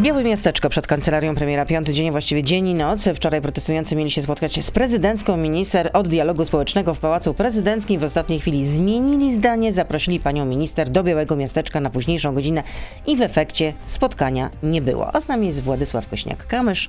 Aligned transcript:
Białe 0.00 0.24
miasteczko 0.24 0.68
przed 0.68 0.86
kancelarią 0.86 1.34
premiera. 1.34 1.66
Piąty 1.66 1.94
dzień, 1.94 2.10
właściwie 2.10 2.42
dzień 2.42 2.68
i 2.68 2.74
noc. 2.74 3.08
Wczoraj 3.14 3.42
protestujący 3.42 3.96
mieli 3.96 4.10
się 4.10 4.22
spotkać 4.22 4.64
z 4.64 4.70
prezydencką. 4.70 5.36
Minister 5.36 5.90
od 5.92 6.08
dialogu 6.08 6.44
społecznego 6.44 6.94
w 6.94 7.00
Pałacu 7.00 7.34
Prezydenckim 7.34 8.00
w 8.00 8.04
ostatniej 8.04 8.40
chwili 8.40 8.66
zmienili 8.66 9.34
zdanie. 9.34 9.72
Zaprosili 9.72 10.20
panią 10.20 10.44
minister 10.44 10.90
do 10.90 11.04
Białego 11.04 11.36
Miasteczka 11.36 11.80
na 11.80 11.90
późniejszą 11.90 12.34
godzinę 12.34 12.62
i 13.06 13.16
w 13.16 13.20
efekcie 13.20 13.72
spotkania 13.86 14.50
nie 14.62 14.82
było. 14.82 15.14
A 15.14 15.20
z 15.20 15.28
nami 15.28 15.46
jest 15.46 15.62
Władysław 15.62 16.10
Kośniak-Kamysz, 16.10 16.88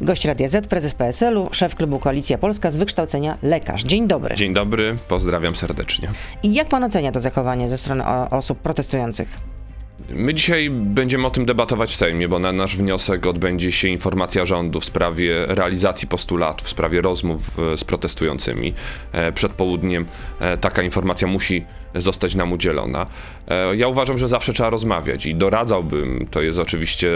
gość 0.00 0.24
Radia 0.24 0.48
Z, 0.48 0.66
prezes 0.66 0.94
PSL-u, 0.94 1.48
szef 1.52 1.74
klubu 1.74 1.98
Koalicja 1.98 2.38
Polska 2.38 2.70
z 2.70 2.76
wykształcenia 2.76 3.38
lekarz. 3.42 3.82
Dzień 3.82 4.08
dobry. 4.08 4.36
Dzień 4.36 4.54
dobry, 4.54 4.96
pozdrawiam 5.08 5.56
serdecznie. 5.56 6.08
I 6.42 6.54
jak 6.54 6.68
pan 6.68 6.84
ocenia 6.84 7.12
to 7.12 7.20
zachowanie 7.20 7.70
ze 7.70 7.78
strony 7.78 8.04
osób 8.30 8.58
protestujących? 8.58 9.54
My 10.08 10.34
dzisiaj 10.34 10.70
będziemy 10.70 11.26
o 11.26 11.30
tym 11.30 11.46
debatować 11.46 11.92
w 11.92 11.96
Sejmie, 11.96 12.28
bo 12.28 12.38
na 12.38 12.52
nasz 12.52 12.76
wniosek 12.76 13.26
odbędzie 13.26 13.72
się 13.72 13.88
informacja 13.88 14.46
rządu 14.46 14.80
w 14.80 14.84
sprawie 14.84 15.46
realizacji 15.46 16.08
postulatów, 16.08 16.66
w 16.66 16.70
sprawie 16.70 17.00
rozmów 17.00 17.40
e, 17.72 17.76
z 17.76 17.84
protestującymi. 17.84 18.74
E, 19.12 19.32
Przed 19.32 19.52
południem 19.52 20.06
e, 20.40 20.56
taka 20.56 20.82
informacja 20.82 21.28
musi 21.28 21.64
zostać 21.94 22.34
nam 22.34 22.52
udzielona. 22.52 23.06
Ja 23.76 23.88
uważam, 23.88 24.18
że 24.18 24.28
zawsze 24.28 24.52
trzeba 24.52 24.70
rozmawiać 24.70 25.26
i 25.26 25.34
doradzałbym, 25.34 26.26
to 26.30 26.42
jest 26.42 26.58
oczywiście 26.58 27.10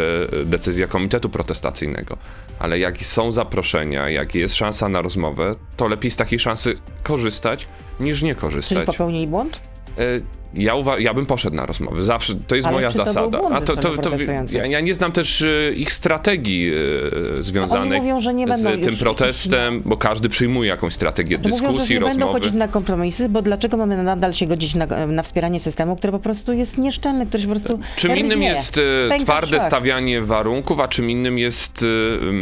decyzja 0.44 0.86
komitetu 0.86 1.28
protestacyjnego, 1.28 2.16
ale 2.58 2.78
jak 2.78 2.96
są 2.98 3.32
zaproszenia, 3.32 4.10
jak 4.10 4.34
jest 4.34 4.54
szansa 4.54 4.88
na 4.88 5.02
rozmowę, 5.02 5.54
to 5.76 5.88
lepiej 5.88 6.10
z 6.10 6.16
takiej 6.16 6.38
szansy 6.38 6.74
korzystać 7.02 7.68
niż 8.00 8.22
nie 8.22 8.34
Czyli 8.34 8.40
korzystać. 8.40 8.86
popełnili 8.86 9.26
błąd? 9.26 9.60
E, 10.56 10.62
Ja, 10.62 10.74
uwa- 10.74 10.98
ja 10.98 11.14
bym 11.14 11.26
poszedł 11.26 11.56
na 11.56 11.66
rozmowy. 11.66 12.02
Zawsze 12.02 12.34
to 12.46 12.56
jest 12.56 12.68
Ale 12.68 12.76
moja 12.76 12.90
zasada. 12.90 13.40
A 13.50 13.60
to, 13.60 13.76
to, 13.76 13.96
to, 13.96 14.10
ja, 14.52 14.66
ja 14.66 14.80
nie 14.80 14.94
znam 14.94 15.12
też 15.12 15.42
e, 15.42 15.72
ich 15.74 15.92
strategii 15.92 16.70
e, 17.38 17.42
związanych 17.42 18.02
mówią, 18.02 18.20
że 18.20 18.34
nie 18.34 18.46
będą 18.46 18.70
z 18.82 18.84
tym 18.84 18.96
protestem, 18.96 19.82
bo 19.84 19.96
każdy 19.96 20.28
przyjmuje 20.28 20.68
jakąś 20.68 20.94
strategię 20.94 21.38
To 21.38 21.48
mówią, 21.48 21.62
że 21.62 21.68
dyskusji, 21.68 21.94
nie 21.94 22.00
będą 22.00 22.26
chodzić 22.26 22.52
na 22.52 22.68
kompromisy, 22.68 23.28
bo 23.28 23.42
dlaczego 23.42 23.76
mamy 23.76 24.02
nadal 24.02 24.32
się 24.32 24.46
godzić 24.46 24.74
na, 24.74 24.86
na 25.06 25.22
wspieranie 25.22 25.60
systemu, 25.60 25.96
który 25.96 26.12
po 26.12 26.18
prostu 26.18 26.52
jest 26.52 26.78
nieszczelny, 26.78 27.26
który 27.26 27.42
po 27.42 27.50
prostu 27.50 27.78
Czym 27.96 28.16
innym 28.16 28.42
jest 28.42 28.80
e, 29.10 29.18
twarde 29.18 29.60
stawianie 29.60 30.22
warunków, 30.22 30.80
a 30.80 30.88
czym 30.88 31.10
innym 31.10 31.38
jest 31.38 31.84
e, 32.30 32.32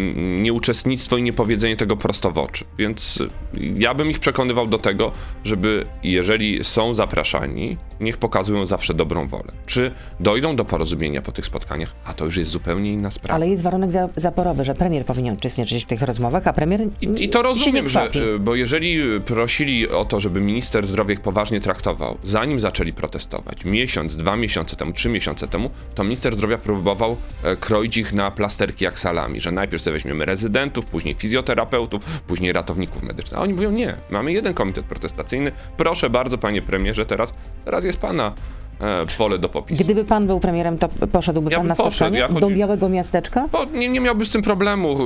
nieuczestnictwo 0.43 1.17
i 1.17 1.23
niepowiedzenie 1.23 1.77
tego 1.77 1.97
prosto 1.97 2.31
w 2.31 2.39
oczy. 2.39 2.65
Więc 2.79 3.19
e, 3.21 3.61
ja 3.79 3.95
bym 3.95 4.11
ich 4.11 4.19
przekonywał 4.19 4.67
do 4.67 4.79
tego, 4.79 5.13
żeby 5.45 5.87
jeżeli 6.03 6.65
są 6.65 6.95
zapraszani, 6.95 7.77
niech 8.01 8.17
pokazują 8.17 8.67
zawsze 8.67 8.95
dobrą 8.95 9.29
wolę. 9.29 9.53
Czy 9.67 9.91
dojdą 10.21 10.57
do 10.57 10.65
porozumienia 10.65 11.23
po 11.23 11.33
tych 11.33 11.47
spotkaniach, 11.47 11.95
a 12.05 12.15
to 12.15 12.25
już 12.25 12.37
jest 12.37 12.51
zupełnie 12.51 12.93
inna 12.93 13.11
sprawa. 13.11 13.35
Ale 13.35 13.49
jest 13.49 13.63
warunek 13.63 13.91
za, 13.91 14.09
zaporowy, 14.17 14.65
że 14.65 14.75
premier 14.75 15.05
powinien 15.05 15.35
uczestniczyć 15.35 15.85
w 15.85 15.87
tych 15.87 16.03
rozmowach, 16.03 16.47
a 16.47 16.53
premier 16.53 16.81
I, 17.01 17.25
I 17.25 17.29
to 17.29 17.43
rozumiem, 17.43 17.89
że, 17.89 18.03
e, 18.03 18.39
bo 18.39 18.55
jeżeli 18.55 19.01
prosili 19.21 19.89
o 19.89 20.05
to, 20.05 20.21
żeby 20.21 20.41
minister 20.41 20.87
zdrowia 20.87 21.13
ich 21.13 21.21
poważnie 21.21 21.61
traktował, 21.61 22.19
zanim 22.25 22.61
zaczęli 22.61 22.93
protestować, 22.93 23.65
miesiąc, 23.65 24.17
dwa 24.17 24.37
miesiące 24.37 24.77
temu, 24.77 24.93
trzy 24.93 25.09
miesiące 25.09 25.47
temu, 25.47 25.71
to 25.95 26.05
minister 26.05 26.35
zdrowia 26.35 26.59
próbował 26.59 27.17
e, 27.43 27.57
kroić 27.57 27.97
ich 27.97 28.13
na 28.13 28.31
plasterki 28.31 28.85
jak 28.85 28.99
salami, 28.99 29.41
że 29.41 29.53
najpierw 29.53 29.83
sobie 29.83 29.95
weźmiemy 29.95 30.25
rezydentów, 30.25 30.87
później 30.87 31.15
fizjoterapeutów, 31.15 32.05
później 32.27 32.53
ratowników 32.53 33.03
medycznych. 33.03 33.41
A 33.41 33.43
oni 33.43 33.55
mówią, 33.55 33.71
nie, 33.71 33.95
mamy 34.11 34.33
jeden 34.33 34.55
komitet 34.55 34.85
protestacyjny, 34.85 35.53
proszę 35.77 36.11
bardzo, 36.11 36.39
panie 36.39 36.63
premierze, 36.63 37.07
teraz, 37.07 37.33
teraz 37.65 37.85
jest 37.87 37.99
pana 37.99 38.33
e, 38.81 39.07
pole 39.19 39.39
do 39.39 39.49
popisu. 39.49 39.85
Gdyby 39.85 40.05
pan 40.05 40.27
był 40.27 40.41
premierem, 40.41 40.79
to 40.79 40.89
poszedłby 40.89 41.51
Ja 41.51 41.59
pan 41.59 41.67
na 41.67 41.75
spotkanie 41.75 42.19
ja 42.19 42.29
do 42.29 42.35
chodzi- 42.41 42.55
Białego 42.55 42.89
Miasteczka? 42.89 43.49
Bo 43.53 43.65
nie, 43.65 43.89
nie 43.89 44.01
miałbym 44.01 44.27
z 44.27 44.31
tym 44.31 44.43
problemu. 44.43 44.99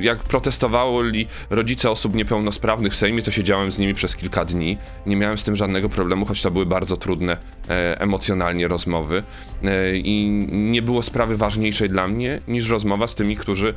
Jak 0.00 0.18
protestowali 0.18 1.26
rodzice 1.50 1.90
osób 1.90 2.14
niepełnosprawnych 2.14 2.92
w 2.92 2.96
Sejmie, 2.96 3.22
to 3.22 3.30
siedziałem 3.30 3.70
z 3.70 3.78
nimi 3.78 3.94
przez 3.94 4.16
kilka 4.16 4.44
dni. 4.44 4.78
Nie 5.06 5.16
miałem 5.16 5.38
z 5.38 5.44
tym 5.44 5.56
żadnego 5.56 5.88
problemu, 5.88 6.26
choć 6.26 6.42
to 6.42 6.50
były 6.50 6.66
bardzo 6.66 6.96
trudne 6.96 7.36
e, 7.68 8.00
emocjonalnie 8.00 8.68
rozmowy. 8.68 9.22
E, 9.64 9.96
I 9.96 10.28
nie 10.52 10.82
było 10.82 11.02
sprawy 11.02 11.36
ważniejszej 11.36 11.88
dla 11.88 12.08
mnie 12.08 12.40
niż 12.48 12.68
rozmowa 12.68 13.06
z 13.06 13.14
tymi, 13.14 13.36
którzy 13.36 13.68
e, 13.68 13.74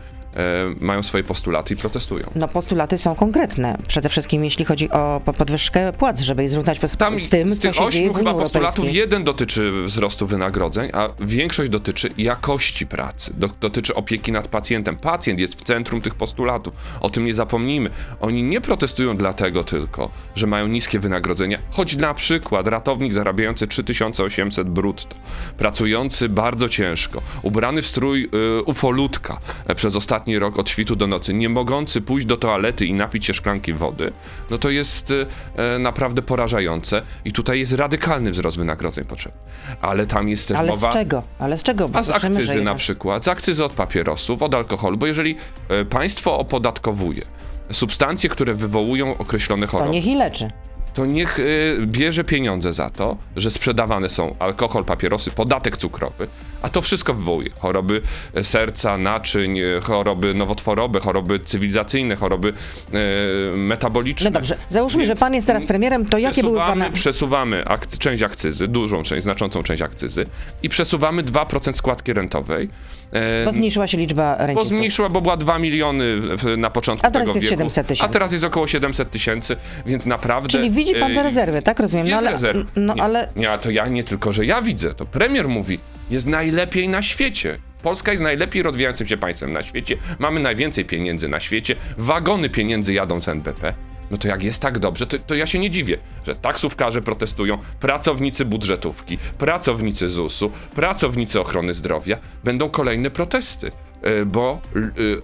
mają 0.79 1.03
swoje 1.03 1.23
postulaty 1.23 1.73
i 1.73 1.77
protestują. 1.77 2.31
No 2.35 2.47
postulaty 2.47 2.97
są 2.97 3.15
konkretne. 3.15 3.77
Przede 3.87 4.09
wszystkim 4.09 4.43
jeśli 4.43 4.65
chodzi 4.65 4.89
o 4.91 5.21
po- 5.25 5.33
podwyżkę 5.33 5.93
płac, 5.93 6.19
żeby 6.21 6.43
je 6.43 6.49
zrównać 6.49 6.79
po- 6.79 6.87
Tam 6.87 7.19
z 7.19 7.29
tym, 7.29 7.53
z 7.53 7.59
co 7.59 7.73
się 7.73 7.89
dzieje 7.91 8.09
w 8.09 8.11
Unii 8.11 8.27
chyba 8.27 8.33
postulatów 8.33 8.85
jeden 8.93 9.23
dotyczy 9.23 9.83
wzrostu 9.85 10.27
wynagrodzeń, 10.27 10.89
a 10.93 11.09
większość 11.19 11.69
dotyczy 11.71 12.09
jakości 12.17 12.87
pracy, 12.87 13.33
do, 13.37 13.49
dotyczy 13.61 13.95
opieki 13.95 14.31
nad 14.31 14.47
pacjentem. 14.47 14.97
Pacjent 14.97 15.39
jest 15.39 15.59
w 15.61 15.63
centrum 15.63 16.01
tych 16.01 16.15
postulatów. 16.15 16.73
O 17.01 17.09
tym 17.09 17.25
nie 17.25 17.33
zapomnijmy. 17.33 17.89
Oni 18.19 18.43
nie 18.43 18.61
protestują 18.61 19.17
dlatego 19.17 19.63
tylko, 19.63 20.09
że 20.35 20.47
mają 20.47 20.67
niskie 20.67 20.99
wynagrodzenia, 20.99 21.57
choć 21.71 21.95
na 21.95 22.13
przykład 22.13 22.67
ratownik 22.67 23.13
zarabiający 23.13 23.67
3800 23.67 24.69
brutto, 24.69 25.15
pracujący 25.57 26.29
bardzo 26.29 26.69
ciężko, 26.69 27.21
ubrany 27.41 27.81
w 27.81 27.87
strój 27.87 28.29
y, 28.59 28.63
ufolutka 28.63 29.39
e, 29.67 29.75
przez 29.75 29.95
ostatni 30.19 30.39
rok 30.39 30.59
od 30.59 30.69
świtu 30.69 30.95
do 30.95 31.07
nocy, 31.07 31.33
nie 31.33 31.49
mogący 31.49 32.01
pójść 32.01 32.25
do 32.27 32.37
toalety 32.37 32.85
i 32.85 32.93
napić 32.93 33.25
się 33.25 33.33
szklanki 33.33 33.73
wody, 33.73 34.11
no 34.49 34.57
to 34.57 34.69
jest 34.69 35.11
y, 35.11 35.25
e, 35.55 35.79
naprawdę 35.79 36.21
porażające 36.21 37.01
i 37.25 37.31
tutaj 37.31 37.59
jest 37.59 37.73
radykalny 37.73 38.31
wzrost 38.31 38.57
wynagrodzeń 38.57 39.05
potrzebny. 39.05 39.39
Ale 39.81 40.05
tam 40.05 40.29
jest 40.29 40.47
też 40.47 40.57
Ale 40.57 40.69
mowa... 40.69 40.91
z 40.91 40.93
czego? 40.93 41.23
Ale 41.39 41.57
z 41.57 41.63
czego? 41.63 41.89
Bo 41.89 41.99
A 41.99 42.03
z 42.03 42.09
akcyzy 42.09 42.45
na 42.47 42.53
jednak- 42.53 42.77
przykład, 42.77 43.25
z 43.25 43.27
akcyzy 43.27 43.65
od 43.65 43.73
papierosów, 43.73 44.41
od 44.43 44.53
alkoholu, 44.53 44.97
bo 44.97 45.07
jeżeli 45.07 45.35
e, 45.69 45.85
państwo 45.85 46.39
opodatkowuje 46.39 47.25
substancje, 47.71 48.29
które 48.29 48.53
wywołują 48.53 49.17
określone 49.17 49.65
To 49.65 49.71
choroby, 49.71 49.91
niech 49.91 50.05
i 50.07 50.15
leczy. 50.15 50.51
To 50.99 51.05
niech 51.05 51.39
y, 51.39 51.77
bierze 51.85 52.23
pieniądze 52.23 52.73
za 52.73 52.89
to, 52.89 53.17
że 53.35 53.51
sprzedawane 53.51 54.09
są 54.09 54.35
alkohol, 54.39 54.85
papierosy, 54.85 55.31
podatek 55.31 55.77
cukrowy, 55.77 56.27
a 56.61 56.69
to 56.69 56.81
wszystko 56.81 57.13
wywołuje 57.13 57.49
choroby 57.59 58.01
e, 58.33 58.43
serca, 58.43 58.97
naczyń, 58.97 59.59
e, 59.59 59.63
choroby 59.83 60.33
nowotworowe, 60.33 60.99
choroby 60.99 61.39
cywilizacyjne, 61.39 62.15
choroby 62.15 62.53
e, 62.53 63.57
metaboliczne. 63.57 64.29
No 64.29 64.33
dobrze, 64.33 64.57
załóżmy, 64.69 65.03
Więc 65.05 65.19
że 65.19 65.25
pan 65.25 65.33
jest 65.33 65.47
teraz 65.47 65.65
premierem, 65.65 66.05
to 66.05 66.17
jakie 66.17 66.41
były 66.43 66.57
pana... 66.57 66.89
Przesuwamy 66.89 67.65
ak- 67.65 67.87
część 67.97 68.23
akcyzy, 68.23 68.67
dużą 68.67 69.03
część, 69.03 69.23
znaczącą 69.23 69.63
część 69.63 69.81
akcyzy 69.81 70.25
i 70.63 70.69
przesuwamy 70.69 71.23
2% 71.23 71.73
składki 71.73 72.13
rentowej. 72.13 72.69
E, 73.11 73.45
Bo 73.45 73.51
zmniejszyła 73.51 73.87
się 73.87 73.97
liczba 73.97 74.35
bo 74.39 74.45
rencistów. 74.45 74.69
zmniejszyła, 74.69 75.09
bo 75.09 75.21
była 75.21 75.37
2 75.37 75.59
miliony 75.59 76.37
w, 76.37 76.57
na 76.57 76.69
początku 76.69 77.07
A 77.07 77.11
teraz 77.11 77.27
tego 77.27 77.35
jest 77.35 77.45
wieku. 77.45 77.59
700 77.59 77.87
tysięcy. 77.87 78.09
A 78.09 78.13
teraz 78.13 78.31
jest 78.31 78.43
około 78.43 78.67
700 78.67 79.11
tysięcy, 79.11 79.55
więc 79.85 80.05
naprawdę... 80.05 80.49
Czyli 80.49 80.71
widzi 80.71 80.95
pan 80.95 81.13
te 81.13 81.19
e, 81.19 81.23
rezerwy, 81.23 81.61
tak? 81.61 81.79
Rozumiem. 81.79 82.07
Jest 82.07 82.23
no 82.23 82.29
ale, 82.29 82.53
no 82.75 82.93
nie, 82.93 83.03
ale 83.03 83.29
Nie, 83.35 83.57
to 83.61 83.71
ja 83.71 83.87
nie 83.87 84.03
tylko, 84.03 84.31
że 84.31 84.45
ja 84.45 84.61
widzę, 84.61 84.93
to 84.93 85.05
premier 85.05 85.47
mówi, 85.47 85.79
jest 86.09 86.27
najlepiej 86.27 86.89
na 86.89 87.01
świecie. 87.01 87.57
Polska 87.83 88.11
jest 88.11 88.23
najlepiej 88.23 88.63
rozwijającym 88.63 89.07
się 89.07 89.17
państwem 89.17 89.53
na 89.53 89.61
świecie. 89.61 89.97
Mamy 90.19 90.39
najwięcej 90.39 90.85
pieniędzy 90.85 91.29
na 91.29 91.39
świecie. 91.39 91.75
Wagony 91.97 92.49
pieniędzy 92.49 92.93
jadą 92.93 93.21
z 93.21 93.27
NBP. 93.27 93.73
No 94.11 94.17
to 94.17 94.27
jak 94.27 94.43
jest 94.43 94.61
tak 94.61 94.79
dobrze, 94.79 95.07
to, 95.07 95.19
to 95.19 95.35
ja 95.35 95.47
się 95.47 95.59
nie 95.59 95.69
dziwię, 95.69 95.97
że 96.25 96.35
taksówkarze 96.35 97.01
protestują, 97.01 97.57
pracownicy 97.79 98.45
budżetówki, 98.45 99.17
pracownicy 99.37 100.09
ZUS-u, 100.09 100.51
pracownicy 100.75 101.39
ochrony 101.39 101.73
zdrowia. 101.73 102.17
Będą 102.43 102.69
kolejne 102.69 103.09
protesty, 103.09 103.71
y, 104.07 104.25
bo 104.25 104.61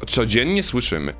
y, 0.01 0.05
codziennie 0.05 0.63
słyszymy 0.63 1.13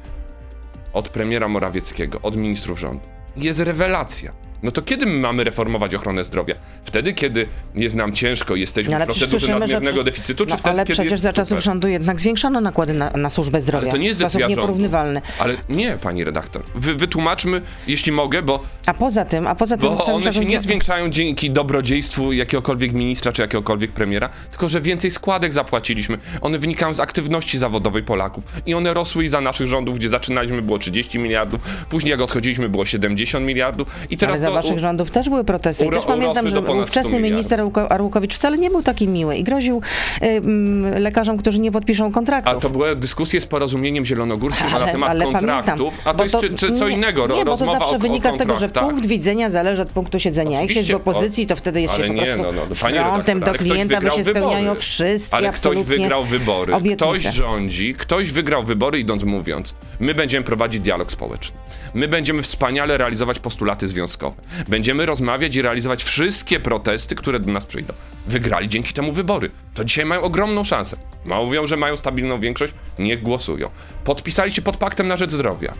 od 0.94 1.10
premiera 1.10 1.48
Morawieckiego, 1.48 2.22
od 2.22 2.36
ministrów 2.36 2.80
rządu. 2.80 3.04
Jest 3.36 3.60
rewelacja. 3.60 4.45
No 4.66 4.72
to 4.72 4.82
kiedy 4.82 5.06
my 5.06 5.20
mamy 5.20 5.44
reformować 5.44 5.96
ochronę 5.96 6.24
zdrowia? 6.24 6.56
Wtedy, 6.84 7.14
kiedy 7.14 7.48
jest 7.76 7.96
nam 7.96 8.14
ciężko, 8.14 8.56
jesteśmy 8.56 8.92
No, 8.92 8.96
ale 8.96 9.06
w 9.06 9.08
procedurze 9.08 9.30
słyszymy, 9.30 9.54
że- 9.54 9.60
nadmiernego 9.60 10.04
deficytu, 10.04 10.46
czy 10.46 10.52
no, 10.52 10.58
wtedy, 10.58 10.70
ale 10.70 10.86
przecież 10.86 11.12
jest 11.12 11.24
za 11.24 11.34
czasów 11.34 11.60
rządu 11.60 11.88
jednak 11.88 12.20
zwiększano 12.20 12.62
nakłady 12.62 12.94
na, 12.94 13.10
na 13.10 13.30
służbę 13.30 13.62
zdrowia. 13.62 13.82
Ale 13.84 13.92
to 13.92 13.98
nie 13.98 14.08
jest 14.08 14.20
decyzja 14.20 14.48
nieporównywalny. 14.48 15.22
Ale 15.40 15.56
nie, 15.70 15.98
pani 16.02 16.24
redaktor. 16.24 16.62
Wy, 16.76 16.96
wytłumaczmy, 16.96 17.62
jeśli 17.88 18.12
mogę, 18.12 18.42
bo, 18.42 18.64
A 18.86 18.94
poza 18.94 19.26
tym, 19.26 19.48
a 19.48 19.56
poza 19.56 19.78
tym... 19.78 19.90
bo 19.90 20.06
one 20.06 20.34
się 20.34 20.46
nie 20.46 20.62
zwiększają 20.62 21.10
dzięki 21.10 21.52
dobrodziejstwu 21.52 22.34
jakiegokolwiek 22.34 22.94
ministra 22.94 23.32
czy 23.32 23.42
jakiegokolwiek 23.42 23.92
premiera, 23.92 24.30
tylko 24.52 24.70
że 24.70 24.82
więcej 24.82 25.12
składek 25.12 25.54
zapłaciliśmy. 25.54 26.18
One 26.42 26.60
wynikają 26.60 26.94
z 26.94 27.00
aktywności 27.00 27.58
zawodowej 27.58 28.04
Polaków 28.04 28.44
i 28.66 28.74
one 28.74 28.94
rosły 28.94 29.26
i 29.26 29.30
za 29.30 29.42
naszych 29.42 29.68
rządów, 29.68 29.96
gdzie 29.96 30.10
zaczynaliśmy 30.10 30.62
było 30.62 30.80
30 30.80 31.20
miliardów, 31.20 31.62
później 31.90 32.12
jak 32.12 32.22
odchodziliśmy 32.22 32.70
było 32.70 32.86
70 32.86 33.46
miliardów 33.46 33.88
i 34.10 34.18
teraz 34.18 34.42
to 34.42 34.55
waszych 34.56 34.80
rządów 34.80 35.12
też 35.12 35.30
były 35.30 35.44
protesty. 35.44 35.86
I 35.86 35.90
też 35.90 36.06
pamiętam, 36.06 36.48
że 36.48 36.54
do 36.54 36.62
ponad 36.62 36.90
100 36.90 37.00
ówczesny 37.00 37.20
minister 37.20 37.60
Arłuko- 37.60 37.88
Arłukowicz 37.90 38.36
wcale 38.36 38.58
nie 38.58 38.70
był 38.70 38.84
taki 38.84 39.08
miły 39.08 39.36
i 39.38 39.44
groził 39.44 39.82
y, 40.22 40.26
mm, 40.26 41.02
lekarzom, 41.04 41.38
którzy 41.38 41.60
nie 41.60 41.72
podpiszą 41.72 42.12
kontraktów. 42.12 42.54
A 42.54 42.60
to 42.60 42.70
były 42.70 42.96
dyskusje 42.96 43.42
z 43.42 43.46
porozumieniem 43.46 44.06
zielonogórskim 44.06 44.68
na 44.72 44.86
temat 44.86 45.18
kontraktów, 45.24 45.94
a 46.06 46.14
to 46.14 46.24
jest 46.24 46.38
czy, 46.40 46.50
czy, 46.50 46.74
co 46.74 46.90
nie, 46.90 46.96
innego, 46.96 47.28
Nie, 47.28 47.46
bo 47.46 47.58
to 47.58 47.66
zawsze 47.66 47.96
o, 47.96 48.00
wynika 48.00 48.30
o 48.30 48.34
z 48.34 48.38
tego, 48.38 48.56
że 48.56 48.70
punkt 48.70 49.06
widzenia 49.06 49.50
zależy 49.50 49.82
od 49.82 49.90
punktu 49.90 50.20
siedzenia. 50.20 50.62
Jak 50.62 50.72
się 50.72 50.80
jest 50.80 50.92
w 50.92 50.96
opozycji, 50.96 51.48
to 51.48 51.56
wtedy 51.56 51.82
jest 51.82 51.94
ale 51.94 52.04
się 52.04 52.08
po 52.08 52.14
nie, 52.14 52.26
prostu 52.26 52.44
no, 52.44 52.52
no, 52.70 52.76
panie 52.82 53.00
frontem 53.00 53.40
do 53.40 53.48
ale 53.48 53.58
klienta, 53.58 54.02
bo 54.02 54.10
się 54.10 54.24
spełniają 54.24 54.76
wszystkie 54.76 55.38
Ale 55.38 55.52
ktoś 55.52 55.78
wygrał 55.78 56.24
wybory, 56.24 56.74
obietnice. 56.76 57.06
ktoś 57.20 57.24
rządzi, 57.34 57.94
ktoś 57.94 58.32
wygrał 58.32 58.64
wybory 58.64 59.00
idąc 59.00 59.24
mówiąc, 59.24 59.76
my 60.00 60.14
będziemy 60.14 60.46
prowadzić 60.46 60.82
dialog 60.82 61.12
społeczny. 61.12 61.58
My 61.94 62.08
będziemy 62.08 62.42
wspaniale 62.42 62.98
realizować 62.98 63.40
postulaty 63.40 63.88
związkowe. 63.88 64.35
Będziemy 64.68 65.06
rozmawiać 65.06 65.56
i 65.56 65.62
realizować 65.62 66.04
wszystkie 66.04 66.60
protesty, 66.60 67.16
które 67.16 67.40
do 67.40 67.52
nas 67.52 67.66
przyjdą. 67.66 67.94
Wygrali 68.28 68.70
dzięki 68.70 68.94
temu 68.94 69.12
wybory. 69.12 69.52
To 69.74 69.86
dzisiaj 69.86 70.06
mają 70.06 70.22
ogromną 70.22 70.64
szansę. 70.64 70.98
Mówią, 71.26 71.68
że 71.68 71.78
mają 71.78 71.98
stabilną 71.98 72.40
większość, 72.40 72.74
niech 73.00 73.22
głosują. 73.22 73.70
Podpisali 74.04 74.52
się 74.52 74.62
pod 74.62 74.78
paktem 74.78 75.08
na 75.08 75.18
rzecz 75.18 75.32
zdrowia. 75.32 75.74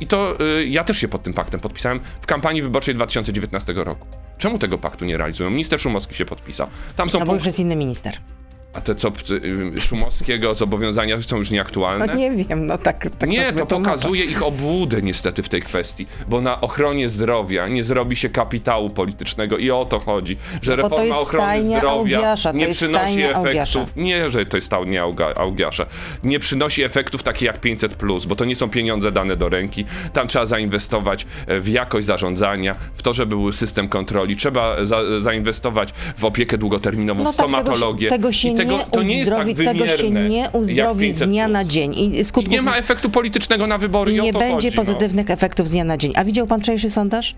I 0.00 0.06
to 0.06 0.40
y, 0.40 0.66
ja 0.66 0.84
też 0.84 0.98
się 0.98 1.08
pod 1.08 1.22
tym 1.22 1.32
paktem 1.32 1.60
podpisałem 1.60 2.00
w 2.20 2.26
kampanii 2.26 2.62
wyborczej 2.62 2.94
2019 2.94 3.72
roku. 3.76 4.06
Czemu 4.38 4.58
tego 4.58 4.78
paktu 4.78 5.04
nie 5.04 5.16
realizują? 5.16 5.50
Minister 5.50 5.80
Szumowski 5.80 6.14
się 6.14 6.24
podpisał. 6.24 6.66
Tam 6.96 7.10
są 7.10 7.18
No 7.18 7.26
bo 7.26 7.34
już 7.34 7.46
jest 7.46 7.58
inny 7.58 7.76
minister. 7.76 8.16
A 8.74 8.80
te 8.80 8.94
co 8.94 9.08
y, 9.76 9.80
Szumowskiego 9.80 10.54
zobowiązania 10.54 11.22
są 11.22 11.36
już 11.36 11.50
nieaktualne. 11.50 12.06
No 12.06 12.14
nie 12.14 12.30
wiem, 12.30 12.66
no 12.66 12.78
tak, 12.78 13.06
tak 13.18 13.30
Nie, 13.30 13.52
to 13.52 13.66
pokazuje 13.66 14.24
ich 14.24 14.42
obłudę 14.42 15.02
niestety 15.02 15.42
w 15.42 15.48
tej 15.48 15.62
kwestii, 15.62 16.06
bo 16.28 16.40
na 16.40 16.60
ochronie 16.60 17.08
zdrowia 17.08 17.68
nie 17.68 17.84
zrobi 17.84 18.16
się 18.16 18.28
kapitału 18.28 18.90
politycznego 18.90 19.58
i 19.58 19.70
o 19.70 19.84
to 19.84 19.98
chodzi, 20.00 20.36
że 20.62 20.76
No 20.76 20.82
reforma 20.82 21.18
ochrony 21.18 21.64
zdrowia 21.64 21.90
Augiasza, 22.18 22.52
nie 22.52 22.68
przynosi 22.68 23.22
efektów, 23.22 23.36
Augiasza. 23.46 23.86
nie, 23.96 24.30
że 24.30 24.46
to 24.46 24.56
jest 24.56 24.72
Auga- 24.72 25.32
Augiasza, 25.40 25.86
nie 26.24 26.38
przynosi 26.38 26.82
efektów 26.82 27.22
takich 27.22 27.42
jak 27.42 27.60
500+, 27.60 28.26
bo 28.26 28.36
to 28.36 28.44
nie 28.44 28.56
są 28.56 28.68
pieniądze 28.70 29.12
dane 29.12 29.36
do 29.36 29.48
ręki, 29.48 29.84
tam 30.12 30.28
trzeba 30.28 30.46
zainwestować 30.46 31.26
e, 31.46 31.60
w 31.60 31.68
jakość 31.68 32.06
zarządzania, 32.06 32.74
w 32.94 33.02
to, 33.02 33.14
żeby 33.14 33.36
był 33.36 33.52
system 33.52 33.88
kontroli, 33.88 34.36
trzeba 34.36 34.84
za, 34.84 35.20
zainwestować 35.20 35.92
w 36.18 36.24
opiekę 36.24 36.58
długoterminową, 36.58 37.24
No 37.24 37.32
tak, 37.32 37.36
tego 37.36 37.48
się- 37.48 37.62
stomatologię 37.62 38.08
tego 38.08 38.32
się 38.32 38.54
tego, 38.64 38.78
nie 38.78 38.84
to 38.84 39.02
nie 39.02 39.18
jest 39.18 39.30
tak 39.30 39.38
uzdrowi, 39.48 39.64
tego 39.64 39.86
się 39.86 39.96
wymierne 39.96 40.28
nie 40.28 40.50
uzdrowi 40.52 41.12
z 41.12 41.20
500+. 41.20 41.26
dnia 41.26 41.48
na 41.48 41.64
dzień. 41.64 41.94
I 41.94 42.18
I 42.18 42.24
skutków 42.24 42.52
nie 42.52 42.62
ma 42.62 42.76
efektu 42.76 43.10
politycznego 43.10 43.66
na 43.66 43.78
wybory 43.78 44.12
i, 44.12 44.16
i 44.16 44.20
nie 44.20 44.32
będzie 44.32 44.54
chodzi, 44.54 44.70
no. 44.70 44.76
pozytywnych 44.84 45.30
efektów 45.30 45.68
z 45.68 45.70
dnia 45.70 45.84
na 45.84 45.96
dzień. 45.96 46.12
A 46.16 46.24
widział 46.24 46.46
pan 46.46 46.60
wczorajszy 46.60 46.90
sondaż? 46.90 47.34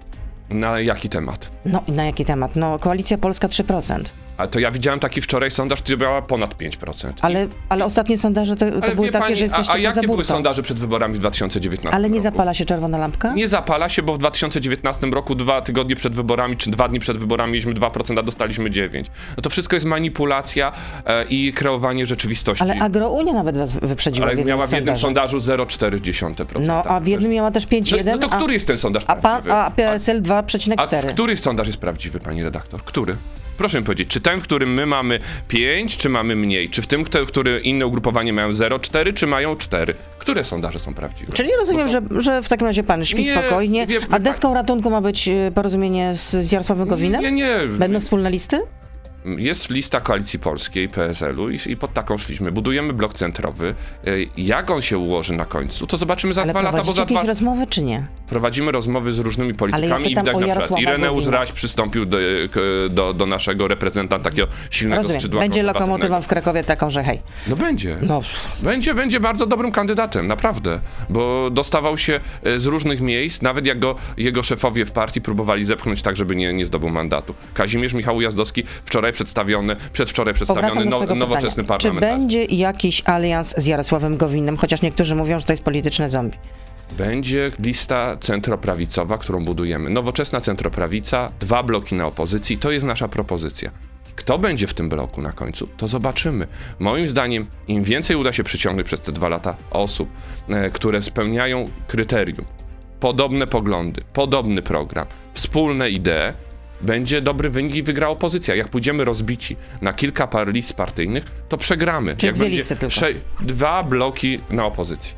Na 0.50 0.81
jaki 0.81 1.09
temat? 1.09 1.50
No 1.67 1.82
i 1.87 1.93
na 1.93 2.05
jaki 2.05 2.25
temat? 2.25 2.56
No, 2.56 2.79
Koalicja 2.79 3.19
Polska 3.19 3.49
3%. 3.49 4.03
A 4.37 4.47
to 4.47 4.59
ja 4.59 4.71
widziałem 4.71 5.01
taki 5.01 5.21
wczoraj 5.21 5.51
sondaż, 5.51 5.83
który 5.83 5.99
miała 5.99 6.23
ponad 6.23 6.55
5%. 6.55 7.13
Ale, 7.21 7.47
ale 7.69 7.85
ostatnie 7.85 8.19
sondaże 8.19 8.57
to, 8.57 8.81
to 8.81 8.95
były 8.95 9.09
takie, 9.09 9.23
pani, 9.25 9.37
że 9.37 9.45
jesteście 9.45 9.73
a, 9.73 9.75
a 9.75 9.79
jakie 9.79 10.07
były 10.07 10.25
sondaże 10.25 10.63
przed 10.63 10.79
wyborami 10.79 11.15
w 11.15 11.19
2019 11.19 11.97
Ale 11.97 12.11
nie 12.11 12.15
roku? 12.15 12.23
zapala 12.23 12.55
się 12.55 12.65
czerwona 12.65 12.99
lampka? 12.99 13.33
Nie 13.35 13.49
zapala 13.49 13.89
się, 13.89 14.03
bo 14.03 14.15
w 14.15 14.19
2019 14.19 15.07
roku, 15.07 15.35
dwa 15.35 15.61
tygodnie 15.61 15.97
przed 15.97 16.15
wyborami, 16.15 16.57
czy 16.57 16.71
dwa 16.71 16.89
dni 16.89 17.01
przed 17.01 17.19
wyborami 17.19 17.53
mieliśmy 17.53 17.75
2%, 17.75 18.19
a 18.19 18.23
dostaliśmy 18.23 18.71
9%. 18.71 19.05
No 19.37 19.43
to 19.43 19.51
wszystko 19.51 19.77
jest 19.77 19.87
manipulacja 19.87 20.73
e, 21.07 21.25
i 21.25 21.53
kreowanie 21.53 22.07
rzeczywistości. 22.07 22.65
Ale 22.65 22.81
Agrounia 22.81 23.33
nawet 23.33 23.59
was 23.59 23.73
wyprzedziła 23.73 24.27
Ale 24.27 24.35
w 24.35 24.39
jednym 24.39 24.57
miała 24.57 24.67
w 24.67 24.73
jednym 24.73 24.97
sondażu. 24.97 25.41
sondażu 25.41 25.65
0,4%. 25.65 26.61
No, 26.61 26.83
a 26.83 27.01
w 27.01 27.07
jednym 27.07 27.31
miała 27.31 27.51
też 27.51 27.71
no, 27.71 27.79
5,1, 27.79 28.05
no 28.05 28.19
to 28.19 28.33
a, 28.33 28.37
który 28.37 28.53
jest 28.53 28.67
ten 28.67 28.79
sondaż 28.79 29.05
a, 29.07 29.17
pan, 29.17 29.23
prawdziwy? 29.23 29.55
a 29.55 29.71
PSL 29.71 30.17
A 30.17 30.21
2,4. 30.21 31.09
który 31.09 31.37
sondaż 31.37 31.67
jest 31.67 31.79
prawdziwy, 31.79 32.21
pani 32.21 32.43
redaktor? 32.43 32.85
Który? 32.85 33.17
Proszę 33.56 33.79
mi 33.79 33.85
powiedzieć, 33.85 34.09
czy 34.09 34.21
ten, 34.21 34.41
w 34.41 34.43
którym 34.43 34.75
my 34.75 34.87
mamy 34.87 35.19
5, 35.49 35.97
czy 35.97 36.09
mamy 36.09 36.37
mniej? 36.37 36.69
Czy 36.71 36.83
w 36.83 36.87
tym, 36.87 37.05
który 37.27 37.61
inne 37.61 37.87
ugrupowanie 37.87 38.33
mają 38.33 38.51
0,4, 38.51 39.15
czy 39.15 39.27
mają 39.27 39.56
4? 39.56 39.95
Które 40.19 40.45
sondaże 40.45 40.79
są 40.81 40.95
prawdziwe? 40.95 41.33
Czyli 41.33 41.51
rozumiem, 41.59 41.91
są- 41.91 41.93
że, 42.11 42.21
że 42.23 42.43
w 42.43 42.49
takim 42.49 42.67
razie 42.67 42.83
pan 42.83 43.05
śpi 43.05 43.23
Nie, 43.23 43.39
spokojnie, 43.39 43.87
wie- 43.87 43.99
a 44.05 44.06
pan- 44.06 44.23
deską 44.23 44.55
ratunku 44.55 44.91
ma 44.91 45.01
być 45.01 45.29
e, 45.29 45.51
porozumienie 45.55 46.15
z, 46.15 46.53
Jarosławem 46.53 46.89
Gowinem? 46.89 47.23
Nie, 47.23 47.33
nie. 47.33 47.56
Będą 47.79 48.01
wspólne 48.01 48.31
listy? 48.31 48.61
Jest 49.39 49.71
lista 49.71 50.00
Koalicji 50.00 50.39
Polskiej, 50.39 50.89
PSL-u 50.89 51.50
i, 51.50 51.59
i 51.67 51.77
pod 51.77 51.93
taką 51.95 52.19
szliśmy. 52.19 52.53
Budujemy 52.53 52.93
blok 52.93 53.15
centrowy. 53.15 53.75
Y, 54.09 54.27
Jak 54.37 54.71
on 54.71 54.83
się 54.83 54.99
ułoży 54.99 55.33
na 55.35 55.45
końcu, 55.45 55.87
to 55.87 55.97
zobaczymy 55.97 56.35
za 56.35 56.43
Ale 56.43 56.53
dwa 56.53 56.62
lata, 56.62 56.83
bo 56.85 56.93
za 56.95 57.03
jakieś 57.03 57.17
dwa... 57.19 57.27
rozmowy, 57.27 57.67
czy 57.67 57.83
nie? 57.83 58.07
Prowadzimy 58.26 58.73
rozmowy 58.73 59.12
z 59.12 59.19
różnymi 59.19 59.55
politykami 59.55 60.12
i 60.12 60.15
pytam 60.15 60.25
widać 60.25 60.35
na 60.35 60.41
przykład 60.41 60.49
Jarosława 60.49 60.82
Ireneusz 60.82 61.25
Gowina. 61.25 61.38
Raś 61.38 61.53
przystąpił 61.53 62.06
do, 62.06 62.19
do, 62.91 63.15
do 63.15 63.26
naszego 63.26 63.69
reprezentanta 63.69 64.25
takiego 64.25 64.49
silnego 64.71 65.03
Rozumiem. 65.03 65.21
skrzydła 65.21 65.41
Będzie 65.41 65.62
lokomotywą 65.62 66.23
w 66.23 66.26
Krakowie 66.26 66.65
taką, 66.65 66.91
że 66.91 67.05
hej. 67.05 67.21
No 67.47 67.56
będzie. 67.56 67.97
No, 68.03 68.21
Będzie, 68.62 68.94
będzie 68.94 69.21
bardzo 69.21 69.47
dobrym 69.47 69.73
kandydatem, 69.73 70.26
naprawdę. 70.26 70.81
Bo 71.11 71.50
dostawał 71.50 71.99
się 71.99 72.21
e, 72.43 72.59
z 72.59 72.67
różnych 72.67 73.00
miejsc, 73.00 73.43
nawet 73.43 73.67
jak 73.67 73.79
go 73.79 73.94
jego 74.17 74.43
szefowie 74.43 74.87
w 74.87 74.93
partii 74.93 75.21
próbowali 75.21 75.65
zepchnąć 75.65 76.03
tak, 76.03 76.17
żeby 76.17 76.37
nie, 76.37 76.53
nie 76.53 76.67
zdobył 76.67 76.91
mandatu. 76.91 77.35
Kazimierz 77.55 77.93
Michał 77.93 78.21
Jazdowski 78.21 78.65
wczoraj 78.85 79.12
przedstawiony, 79.12 79.76
przedwczoraj 79.93 80.35
przedstawiony 80.35 80.85
no, 80.85 81.15
nowoczesny 81.15 81.62
pytania. 81.62 81.81
Czy 81.81 81.93
będzie 81.93 82.44
jakiś 82.44 83.03
alians 83.05 83.55
z 83.56 83.67
Jarosławem 83.67 84.17
Gowinem, 84.17 84.56
chociaż 84.56 84.82
niektórzy 84.82 85.15
mówią, 85.15 85.38
że 85.38 85.44
to 85.44 85.53
jest 85.53 85.65
polityczne 85.65 86.11
zombie? 86.11 86.38
Będzie 86.93 87.51
lista 87.59 88.17
centroprawicowa, 88.21 89.19
którą 89.19 89.45
budujemy. 89.45 89.91
Nowoczesna 89.91 90.41
centroprawica, 90.41 91.31
dwa 91.41 91.63
bloki 91.63 91.95
na 91.95 92.07
opozycji, 92.07 92.59
to 92.59 92.71
jest 92.71 92.87
nasza 92.87 93.09
propozycja. 93.09 93.71
Kto 94.17 94.39
będzie 94.39 94.67
w 94.67 94.75
tym 94.75 94.89
bloku 94.89 95.23
na 95.23 95.33
końcu, 95.33 95.67
to 95.67 95.89
zobaczymy. 95.89 96.47
Moim 96.79 97.07
zdaniem, 97.07 97.47
im 97.69 97.85
więcej 97.85 98.17
uda 98.17 98.33
się 98.33 98.45
przyciągnąć 98.45 98.87
przez 98.87 99.01
te 99.01 99.13
dwa 99.13 99.29
lata 99.29 99.57
osób, 99.71 100.09
e, 100.49 100.71
które 100.71 101.03
spełniają 101.03 101.65
kryterium, 101.87 102.45
podobne 103.01 103.47
poglądy, 103.47 104.03
podobny 104.13 104.63
program, 104.63 105.07
wspólne 105.35 105.91
idee, 105.91 106.33
będzie 106.85 107.23
dobry 107.23 107.51
wynik 107.51 107.75
i 107.75 107.83
wygra 107.83 108.09
opozycja. 108.09 108.55
Jak 108.55 108.69
pójdziemy 108.69 109.05
rozbici 109.05 109.57
na 109.83 109.93
kilka 109.93 110.27
par 110.27 110.49
list 110.49 110.73
partyjnych, 110.73 111.25
to 111.49 111.57
przegramy. 111.57 112.17
Czyli 112.17 112.27
Jak 112.27 112.37
dwie 112.37 112.49
listy 112.49 112.77
tylko. 112.77 112.95
dwa 113.41 113.83
bloki 113.83 114.41
na 114.51 114.65
opozycji. 114.65 115.15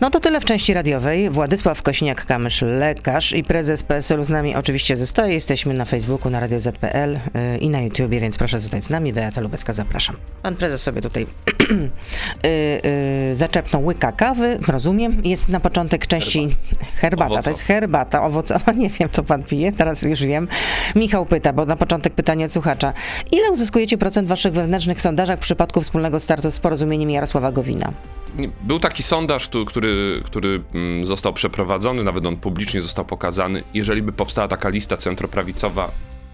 No 0.00 0.10
to 0.10 0.20
tyle 0.20 0.40
w 0.40 0.44
części 0.44 0.74
radiowej. 0.74 1.30
Władysław 1.30 1.82
Kośniak-Kamysz, 1.82 2.66
lekarz 2.78 3.32
i 3.32 3.44
prezes 3.44 3.82
PSL-u 3.82 4.24
z 4.24 4.30
nami 4.30 4.56
oczywiście 4.56 4.96
zostaje. 4.96 5.34
Jesteśmy 5.34 5.74
na 5.74 5.84
Facebooku, 5.84 6.30
na 6.30 6.40
Radio 6.40 6.60
ZPL 6.60 7.12
yy, 7.34 7.58
i 7.58 7.70
na 7.70 7.80
YouTubie, 7.80 8.20
więc 8.20 8.38
proszę 8.38 8.60
zostać 8.60 8.84
z 8.84 8.90
nami. 8.90 9.12
Beata 9.12 9.40
Lubecka, 9.40 9.72
zapraszam. 9.72 10.16
Pan 10.42 10.56
prezes 10.56 10.82
sobie 10.82 11.00
tutaj 11.00 11.26
yy, 11.70 11.78
yy, 12.44 13.17
zaczepnął 13.36 13.86
łyka 13.86 14.12
kawy, 14.12 14.58
rozumiem. 14.68 15.20
Jest 15.24 15.48
na 15.48 15.60
początek 15.60 16.06
części 16.06 16.48
herbata. 17.00 17.28
To 17.28 17.34
Owocowa. 17.34 17.50
jest 17.50 17.60
herbata 17.62 18.22
owocowa. 18.22 18.72
Nie 18.82 18.90
wiem, 18.90 19.08
co 19.12 19.22
pan 19.22 19.42
pije, 19.42 19.72
teraz 19.72 20.02
już 20.02 20.22
wiem. 20.22 20.48
Michał 20.94 21.26
pyta, 21.26 21.52
bo 21.52 21.64
na 21.64 21.76
początek 21.76 22.14
pytanie 22.14 22.44
od 22.44 22.52
słuchacza. 22.52 22.92
Ile 23.32 23.50
uzyskujecie 23.50 23.98
procent 23.98 24.28
waszych 24.28 24.52
wewnętrznych 24.52 25.00
sondażach 25.00 25.38
w 25.38 25.42
przypadku 25.42 25.80
wspólnego 25.80 26.20
startu 26.20 26.50
z 26.50 26.60
porozumieniem 26.60 27.10
Jarosława 27.10 27.52
Gowina? 27.52 27.92
Był 28.62 28.80
taki 28.80 29.02
sondaż, 29.02 29.48
który, 29.66 30.22
który 30.24 30.60
mm, 30.74 31.04
został 31.04 31.32
przeprowadzony, 31.32 32.04
nawet 32.04 32.26
on 32.26 32.36
publicznie 32.36 32.82
został 32.82 33.04
pokazany. 33.04 33.62
Jeżeli 33.74 34.02
by 34.02 34.12
powstała 34.12 34.48
taka 34.48 34.68
lista 34.68 34.96
centroprawicowa, 34.96 35.90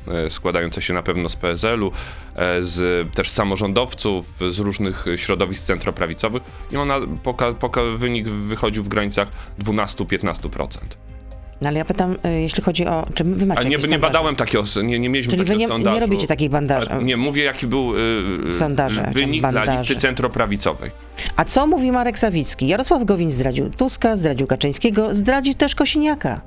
e, 0.08 0.30
składająca 0.30 0.80
się 0.80 0.94
na 0.94 1.02
pewno 1.02 1.28
z 1.28 1.37
PSL-u, 1.37 1.92
e, 2.37 2.62
z 2.62 3.06
też 3.14 3.30
samorządowców, 3.30 4.34
z 4.50 4.58
różnych 4.58 5.04
środowisk 5.16 5.66
centroprawicowych, 5.66 6.42
i 6.73 6.76
ona 6.76 6.94
poka, 7.23 7.52
poka, 7.52 7.80
wynik 7.96 8.28
wychodził 8.28 8.82
w 8.82 8.88
granicach 8.88 9.28
12-15%. 9.58 10.78
No 11.62 11.68
ale 11.68 11.78
ja 11.78 11.84
pytam, 11.84 12.16
y, 12.26 12.40
jeśli 12.40 12.62
chodzi 12.62 12.87
o. 12.87 13.06
Czy 13.14 13.25
wy 13.25 13.46
macie 13.46 13.61
A 13.61 13.64
nie, 13.64 13.76
nie 13.76 13.99
badałem 13.99 14.37
takiego, 14.37 14.64
nie, 14.82 14.99
nie 14.99 15.08
mieliśmy 15.08 15.30
Czyli 15.30 15.44
wy 15.44 15.46
takiego 15.46 15.61
nie, 15.61 15.68
sondażu. 15.68 15.94
nie 15.94 16.00
robicie 16.00 16.26
takich 16.26 16.50
bandaży. 16.50 16.90
Nie, 17.02 17.16
mówię 17.16 17.44
jaki 17.44 17.66
był 17.66 17.96
y, 17.96 18.00
y, 18.46 18.52
Sondaże, 18.52 19.11
wynik 19.14 19.44
czy 19.44 19.50
dla 19.50 19.61
bandaży. 19.61 19.82
listy 19.82 19.96
centroprawicowej. 19.96 20.90
A 21.37 21.44
co 21.44 21.66
mówi 21.66 21.92
Marek 21.92 22.18
Sawicki? 22.18 22.68
Jarosław 22.68 23.04
Gowin 23.04 23.30
zdradził 23.30 23.70
Tuska, 23.70 24.16
zdradził 24.16 24.46
Kaczyńskiego, 24.46 25.14
zdradzi 25.14 25.54
też 25.54 25.75
Kosiniaka. 25.75 26.40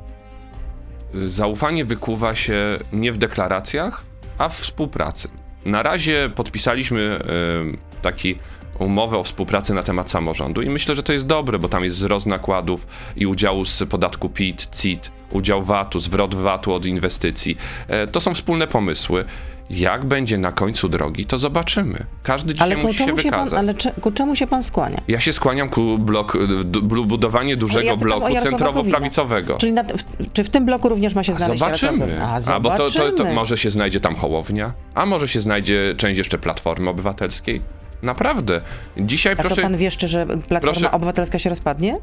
Zaufanie 1.14 1.86
wykuwa 1.86 2.36
się 2.36 2.80
nie 2.94 3.12
w 3.12 3.18
deklaracjach, 3.18 4.06
a 4.38 4.50
w 4.50 4.54
współpracy. 4.58 5.30
Na 5.66 5.84
razie 5.84 6.30
podpisaliśmy 6.36 7.00
y, 7.02 8.02
taki 8.02 8.36
umowę 8.80 9.18
o 9.18 9.24
współpracy 9.24 9.74
na 9.74 9.84
temat 9.84 10.12
samorządu 10.12 10.62
i 10.62 10.70
myślę, 10.70 10.96
że 10.96 11.04
to 11.04 11.14
jest 11.14 11.26
dobre, 11.26 11.60
bo 11.60 11.70
tam 11.70 11.84
jest 11.84 11.96
wzrost 11.96 12.26
nakładów 12.26 12.88
i 13.16 13.28
udziału 13.28 13.66
z 13.66 13.84
podatku 13.90 14.30
PIT, 14.30 14.68
CIT, 14.76 15.12
udział 15.32 15.64
VAT-u, 15.64 16.00
zwrot 16.00 16.36
VAT-u 16.36 16.74
od 16.74 16.86
inwestycji. 16.86 17.58
E, 17.88 18.08
To 18.08 18.20
są 18.22 18.34
wspólne 18.34 18.68
pomysły. 18.68 19.26
Jak 19.70 20.06
będzie 20.06 20.38
na 20.38 20.52
końcu 20.52 20.90
drogi, 20.90 21.26
to 21.26 21.40
zobaczymy. 21.40 22.06
Każdy 22.24 22.54
dzisiaj 22.54 22.72
Ale 22.74 22.82
musi 22.84 22.98
się 22.98 23.06
się 23.06 23.14
pan, 23.14 23.16
wykazać. 23.24 23.54
ale 23.60 23.74
cze, 23.74 23.92
ku 24.02 24.12
czemu 24.12 24.36
się 24.36 24.48
pan 24.48 24.64
skłania? 24.64 25.02
Ja 25.08 25.20
się 25.20 25.34
skłaniam 25.34 25.70
ku 25.70 25.98
blok, 26.00 26.38
du- 26.66 26.82
bu- 26.84 27.06
budowanie 27.06 27.58
dużego 27.58 27.86
ja 27.86 27.96
bloku 27.98 28.34
centrowo-prawicowego. 28.36 29.58
Czyli 29.58 29.74
na, 29.74 29.84
w, 29.84 30.34
czy 30.34 30.44
w 30.44 30.50
tym 30.50 30.66
bloku 30.66 30.90
również 30.90 31.16
ma 31.16 31.24
się 31.24 31.34
znaleźć 31.34 31.60
zobaczymy. 31.60 32.22
A, 32.24 32.40
A 32.54 32.60
bo 32.60 32.70
to, 32.70 32.78
to, 32.78 32.84
to 32.84 32.90
zobaczymy. 32.90 33.34
może 33.34 33.58
się 33.58 33.70
znajdzie 33.72 34.00
tam 34.00 34.16
Hołownia, 34.16 34.74
a 34.96 35.06
może 35.06 35.28
się 35.28 35.42
znajdzie 35.42 35.94
część 35.98 36.18
jeszcze 36.18 36.38
Platformy 36.38 36.90
Obywatelskiej. 36.90 37.62
Naprawdę. 38.04 38.62
Dzisiaj 38.98 39.34
A 39.34 39.36
to 39.36 39.42
proszę, 39.44 39.62
pan 39.62 39.78
wieszczy, 39.78 40.08
że 40.08 40.26
Platforma 40.26 40.62
proszę- 40.62 40.92
Obywatelska 40.92 41.40
się 41.40 41.50
rozpadnie? 41.50 41.98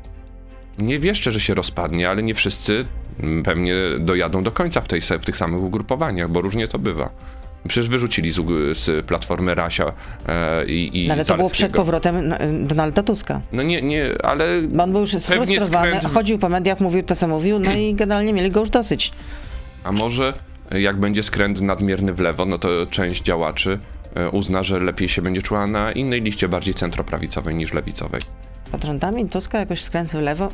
nie 0.78 0.98
wierzcie, 0.98 1.32
że 1.32 1.40
się 1.40 1.54
rozpadnie, 1.54 2.10
ale 2.10 2.22
nie 2.22 2.34
wszyscy 2.34 2.84
mm, 3.22 3.42
pewnie 3.42 3.74
dojadą 3.98 4.42
do 4.42 4.52
końca 4.52 4.80
w, 4.80 4.88
tej, 4.88 5.00
w 5.00 5.24
tych 5.24 5.36
samych 5.36 5.62
ugrupowaniach, 5.62 6.30
bo 6.30 6.40
różnie 6.40 6.68
to 6.68 6.78
bywa. 6.78 7.10
Przecież 7.68 7.88
wyrzucili 7.88 8.30
z, 8.32 8.36
z 8.78 9.06
Platformy 9.06 9.54
Rasia 9.54 9.92
e, 10.28 10.64
i, 10.66 11.04
i 11.04 11.08
No, 11.08 11.14
ale 11.14 11.24
to 11.24 11.36
było 11.36 11.50
przed 11.50 11.72
powrotem 11.72 12.16
n- 12.16 12.66
Donalda 12.66 13.02
Tuska. 13.02 13.40
No 13.52 13.62
nie, 13.62 13.82
nie, 13.82 14.10
ale 14.22 14.44
on 14.78 14.92
był 14.92 15.00
już 15.00 15.10
sfrustrowany, 15.10 15.92
skręt- 15.92 16.12
chodził 16.14 16.38
po 16.38 16.48
mediach, 16.48 16.80
mówił 16.80 17.02
to, 17.02 17.16
co 17.16 17.28
mówił, 17.28 17.58
no 17.58 17.72
i 17.72 17.94
generalnie 17.94 18.32
mieli 18.32 18.50
go 18.50 18.60
już 18.60 18.70
dosyć. 18.70 19.12
A 19.84 19.92
może 19.92 20.32
jak 20.70 20.96
będzie 21.00 21.22
skręt 21.22 21.60
nadmierny 21.60 22.12
w 22.14 22.20
lewo, 22.20 22.44
no 22.44 22.58
to 22.58 22.68
część 22.90 23.22
działaczy 23.22 23.78
e, 24.14 24.30
uzna, 24.30 24.62
że 24.62 24.80
lepiej 24.80 25.08
się 25.08 25.22
będzie 25.22 25.42
czuła 25.42 25.66
na 25.66 25.92
innej 25.92 26.22
liście, 26.22 26.48
bardziej 26.48 26.74
centroprawicowej 26.74 27.54
niż 27.54 27.72
lewicowej. 27.72 28.20
Pod 28.72 28.84
rządami 28.84 29.28
Tuska 29.28 29.58
jakoś 29.58 29.82
skręt 29.82 30.10
w 30.10 30.14
lewo? 30.14 30.48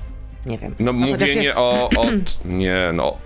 Nie 0.47 0.59
wiem. 0.59 0.75
No 0.79 0.93
chociaż 0.93 1.11
mówienie 1.11 1.43
jest- 1.43 1.59
o 1.59 1.91
od, 1.97 2.45
nie 2.45 2.77
no, 2.95 3.05
o- 3.05 3.19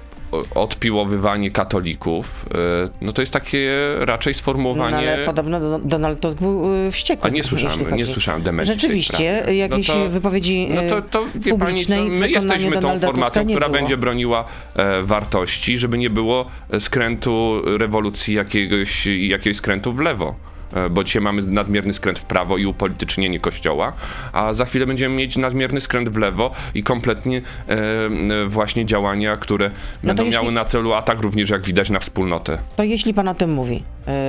odpiłowywanie 0.54 1.50
katolików, 1.50 2.47
e, 2.54 2.88
no 3.00 3.12
to 3.12 3.23
jest 3.23 3.33
takie 3.33 3.71
raczej 3.99 4.31
No, 4.33 4.38
sformułowanie... 4.38 4.97
ale 5.14 5.26
podobno 5.26 5.61
Do- 5.61 5.78
Donald 5.78 6.21
Tusk 6.21 6.38
był 6.38 6.75
y, 6.87 6.90
wściekły. 6.93 7.31
A 7.31 7.33
nie 7.33 7.45
słyszałem, 7.45 7.97
nie 7.97 8.07
słyszałem 8.07 8.43
demencji 8.43 8.75
Rzeczywiście, 8.75 9.37
sprawie. 9.40 9.57
jakieś 9.57 9.88
no 9.88 9.95
to, 9.95 10.09
wypowiedzi 10.09 10.69
No 10.75 10.83
to, 10.88 11.02
to 11.02 11.25
wie 11.35 11.59
pani 11.59 11.85
co, 11.87 11.97
my 11.97 12.28
jesteśmy 12.31 12.73
tą 12.73 12.81
Donalda 12.81 13.07
formacją, 13.07 13.45
która 13.47 13.69
było. 13.69 13.81
będzie 13.81 13.97
broniła 13.97 14.45
e, 14.76 15.02
wartości, 15.02 15.78
żeby 15.78 15.99
nie 15.99 16.11
było 16.11 16.47
skrętu 16.78 17.62
rewolucji 17.78 18.35
jakiegoś, 18.35 19.07
jakiegoś 19.07 19.57
skrętu 19.57 19.93
w 19.93 20.00
lewo. 20.00 20.35
E, 20.75 20.90
Bo 20.90 21.04
dzisiaj 21.04 21.23
mamy 21.23 21.43
nadmierny 21.43 21.93
skręt 21.93 22.19
w 22.19 22.25
prawo 22.25 22.57
i 22.57 22.66
upolitycznienie 22.66 23.40
kościoła, 23.40 23.93
a 24.33 24.52
za 24.54 24.64
chwilę 24.64 24.87
będziemy 24.87 25.14
mieć 25.16 25.37
nadmierny 25.37 25.81
skręt 25.81 26.09
w 26.09 26.16
lewo 26.16 26.50
i 26.75 26.83
kompletnie 26.83 27.43
e, 27.69 27.73
e, 27.73 28.49
właśnie 28.49 28.87
działania, 28.87 29.37
które 29.37 29.71
będą 30.02 30.23
No 30.23 30.26
jeśli- 30.26 30.40
miały 30.43 30.52
na 30.52 30.64
celu 30.64 30.93
atak 30.93 31.21
również, 31.21 31.50
jak 31.50 31.62
widać, 31.62 31.90
na 31.90 32.00
wspólnotę. 32.00 32.59
To 32.76 32.83
jeśli 32.83 33.14
pan 33.14 33.28
o 33.28 33.35
tym 33.35 33.52
mówi, 33.52 33.83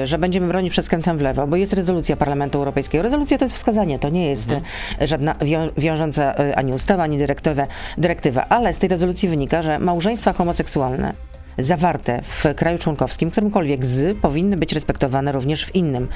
y, 0.03 0.07
że 0.07 0.17
będziemy 0.17 0.47
bronić 0.47 0.71
przed 0.71 0.85
skrętem 0.85 1.17
w 1.17 1.21
lewo, 1.21 1.47
bo 1.47 1.55
jest 1.55 1.73
rezolucja 1.73 2.15
Parlamentu 2.15 2.57
Europejskiego. 2.57 3.03
Rezolucja 3.03 3.37
to 3.37 3.45
jest 3.45 3.55
wskazanie, 3.55 3.99
to 3.99 4.09
nie 4.09 4.29
jest 4.29 4.51
y, 4.51 4.61
żadna 5.07 5.33
wią- 5.41 5.69
wiążąca 5.77 6.35
ani 6.55 6.73
ustawa, 6.73 7.03
ani 7.03 7.17
dyrektywa, 7.17 7.67
dyrektywa, 7.97 8.45
ale 8.49 8.73
z 8.73 8.77
tej 8.77 8.89
rezolucji 8.89 9.29
wynika, 9.29 9.61
że 9.63 9.79
małżeństwa 9.79 10.33
homoseksualne 10.33 11.13
zawarte 11.57 12.21
w 12.23 12.45
kraju 12.55 12.77
członkowskim, 12.79 13.31
którymkolwiek 13.31 13.85
z, 13.85 14.17
powinny 14.17 14.57
być 14.57 14.73
respektowane 14.73 15.31
również 15.31 15.65
w 15.65 15.75
innym 15.75 16.07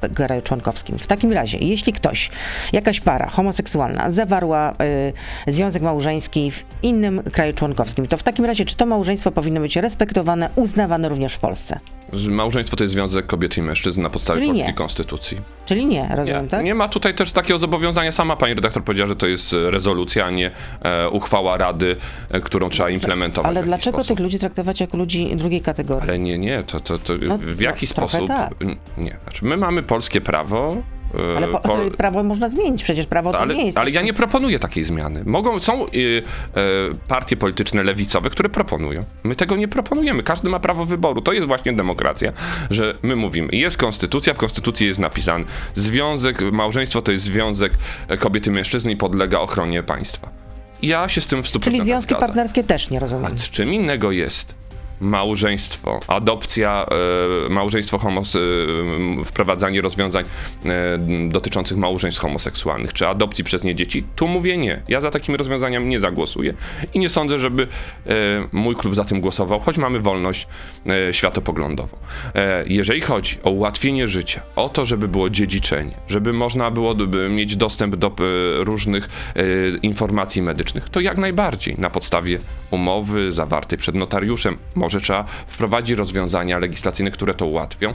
p- 0.00 0.08
kraju 0.08 0.42
członkowskim. 0.42 0.98
W 0.98 1.06
takim 1.06 1.32
razie, 1.32 1.58
jeśli 1.58 1.92
ktoś, 1.92 2.30
jakaś 2.72 3.00
para 3.00 3.28
homoseksualna 3.28 4.10
zawarła 4.10 4.72
y, 5.48 5.52
związek 5.52 5.82
małżeński 5.82 6.50
w 6.50 6.64
innym 6.82 7.22
kraju 7.22 7.52
członkowskim, 7.52 8.06
to 8.06 8.16
w 8.16 8.22
takim 8.22 8.44
razie 8.44 8.64
czy 8.64 8.76
to 8.76 8.86
małżeństwo 8.86 9.30
powinno 9.32 9.60
być 9.60 9.76
respektowane, 9.76 10.50
uznawane 10.56 11.08
również 11.08 11.34
w 11.34 11.38
Polsce? 11.38 11.78
Że 12.12 12.30
Małżeństwo 12.30 12.76
to 12.76 12.84
jest 12.84 12.92
związek 12.94 13.26
kobiety 13.26 13.60
i 13.60 13.62
mężczyzn 13.62 14.02
na 14.02 14.10
podstawie 14.10 14.38
Czyli 14.38 14.48
polskiej 14.48 14.66
nie. 14.68 14.74
konstytucji. 14.74 15.38
Czyli 15.66 15.86
nie, 15.86 16.08
rozumiem, 16.16 16.42
Nie, 16.44 16.48
tak? 16.48 16.64
nie 16.64 16.74
ma 16.74 16.88
tutaj 16.88 17.14
też 17.14 17.32
takiego 17.32 17.58
zobowiązania. 17.58 18.12
Sama 18.12 18.36
pani 18.36 18.54
redaktor 18.54 18.84
powiedziała, 18.84 19.08
że 19.08 19.16
to 19.16 19.26
jest 19.26 19.54
e, 19.54 19.70
rezolucja, 19.70 20.24
a 20.26 20.30
nie 20.30 20.50
e, 20.82 21.08
uchwała 21.08 21.56
Rady, 21.58 21.96
e, 22.30 22.40
którą 22.40 22.68
trzeba 22.68 22.90
implementować. 22.90 23.50
Ale 23.50 23.62
dlaczego 23.62 23.96
sposób. 23.98 24.16
tych 24.16 24.24
ludzi 24.24 24.38
traktować 24.38 24.80
jako 24.80 24.96
ludzi 24.96 25.36
drugiej 25.36 25.60
kategorii? 25.60 26.08
Ale 26.08 26.18
nie, 26.18 26.38
nie, 26.38 26.62
to, 26.62 26.80
to, 26.80 26.98
to 26.98 27.12
No, 27.20 27.38
w 27.38 27.60
jaki 27.60 27.86
no, 27.86 27.90
sposób? 27.90 28.28
tak. 28.28 28.54
Nie, 28.98 29.16
znaczy 29.22 29.44
my 29.44 29.56
mamy 29.56 29.82
polskie 29.82 30.20
prawo. 30.20 30.76
E, 31.14 31.36
Ale 31.36 31.48
po, 31.48 31.58
pol- 31.60 31.90
prawo 31.90 32.22
można 32.22 32.48
zmienić, 32.48 32.84
przecież 32.84 33.06
prawo 33.06 33.32
to 33.32 33.38
ale, 33.40 33.54
nie 33.54 33.66
jest. 33.66 33.78
ale 33.78 33.90
ja 33.90 34.02
nie 34.02 34.12
proponuję 34.12 34.58
takiej 34.58 34.84
zmiany. 34.84 35.22
Mogą, 35.26 35.58
są 35.58 35.86
y, 35.86 35.88
y, 35.90 36.22
partie 37.08 37.36
polityczne 37.36 37.82
lewicowe, 37.82 38.30
które 38.30 38.48
proponują. 38.48 39.02
My 39.24 39.36
tego 39.36 39.56
nie 39.56 39.68
proponujemy. 39.68 40.22
Każdy 40.22 40.48
ma 40.48 40.60
prawo 40.60 40.84
wyboru. 40.86 41.20
To 41.22 41.32
jest 41.32 41.46
właśnie 41.46 41.72
demokracja, 41.72 42.32
że 42.70 42.94
my 43.02 43.16
mówimy, 43.16 43.48
jest 43.52 43.76
konstytucja, 43.76 44.34
w 44.34 44.38
konstytucji 44.38 44.86
jest 44.86 45.00
napisane 45.00 45.44
związek, 45.74 46.42
małżeństwo 46.52 47.02
to 47.02 47.12
jest 47.12 47.24
związek 47.24 47.72
e, 48.08 48.16
kobiety 48.16 48.50
i 48.50 48.52
mężczyzny 48.52 48.92
i 48.92 48.96
podlega 48.96 49.38
ochronie 49.40 49.82
państwa. 49.82 50.30
Ja 50.82 51.08
się 51.08 51.20
z 51.20 51.26
tym 51.26 51.42
w 51.42 51.46
100% 51.46 51.60
Czyli 51.60 51.80
związki 51.82 52.08
zgadzam. 52.08 52.26
partnerskie 52.28 52.64
też 52.64 52.90
nie 52.90 52.98
rozumiem. 52.98 53.32
A 53.34 53.38
z 53.38 53.50
czym 53.50 53.74
innego 53.74 54.12
jest 54.12 54.54
małżeństwo, 55.02 56.00
adopcja, 56.06 56.86
e, 57.46 57.52
małżeństwo 57.52 57.98
homos, 57.98 58.36
e, 58.36 58.40
wprowadzanie 59.24 59.80
rozwiązań 59.80 60.24
e, 60.64 60.98
dotyczących 61.28 61.76
małżeństw 61.78 62.20
homoseksualnych, 62.20 62.92
czy 62.92 63.06
adopcji 63.06 63.44
przez 63.44 63.64
nie 63.64 63.74
dzieci, 63.74 64.04
tu 64.16 64.28
mówię 64.28 64.56
nie. 64.56 64.82
Ja 64.88 65.00
za 65.00 65.10
takimi 65.10 65.38
rozwiązaniami 65.38 65.86
nie 65.86 66.00
zagłosuję 66.00 66.54
i 66.94 66.98
nie 66.98 67.08
sądzę, 67.08 67.38
żeby 67.38 67.66
mój 68.52 68.76
klub 68.76 68.94
za 68.94 69.04
tym 69.04 69.20
głosował, 69.20 69.60
choć 69.60 69.78
mamy 69.78 70.00
wolność 70.00 70.46
światopoglądową. 71.12 71.96
Jeżeli 72.66 73.00
chodzi 73.00 73.38
o 73.42 73.50
ułatwienie 73.50 74.08
życia, 74.08 74.40
o 74.56 74.68
to, 74.68 74.84
żeby 74.84 75.08
było 75.08 75.30
dziedziczenie, 75.30 75.94
żeby 76.08 76.32
można 76.32 76.70
było 76.70 76.94
mieć 77.30 77.56
dostęp 77.56 77.96
do 77.96 78.12
różnych 78.58 79.08
informacji 79.82 80.42
medycznych, 80.42 80.88
to 80.88 81.00
jak 81.00 81.18
najbardziej 81.18 81.74
na 81.78 81.90
podstawie 81.90 82.38
umowy 82.70 83.32
zawartej 83.32 83.78
przed 83.78 83.94
notariuszem, 83.94 84.56
może 84.74 84.91
trzeba 85.00 85.24
wprowadzić 85.46 85.98
rozwiązania 85.98 86.58
legislacyjne, 86.58 87.10
które 87.10 87.34
to 87.34 87.46
ułatwią. 87.46 87.90
E, 87.90 87.94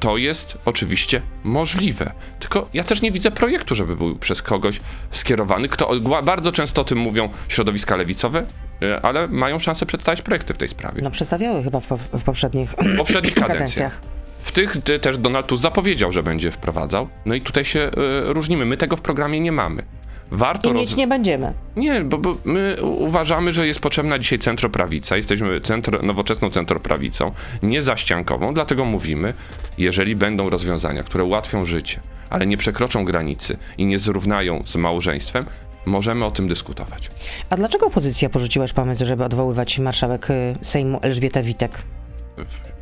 To 0.00 0.16
jest 0.16 0.58
oczywiście 0.64 1.22
możliwe. 1.44 2.12
Tylko 2.40 2.68
ja 2.74 2.84
też 2.84 3.02
nie 3.02 3.12
widzę 3.12 3.30
projektu, 3.30 3.74
żeby 3.74 3.96
był 3.96 4.16
przez 4.16 4.42
kogoś 4.42 4.80
skierowany. 5.10 5.68
Kto, 5.68 5.90
bardzo 6.22 6.52
często 6.52 6.80
o 6.80 6.84
tym 6.84 6.98
mówią 6.98 7.28
środowiska 7.48 7.96
lewicowe, 7.96 8.46
e, 8.82 9.00
ale 9.04 9.28
mają 9.28 9.58
szansę 9.58 9.86
przedstawić 9.86 10.22
projekty 10.22 10.54
w 10.54 10.58
tej 10.58 10.68
sprawie. 10.68 11.02
No 11.02 11.10
przedstawiały 11.10 11.62
chyba 11.64 11.80
w, 11.80 11.86
po- 11.86 11.96
w 11.96 12.22
poprzednich 12.22 12.70
W 12.70 12.96
poprzednich 12.96 13.34
kadencjach. 13.46 14.00
W 14.42 14.52
tych 14.52 14.76
ty, 14.84 14.98
też 14.98 15.18
Donald 15.18 15.46
Tusk 15.46 15.62
zapowiedział, 15.62 16.12
że 16.12 16.22
będzie 16.22 16.50
wprowadzał. 16.50 17.08
No 17.26 17.34
i 17.34 17.40
tutaj 17.40 17.64
się 17.64 17.80
e, 17.80 17.90
różnimy. 18.32 18.64
My 18.64 18.76
tego 18.76 18.96
w 18.96 19.00
programie 19.00 19.40
nie 19.40 19.52
mamy. 19.52 19.82
Warto 20.30 20.70
I 20.70 20.72
roz... 20.72 20.80
mieć 20.80 20.96
nie 20.96 21.06
będziemy. 21.06 21.52
Nie, 21.76 22.00
bo, 22.00 22.18
bo 22.18 22.34
my 22.44 22.76
uważamy, 22.82 23.52
że 23.52 23.66
jest 23.66 23.80
potrzebna 23.80 24.18
dzisiaj 24.18 24.38
centroprawica. 24.38 25.16
Jesteśmy 25.16 25.60
centro, 25.60 26.02
nowoczesną 26.02 26.50
centroprawicą, 26.50 27.32
nie 27.62 27.82
zaściankową, 27.82 28.54
dlatego 28.54 28.84
mówimy, 28.84 29.34
jeżeli 29.78 30.16
będą 30.16 30.50
rozwiązania, 30.50 31.02
które 31.02 31.24
ułatwią 31.24 31.64
życie, 31.64 32.00
ale 32.30 32.46
nie 32.46 32.56
przekroczą 32.56 33.04
granicy 33.04 33.56
i 33.78 33.86
nie 33.86 33.98
zrównają 33.98 34.62
z 34.66 34.76
małżeństwem, 34.76 35.44
możemy 35.86 36.24
o 36.24 36.30
tym 36.30 36.48
dyskutować. 36.48 37.10
A 37.50 37.56
dlaczego 37.56 37.86
opozycja 37.86 38.28
porzuciła 38.30 38.64
już 38.64 38.72
pomysł, 38.72 39.04
żeby 39.04 39.24
odwoływać 39.24 39.78
marszałek 39.78 40.30
y, 40.30 40.54
Sejmu 40.62 40.98
Elżbietę 41.02 41.42
Witek? 41.42 41.82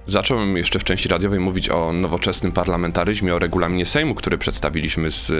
Zacząłem 0.07 0.57
jeszcze 0.57 0.79
w 0.79 0.85
części 0.85 1.09
radiowej 1.09 1.41
mówić 1.41 1.69
o 1.71 1.93
nowoczesnym 1.93 2.53
parlamentaryzmie, 2.53 3.35
o 3.35 3.39
regulaminie 3.39 3.87
Sejmu, 3.87 4.15
który 4.15 4.39
przedstawiliśmy 4.39 5.11
z 5.11 5.31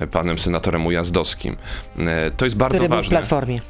e, 0.00 0.06
panem 0.06 0.38
senatorem 0.38 0.86
Ujazdowskim. 0.86 1.56
E, 1.98 2.30
To 2.30 2.44
jest 2.44 2.56
bardzo 2.56 2.76
Który 2.76 2.88
był 2.88 2.96
w 2.96 2.98
ważne. 2.98 3.18
Platformie. 3.18 3.60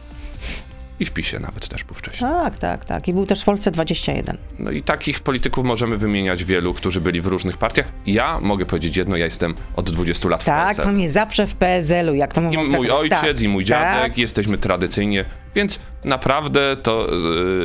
I 1.00 1.04
w 1.04 1.10
PiSie 1.10 1.38
nawet 1.40 1.68
też 1.68 1.84
był 1.84 1.94
wcześniej. 1.94 2.30
Tak, 2.30 2.58
tak, 2.58 2.84
tak. 2.84 3.08
I 3.08 3.12
był 3.12 3.26
też 3.26 3.42
w 3.42 3.44
Polsce 3.44 3.70
21. 3.70 4.38
No 4.58 4.70
i 4.70 4.82
takich 4.82 5.20
polityków 5.20 5.64
możemy 5.64 5.96
wymieniać 5.96 6.44
wielu, 6.44 6.74
którzy 6.74 7.00
byli 7.00 7.20
w 7.20 7.26
różnych 7.26 7.56
partiach. 7.58 7.86
Ja 8.06 8.40
mogę 8.40 8.66
powiedzieć 8.66 8.96
jedno, 8.96 9.16
ja 9.16 9.24
jestem 9.24 9.54
od 9.76 9.90
20 9.90 10.28
lat 10.28 10.42
w 10.42 10.44
Tak, 10.46 10.66
Polsce. 10.66 10.82
pan 10.82 11.00
jest 11.00 11.14
zawsze 11.14 11.46
w 11.46 11.54
PSL-u, 11.54 12.14
jak 12.14 12.34
to 12.34 12.40
I 12.40 12.44
mówią. 12.44 12.64
w 12.64 12.68
mój 12.68 12.86
tak, 12.88 12.96
ojciec, 12.96 13.18
tak, 13.20 13.40
i 13.40 13.48
mój 13.48 13.64
dziadek, 13.64 14.02
Tak. 14.02 14.18
jesteśmy 14.18 14.58
tradycyjnie, 14.58 15.24
więc 15.54 15.80
naprawdę 16.04 16.76
to 16.82 17.06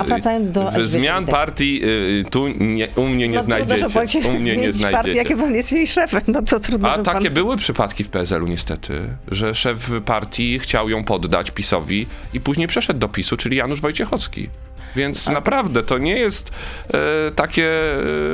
yy, 0.08 0.74
A 0.84 0.84
zmian 0.84 1.26
partii 1.26 1.80
yy, 1.82 2.24
tu 2.32 2.48
nie, 2.48 2.88
u 2.96 3.08
mnie 3.08 3.28
nie 3.28 3.38
no 3.38 3.44
znajdziecie. 3.44 3.86
Trudno, 3.86 4.30
u 4.30 4.34
mnie 4.34 4.58
nie 4.58 4.74
zmienić 4.74 4.82
partię, 4.82 4.90
znajdziecie. 4.90 5.18
jakie 5.18 5.38
pan 5.38 5.56
jest 5.56 5.72
jej 5.72 5.88
szefem. 5.88 6.22
No 6.28 6.42
to 6.42 6.60
trudno, 6.60 6.90
A 6.92 6.98
takie 6.98 7.26
pan... 7.26 7.34
były 7.34 7.58
przypadki 7.58 8.04
w 8.04 8.10
PSL-u 8.10 8.48
niestety, 8.48 9.02
że 9.28 9.56
szef 9.56 9.92
partii 10.06 10.60
chciał 10.60 10.90
ją 10.90 11.04
poddać 11.04 11.52
PiSowi 11.52 12.08
i 12.34 12.40
później 12.40 12.68
przeszedł 12.68 13.00
do 13.00 13.10
PiSu, 13.10 13.38
czyli 13.38 13.58
Janusz 13.58 13.82
Wojciechowski. 13.82 14.50
Więc 14.96 15.28
naprawdę 15.30 15.84
to 15.84 15.98
nie 15.98 16.18
jest 16.18 16.52
e, 16.94 17.32
takie... 17.32 17.68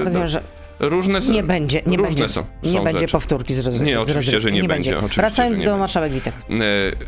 e, 0.02 0.04
Rozumiem, 0.04 0.28
że 0.28 0.42
różne 0.80 1.22
są. 1.22 1.34
Nie 1.34 1.44
będzie, 1.44 1.82
nie 1.86 1.98
różne 1.98 2.16
będzie, 2.16 2.30
są, 2.30 2.46
nie 2.64 2.72
są 2.72 2.84
będzie 2.84 3.00
rzeczy. 3.00 3.12
powtórki 3.12 3.54
z 3.54 3.60
roz- 3.66 3.82
Nie, 3.82 4.00
oczywiście, 4.02 4.32
rozrywki. 4.32 4.42
że 4.42 4.52
nie 4.52 4.68
będzie, 4.68 4.98
oczywiście, 4.98 5.22
Wracając 5.22 5.60
nie 5.60 5.66
do 5.66 5.72
będzie. 5.72 5.80
marszałek 5.80 6.12
Witek. 6.14 6.36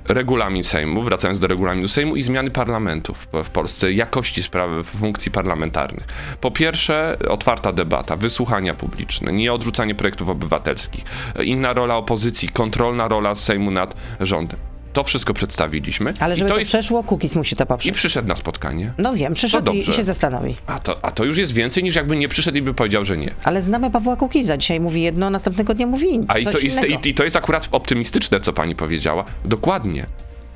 regulamin 0.07 0.63
Sejmu, 0.63 1.03
wracając 1.03 1.39
do 1.39 1.47
regulaminu 1.47 1.87
Sejmu 1.87 2.15
i 2.15 2.21
zmiany 2.21 2.51
parlamentów 2.51 3.27
w- 3.43 3.49
Polsce, 3.49 3.91
jakości 3.93 4.43
sprawy 4.43 4.83
funkcji 4.83 5.31
parlamentarnych. 5.31 6.07
Po 6.41 6.51
pierwsze, 6.51 7.17
otwarta 7.29 7.71
debata, 7.73 8.17
wysłuchania 8.17 8.73
publiczne, 8.73 9.33
nie 9.33 9.53
odrzucanie 9.53 9.95
projektów 9.95 10.29
obywatelskich, 10.29 11.03
e, 11.35 11.43
inna 11.43 11.73
rola 11.73 11.95
opozycji, 11.97 12.49
kontrolna 12.49 13.07
rola 13.07 13.35
Sejmu 13.35 13.71
nad 13.71 13.95
rządem. 14.19 14.59
To 14.93 15.03
wszystko 15.03 15.33
przedstawiliśmy. 15.33 16.13
Ale 16.19 16.35
żeby 16.35 16.47
I 16.47 16.49
to, 16.49 16.53
to 16.53 16.59
jest, 16.59 16.71
przeszło, 16.71 17.03
Kukiz 17.03 17.35
musi 17.35 17.55
to 17.55 17.63
I 17.63 17.67
poprzeć. 17.67 17.95
przyszedł 17.95 18.27
na 18.27 18.35
spotkanie. 18.35 18.93
No 18.97 19.13
wiem, 19.13 19.33
przyszedł 19.33 19.63
i, 19.63 19.77
dobrze. 19.77 19.91
i 19.91 19.95
się 19.95 20.03
zastanowi. 20.03 20.55
A 20.67 20.79
to, 20.79 21.05
a 21.05 21.11
to 21.11 21.23
już 21.23 21.37
jest 21.37 21.53
więcej 21.53 21.83
niż 21.83 21.95
jakby 21.95 22.15
nie 22.15 22.27
przyszedł 22.27 22.57
i 22.57 22.61
by 22.61 22.73
powiedział, 22.73 23.05
że 23.05 23.17
nie. 23.17 23.31
Ale 23.43 23.61
znamy 23.61 23.91
Pawła 23.91 24.15
Kukiza. 24.15 24.57
Dzisiaj 24.57 24.79
mówi 24.79 25.01
jedno, 25.01 25.25
a 25.25 25.29
następnego 25.29 25.73
dnia 25.73 25.87
mówi 25.87 26.13
inne. 26.13 26.25
A 26.27 26.37
i 26.37 26.45
to, 26.45 26.59
jest, 26.59 26.79
i, 27.05 27.09
i 27.09 27.13
to 27.13 27.23
jest 27.23 27.35
akurat 27.35 27.67
optymistyczne, 27.71 28.39
co 28.39 28.53
pani 28.53 28.75
powiedziała. 28.75 29.23
Dokładnie. 29.45 30.05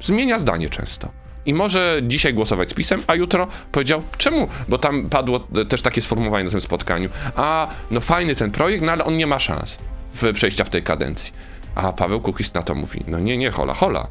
Zmienia 0.01 0.39
zdanie 0.39 0.69
często. 0.69 1.09
I 1.45 1.53
może 1.53 1.99
dzisiaj 2.03 2.33
głosować 2.33 2.69
z 2.69 2.73
pisem, 2.73 3.03
a 3.07 3.15
jutro 3.15 3.47
powiedział, 3.71 4.03
czemu? 4.17 4.47
Bo 4.67 4.77
tam 4.77 5.09
padło 5.09 5.39
też 5.69 5.81
takie 5.81 6.01
sformułowanie 6.01 6.45
na 6.45 6.51
tym 6.51 6.61
spotkaniu. 6.61 7.09
A, 7.35 7.67
no 7.91 7.99
fajny 7.99 8.35
ten 8.35 8.51
projekt, 8.51 8.83
no 8.85 8.91
ale 8.91 9.05
on 9.05 9.17
nie 9.17 9.27
ma 9.27 9.39
szans 9.39 9.77
w 10.13 10.33
przejścia 10.33 10.63
w 10.63 10.69
tej 10.69 10.83
kadencji. 10.83 11.33
A 11.75 11.93
Paweł 11.93 12.21
Kukiz 12.21 12.53
na 12.53 12.63
to 12.63 12.75
mówi, 12.75 12.99
no 13.07 13.19
nie, 13.19 13.37
nie, 13.37 13.51
hola, 13.51 13.73
hola. 13.73 14.07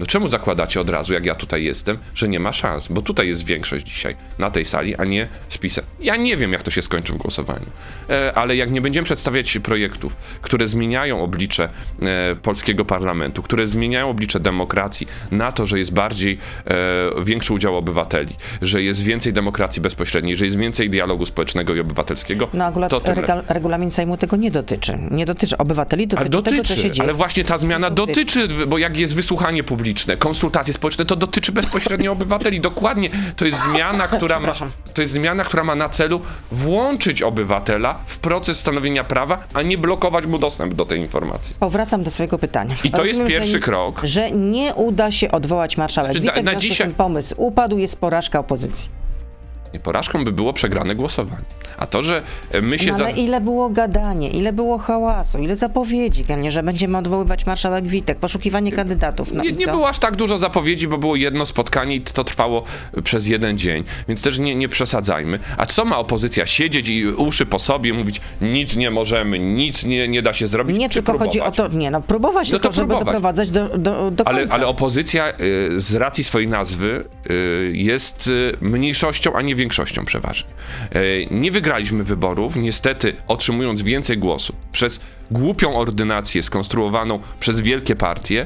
No 0.00 0.06
czemu 0.06 0.28
zakładacie 0.28 0.80
od 0.80 0.90
razu, 0.90 1.12
jak 1.14 1.26
ja 1.26 1.34
tutaj 1.34 1.64
jestem, 1.64 1.98
że 2.14 2.28
nie 2.28 2.40
ma 2.40 2.52
szans? 2.52 2.88
Bo 2.88 3.02
tutaj 3.02 3.28
jest 3.28 3.44
większość 3.46 3.86
dzisiaj 3.86 4.16
na 4.38 4.50
tej 4.50 4.64
sali, 4.64 4.96
a 4.96 5.04
nie 5.04 5.28
z 5.48 5.58
pisem. 5.58 5.84
Ja 6.00 6.16
nie 6.16 6.36
wiem, 6.36 6.52
jak 6.52 6.62
to 6.62 6.70
się 6.70 6.82
skończy 6.82 7.12
w 7.12 7.16
głosowaniu. 7.16 7.66
E, 8.10 8.32
ale 8.34 8.56
jak 8.56 8.70
nie 8.70 8.80
będziemy 8.80 9.04
przedstawiać 9.04 9.58
projektów, 9.58 10.16
które 10.42 10.68
zmieniają 10.68 11.22
oblicze 11.22 11.68
e, 12.02 12.36
polskiego 12.42 12.84
parlamentu, 12.84 13.42
które 13.42 13.66
zmieniają 13.66 14.10
oblicze 14.10 14.40
demokracji 14.40 15.06
na 15.30 15.52
to, 15.52 15.66
że 15.66 15.78
jest 15.78 15.92
bardziej 15.92 16.38
e, 16.66 17.24
większy 17.24 17.52
udział 17.54 17.76
obywateli, 17.76 18.34
że 18.62 18.82
jest 18.82 19.02
więcej 19.02 19.32
demokracji 19.32 19.82
bezpośredniej, 19.82 20.36
że 20.36 20.44
jest 20.44 20.58
więcej 20.58 20.90
dialogu 20.90 21.26
społecznego 21.26 21.74
i 21.74 21.80
obywatelskiego, 21.80 22.48
No 22.54 22.64
akurat 22.64 22.90
to 22.90 22.98
rega- 23.00 23.42
regulamin 23.48 23.90
Sejmu 23.90 24.16
tego 24.16 24.36
nie 24.36 24.50
dotyczy. 24.50 24.98
Nie 25.10 25.26
dotyczy 25.26 25.58
obywateli, 25.58 26.06
dotyczy, 26.06 26.20
ale 26.20 26.28
dotyczy, 26.30 26.56
tego, 26.56 26.68
co 26.68 26.76
się 26.76 26.90
dzieje. 26.90 27.02
ale 27.08 27.14
właśnie 27.14 27.44
ta 27.44 27.58
zmiana 27.58 27.90
Dotyczy. 27.90 28.40
dotyczy, 28.40 28.66
bo 28.66 28.78
jak 28.78 28.96
jest 28.96 29.14
wysłuchanie 29.14 29.64
publiczne, 29.64 29.85
konsultacje 30.18 30.74
społeczne, 30.74 31.04
to 31.04 31.16
dotyczy 31.16 31.52
bezpośrednio 31.52 32.12
obywateli. 32.12 32.60
Dokładnie. 32.60 33.10
To 33.36 33.44
jest 33.44 33.62
zmiana, 33.62 34.08
która 34.16 34.40
ma, 34.40 34.52
to 34.94 35.00
jest 35.02 35.12
zmiana, 35.14 35.44
która 35.44 35.64
ma 35.64 35.74
na 35.74 35.88
celu 35.88 36.20
włączyć 36.52 37.22
obywatela 37.22 37.98
w 38.06 38.18
proces 38.18 38.60
stanowienia 38.60 39.04
prawa, 39.04 39.38
a 39.54 39.62
nie 39.62 39.78
blokować 39.78 40.26
mu 40.26 40.38
dostęp 40.38 40.74
do 40.74 40.84
tej 40.84 41.00
informacji. 41.00 41.56
Powracam 41.60 42.02
do 42.02 42.10
swojego 42.10 42.38
pytania. 42.38 42.74
I 42.84 42.90
to 42.90 43.04
jest 43.04 43.20
że 43.20 43.26
pierwszy 43.26 43.52
nie- 43.54 43.60
krok. 43.60 44.00
Że 44.04 44.30
nie 44.30 44.74
uda 44.74 45.10
się 45.10 45.30
odwołać 45.30 45.76
marszałek 45.76 46.12
Znaczy, 46.12 46.26
na- 46.26 46.32
Witek, 46.32 46.44
na 46.54 46.60
z 46.60 46.62
dzisiaj- 46.62 46.86
tym 46.86 46.96
pomysł 46.96 47.34
upadł, 47.38 47.78
jest 47.78 47.96
porażka 48.00 48.38
opozycji. 48.38 48.90
Porażką 49.82 50.24
by 50.24 50.32
było 50.32 50.52
przegrane 50.52 50.94
głosowanie. 50.94 51.42
A 51.78 51.86
to, 51.86 52.02
że 52.02 52.22
e, 52.50 52.60
my 52.62 52.78
się 52.78 52.90
No, 52.90 52.96
za... 52.98 53.04
ale 53.04 53.12
ile 53.12 53.40
było 53.40 53.70
gadanie, 53.70 54.30
ile 54.30 54.52
było 54.52 54.78
hałasu, 54.78 55.38
ile 55.38 55.56
zapowiedzi, 55.56 56.24
nie, 56.38 56.50
że 56.52 56.62
będziemy 56.62 56.98
odwoływać 56.98 57.46
marszałek 57.46 57.86
Witek, 57.86 58.18
poszukiwanie 58.18 58.72
kandydatów. 58.72 59.32
No 59.32 59.42
nie, 59.42 59.52
nie 59.52 59.66
było 59.66 59.88
aż 59.88 59.98
tak 59.98 60.16
dużo 60.16 60.38
zapowiedzi, 60.38 60.88
bo 60.88 60.98
było 60.98 61.16
jedno 61.16 61.46
spotkanie 61.46 61.96
i 61.96 62.00
to 62.00 62.24
trwało 62.24 62.64
przez 63.04 63.26
jeden 63.26 63.58
dzień, 63.58 63.84
więc 64.08 64.22
też 64.22 64.38
nie, 64.38 64.54
nie 64.54 64.68
przesadzajmy. 64.68 65.38
A 65.56 65.66
co 65.66 65.84
ma 65.84 65.98
opozycja? 65.98 66.46
Siedzieć 66.46 66.88
i 66.88 67.06
uszy 67.06 67.46
po 67.46 67.58
sobie, 67.58 67.94
mówić 67.94 68.20
nic 68.40 68.76
nie 68.76 68.90
możemy, 68.90 69.38
nic 69.38 69.84
nie, 69.84 70.08
nie 70.08 70.22
da 70.22 70.32
się 70.32 70.46
zrobić, 70.46 70.78
Nie 70.78 70.90
tylko 70.90 71.18
chodzi 71.18 71.40
o 71.40 71.44
próbować? 71.50 71.72
to, 71.72 71.78
nie 71.78 71.90
no, 71.90 72.00
próbować 72.00 72.48
No 72.50 72.58
tylko, 72.58 72.68
to 72.68 72.74
żeby 72.74 72.86
próbować. 72.88 73.06
doprowadzać 73.06 73.50
do, 73.50 73.66
do, 73.78 74.10
do 74.10 74.24
końca. 74.24 74.24
Ale, 74.24 74.46
ale 74.50 74.66
opozycja 74.66 75.28
y, 75.30 75.80
z 75.80 75.94
racji 75.94 76.24
swojej 76.24 76.48
nazwy 76.48 77.04
y, 77.30 77.70
jest 77.74 78.26
y, 78.28 78.56
mniejszością, 78.60 79.32
a 79.34 79.42
nie 79.42 79.55
większością 79.56 80.04
przeważnie. 80.04 80.50
Y, 80.96 81.26
nie 81.30 81.50
wygraliśmy 81.52 82.04
wyborów, 82.04 82.56
niestety 82.56 83.16
otrzymując 83.28 83.82
więcej 83.82 84.18
głosów 84.18 84.56
przez 84.72 85.00
głupią 85.30 85.76
ordynację 85.76 86.42
skonstruowaną 86.42 87.18
przez 87.40 87.60
wielkie 87.60 87.96
partie, 87.96 88.44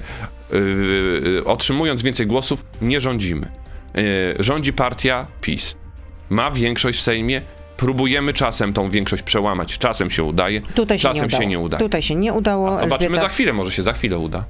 y, 0.52 0.57
y, 0.57 1.45
otrzymując 1.45 2.02
więcej 2.02 2.26
głosów, 2.26 2.64
nie 2.83 3.00
rządzimy. 3.00 3.50
Rządzi 4.38 4.73
partia 4.73 5.26
PiS. 5.40 5.75
Ma 6.31 6.50
większość 6.50 6.99
w 6.99 7.02
Sejmie. 7.02 7.40
Próbujemy 7.76 8.33
czasem 8.33 8.73
tą 8.73 8.90
większość 8.90 9.23
przełamać. 9.23 9.79
Czasem 9.79 10.11
się 10.11 10.25
udaje, 10.25 10.61
Tutaj 10.61 10.99
się 10.99 11.02
czasem 11.02 11.23
nie 11.23 11.26
udało. 11.26 11.43
się 11.43 11.47
nie 11.49 11.59
udaje. 11.59 11.83
Tutaj 11.83 12.02
się 12.02 12.14
nie 12.14 12.33
udało. 12.33 12.76
Zobaczymy 12.79 13.17
Elżbieta- 13.17 13.21
za 13.21 13.29
chwilę, 13.29 13.52
może 13.52 13.71
się 13.71 13.83
za 13.83 13.93
chwilę 13.93 14.19
uda. 14.19 14.45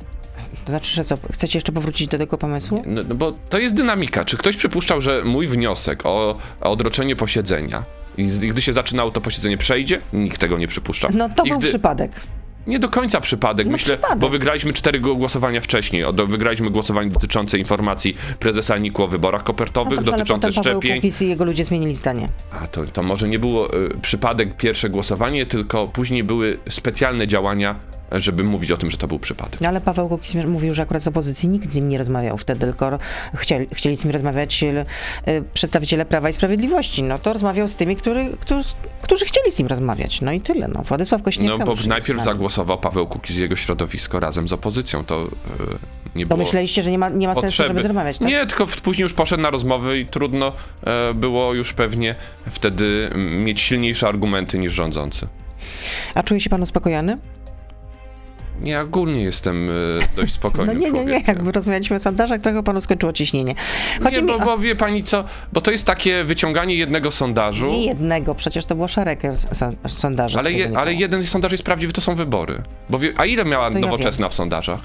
To 0.71 0.73
znaczy, 0.73 0.95
że 0.95 1.05
co, 1.05 1.19
chcecie 1.33 1.57
jeszcze 1.57 1.73
powrócić 1.73 2.09
do 2.09 2.19
tego 2.19 2.39
pomysłu? 2.39 2.83
No, 2.87 3.03
no 3.09 3.15
bo 3.15 3.33
to 3.33 3.59
jest 3.59 3.75
dynamika. 3.75 4.25
Czy 4.25 4.37
ktoś 4.37 4.57
przypuszczał, 4.57 5.01
że 5.01 5.23
mój 5.25 5.47
wniosek 5.47 6.07
o, 6.07 6.37
o 6.61 6.71
odroczenie 6.71 7.17
posiedzenia 7.17 7.83
i 8.19 8.27
gdy 8.27 8.63
się 8.63 8.73
zaczynało 8.73 9.11
to 9.11 9.21
posiedzenie 9.21 9.59
przejdzie? 9.59 10.01
Nikt 10.13 10.41
tego 10.41 10.59
nie 10.59 10.69
przypuszczał. 10.69 11.11
No 11.15 11.29
to 11.29 11.45
I 11.45 11.49
był 11.49 11.59
gdy, 11.59 11.69
przypadek. 11.69 12.13
Nie 12.67 12.79
do 12.79 12.89
końca 12.89 13.21
przypadek, 13.21 13.67
No 13.67 13.73
myślę, 13.73 13.95
przypadek. 13.95 14.19
bo 14.19 14.29
wygraliśmy 14.29 14.73
cztery 14.73 14.99
głosowania 15.01 15.61
wcześniej. 15.61 16.05
O, 16.05 16.13
do, 16.13 16.27
wygraliśmy 16.27 16.71
głosowanie 16.71 17.11
dotyczące 17.11 17.59
informacji 17.59 18.17
prezesa 18.39 18.79
NIK 18.79 19.01
o 19.01 19.09
wyborach 19.09 19.43
kopertowych, 19.45 19.99
No 19.99 20.03
dobrze, 20.03 20.13
dotyczące 20.19 20.53
szczepień. 20.53 20.95
Kukiz 20.97 21.23
i 21.23 21.29
jego 21.29 21.45
ludzie 21.45 21.65
zmienili 21.65 21.97
zdanie. 21.97 22.29
A 22.63 22.67
to, 22.67 22.87
to 22.87 23.03
może 23.03 23.29
nie 23.29 23.39
było 23.39 23.75
y, 23.75 23.91
przypadek 24.03 24.57
pierwsze 24.57 24.91
głosowanie, 24.91 25.47
tylko 25.47 25.89
później 25.89 26.25
były 26.25 26.59
specjalne 26.69 27.27
działania, 27.27 27.75
żeby 28.13 28.45
mówić 28.45 28.73
o 28.73 28.77
tym, 28.77 28.91
że 28.91 28.99
to 28.99 29.09
był 29.09 29.19
przypadek. 29.19 29.61
No, 29.61 29.69
Ale 29.69 29.81
Paweł 29.81 30.09
Kukiz 30.09 30.35
mówił, 30.35 30.75
że 30.75 30.83
akurat 30.83 31.03
z 31.03 31.09
opozycji 31.09 31.49
nikt 31.49 31.73
z 31.73 31.77
nim 31.77 31.89
nie 31.89 31.99
rozmawiał 31.99 32.39
wtedy, 32.39 32.61
tylko 32.61 32.99
chcieli, 33.35 33.67
chcieli 33.73 33.97
z 33.97 34.05
nim 34.05 34.13
rozmawiać 34.13 34.63
e, 34.63 34.85
przedstawiciele 35.55 36.05
Prawa 36.05 36.29
i 36.29 36.33
Sprawiedliwości. 36.33 37.03
No 37.03 37.19
to 37.19 37.33
rozmawiał 37.33 37.69
z 37.69 37.77
tymi, 37.77 37.97
który, 37.97 38.31
którzy, 38.41 38.69
którzy 39.03 39.25
chcieli 39.25 39.53
z 39.53 39.59
nim 39.59 39.69
rozmawiać. 39.69 40.21
No 40.21 40.33
i 40.33 40.41
tyle. 40.41 40.69
No. 40.69 40.83
Władysław 40.83 41.23
Kośniak 41.23 41.59
No 41.59 41.67
bo 41.67 41.75
najpierw 41.87 42.23
zagłosował 42.23 42.79
Paweł 42.79 43.07
Kukiz 43.07 43.37
jego 43.37 43.57
środowisko 43.57 44.21
razem 44.21 44.49
z 44.49 44.53
opozycją. 44.53 45.05
To 45.05 45.25
y, 45.25 45.29
nie 46.15 46.27
było 46.27 46.39
myśleliście, 46.39 46.83
że 46.83 46.91
nie 46.91 46.99
ma, 46.99 47.09
nie 47.09 47.29
ma 47.29 47.35
sensu, 47.35 47.63
żeby 47.63 47.83
rozmawiać, 47.83 48.19
tak? 48.19 48.29
Nie, 48.29 48.47
tylko 48.47 48.67
później 48.67 49.03
już 49.03 49.15
poszedł 49.15 49.43
na 49.43 49.51
rozmowy 49.51 49.99
i 49.99 50.07
trudno 50.07 50.53
e, 50.85 51.15
było 51.15 51.55
już 51.55 51.73
pewnie 51.73 52.15
wtedy 52.51 53.11
mm, 53.13 53.45
mieć 53.45 53.61
silniejsze 53.61 54.09
argumenty 54.09 54.59
niż 54.59 54.73
rządzący. 54.73 55.29
A 56.15 56.23
czuje 56.23 56.41
się 56.41 56.51
pan 56.51 56.63
uspokojony? 56.63 57.19
Ja 58.65 58.81
ogólnie 58.81 59.23
jestem 59.23 59.71
e, 59.71 59.73
dość 60.17 60.29
No 60.33 60.35
spokojnym 60.35 60.79
nie, 60.79 60.91
nie, 60.91 61.05
nie. 61.05 61.23
Jakby 61.27 61.53
rozmawialiśmy 61.53 61.97
o 61.97 61.99
sondażach, 61.99 62.41
trochę 62.41 62.63
panu 62.63 62.81
skończyło 62.81 63.13
ciśnienie. 63.13 63.55
Chodzi 64.03 64.17
Nie, 64.17 64.23
bo, 64.27 64.35
o... 64.35 64.39
bo 64.41 64.59
wie 64.59 64.77
pani 64.77 65.03
co, 65.03 65.25
bo 65.53 65.61
to 65.61 65.71
jest 65.71 65.85
takie 65.87 66.25
wyciąganie 66.25 66.75
jednego 66.75 67.11
sondażu, 67.11 67.67
Nie 67.67 67.87
jednego, 67.87 68.35
przecież 68.35 68.65
to 68.65 68.75
było 68.75 68.89
szereg 68.89 69.21
son- 69.53 69.77
sondaży. 69.89 70.39
ale, 70.39 70.53
je, 70.53 70.71
ale 70.79 70.95
jeden 70.95 71.25
sondaż 71.25 71.53
jest 71.53 71.65
prawdziwy, 71.65 71.93
to 71.93 72.01
są 72.01 72.15
wybory. 72.15 72.63
Bo 72.91 72.99
wie, 72.99 73.13
a 73.17 73.25
ile 73.27 73.45
miała 73.45 73.69
To 73.71 73.75
ja 73.75 73.81
nowoczesna 73.81 74.29
w 74.29 74.35
sondażach? 74.35 74.81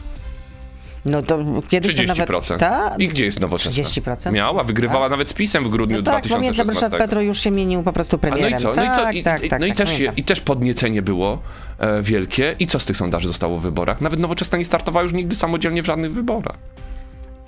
No 1.06 1.22
to 1.22 1.39
kiedyś 1.70 1.96
to 1.96 2.04
nawet... 2.04 2.30
30%. 2.30 2.58
Ta? 2.58 2.96
I 3.00 3.08
gdzie 3.08 3.26
jest 3.26 3.39
nowoczesna? 3.39 3.84
30%? 3.84 4.32
Miała, 4.32 4.63
wygrywała 4.63 5.10
nawet 5.10 5.30
z 5.30 5.34
PiSem 5.34 5.63
w 5.63 5.70
grudniu 5.70 5.98
No 5.98 6.04
tak, 6.04 6.24
pamiętam, 6.24 6.54
2016. 6.54 6.86
Ryszard 6.86 7.04
Petro 7.04 7.22
już 7.22 7.39
się 7.39 7.52
mienił 7.52 7.84
po 7.84 7.94
prostu 7.94 8.15
A 8.15 8.20
premierem. 8.20 8.52
no 8.52 8.58
i 8.58 8.62
co? 8.62 8.76
No 8.76 8.84
i, 8.84 8.89
co? 8.89 8.96
Tak, 8.96 9.15
I, 9.15 9.24
tak, 9.24 9.44
i, 9.44 9.50
tak, 9.50 9.60
no 9.60 9.65
i, 9.65 9.70
tak, 9.70 9.78
też, 9.78 9.91
pamiętam. 9.91 10.15
I 10.15 10.24
też 10.24 10.41
podniecenie 10.41 11.02
było 11.02 11.39
e, 11.80 12.02
wielkie. 12.02 12.56
I 12.60 12.68
co 12.68 12.80
z 12.80 12.86
tych 12.86 12.98
sondaży 12.98 13.28
zostało 13.28 13.60
w 13.60 13.62
wyborach? 13.62 14.02
Nawet 14.02 14.20
Nowoczesna 14.20 14.58
nie 14.58 14.65
startowała 14.65 15.04
już 15.04 15.13
nigdy 15.13 15.36
samodzielnie 15.36 15.84
w 15.84 15.86
żadnych 15.86 16.13
wyborach. 16.13 16.58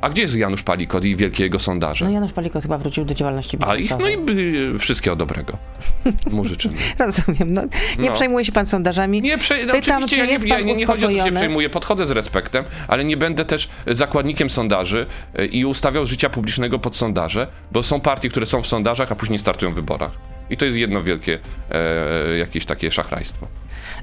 A 0.02 0.10
gdzie 0.10 0.22
jest 0.22 0.36
Janusz 0.36 0.64
Palikot 0.64 1.06
i 1.06 1.16
wielkie 1.16 1.44
jego 1.44 1.60
sondaże? 1.60 2.06
No 2.06 2.12
Janusz 2.12 2.34
Palikot 2.34 2.62
chyba 2.64 2.78
wrócił 2.78 3.06
do 3.06 3.14
działalności 3.14 3.58
A 3.62 3.76
ich, 3.76 3.82
biznesowej. 3.82 4.18
no 4.26 4.32
i 4.34 4.76
y, 4.76 4.80
wszystkiego 4.80 5.16
dobrego 5.16 5.58
mu 6.32 6.46
życzymy. 6.46 6.76
Rozumiem. 7.00 7.52
No, 7.52 7.62
nie 8.00 8.10
No. 8.10 8.16
przejmuje 8.16 8.46
się 8.46 8.52
pan 8.52 8.66
sondażami. 8.66 9.22
Nie, 9.22 9.38
prze, 9.38 9.66
no 9.66 9.74
Pytam, 9.74 10.04
oczywiście 10.04 10.40
czy 10.40 10.48
ja 10.48 10.56
nie, 10.60 10.62
ja 10.66 10.68
nie, 10.68 10.74
nie 10.74 10.86
chodzi 10.86 11.06
o 11.06 11.10
to, 11.10 11.18
że 11.18 11.24
się 11.24 11.32
przejmuję, 11.32 11.70
podchodzę 11.70 12.06
z 12.06 12.12
respektem, 12.12 12.64
ale 12.88 13.04
nie 13.06 13.18
będę 13.18 13.46
też 13.46 13.70
zakładnikiem 13.88 14.50
sondaży 14.50 15.06
y, 15.40 15.46
i 15.46 15.66
ustawiał 15.66 16.06
życia 16.06 16.30
publicznego 16.30 16.80
pod 16.80 16.96
sondaże, 16.96 17.48
bo 17.72 17.84
są 17.84 18.02
partie, 18.02 18.30
które 18.30 18.46
są 18.46 18.62
w 18.62 18.68
sondażach, 18.68 19.12
a 19.12 19.16
później 19.16 19.40
startują 19.40 19.72
w 19.72 19.76
wyborach. 19.76 20.12
I 20.50 20.58
to 20.58 20.66
jest 20.66 20.78
jedno 20.78 21.04
wielkie 21.04 21.40
e, 21.72 22.38
jakieś 22.38 22.66
takie 22.66 22.92
szachrajstwo. 22.92 23.48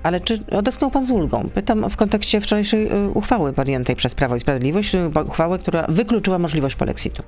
Ale 0.04 0.20
czy 0.20 0.38
odetchnął 0.50 0.90
pan 0.90 1.04
z 1.04 1.10
ulgą? 1.10 1.50
Pytam 1.54 1.90
w 1.90 1.96
kontekście 1.96 2.40
wczorajszej 2.40 2.92
y, 2.92 3.08
uchwały 3.08 3.52
podjętej 3.52 3.96
przez 3.96 4.14
Prawo 4.14 4.36
i 4.36 4.40
Sprawiedliwość, 4.40 4.94
y, 4.94 5.10
uchwały, 5.26 5.58
która 5.58 5.86
wykluczyła 5.88 6.38
możliwość 6.38 6.74
polexitu. 6.74 7.22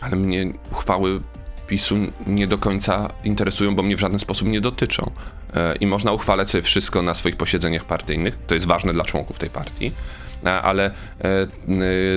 Ale 0.00 0.16
mnie 0.16 0.52
uchwały 0.72 1.20
PiSu 1.66 1.96
nie 2.26 2.46
do 2.46 2.58
końca 2.58 3.08
interesują, 3.24 3.76
bo 3.76 3.82
mnie 3.82 3.96
w 3.96 4.00
żaden 4.00 4.18
sposób 4.18 4.48
nie 4.48 4.60
dotyczą. 4.60 5.10
E, 5.54 5.76
I 5.76 5.86
można 5.86 6.12
uchwalać 6.12 6.50
sobie 6.50 6.62
wszystko 6.62 7.02
na 7.02 7.14
swoich 7.14 7.36
posiedzeniach 7.36 7.84
partyjnych, 7.84 8.38
to 8.46 8.54
jest 8.54 8.66
ważne 8.66 8.92
dla 8.92 9.04
członków 9.04 9.38
tej 9.38 9.50
partii, 9.50 9.92
ale 10.44 10.84
e, 10.86 10.90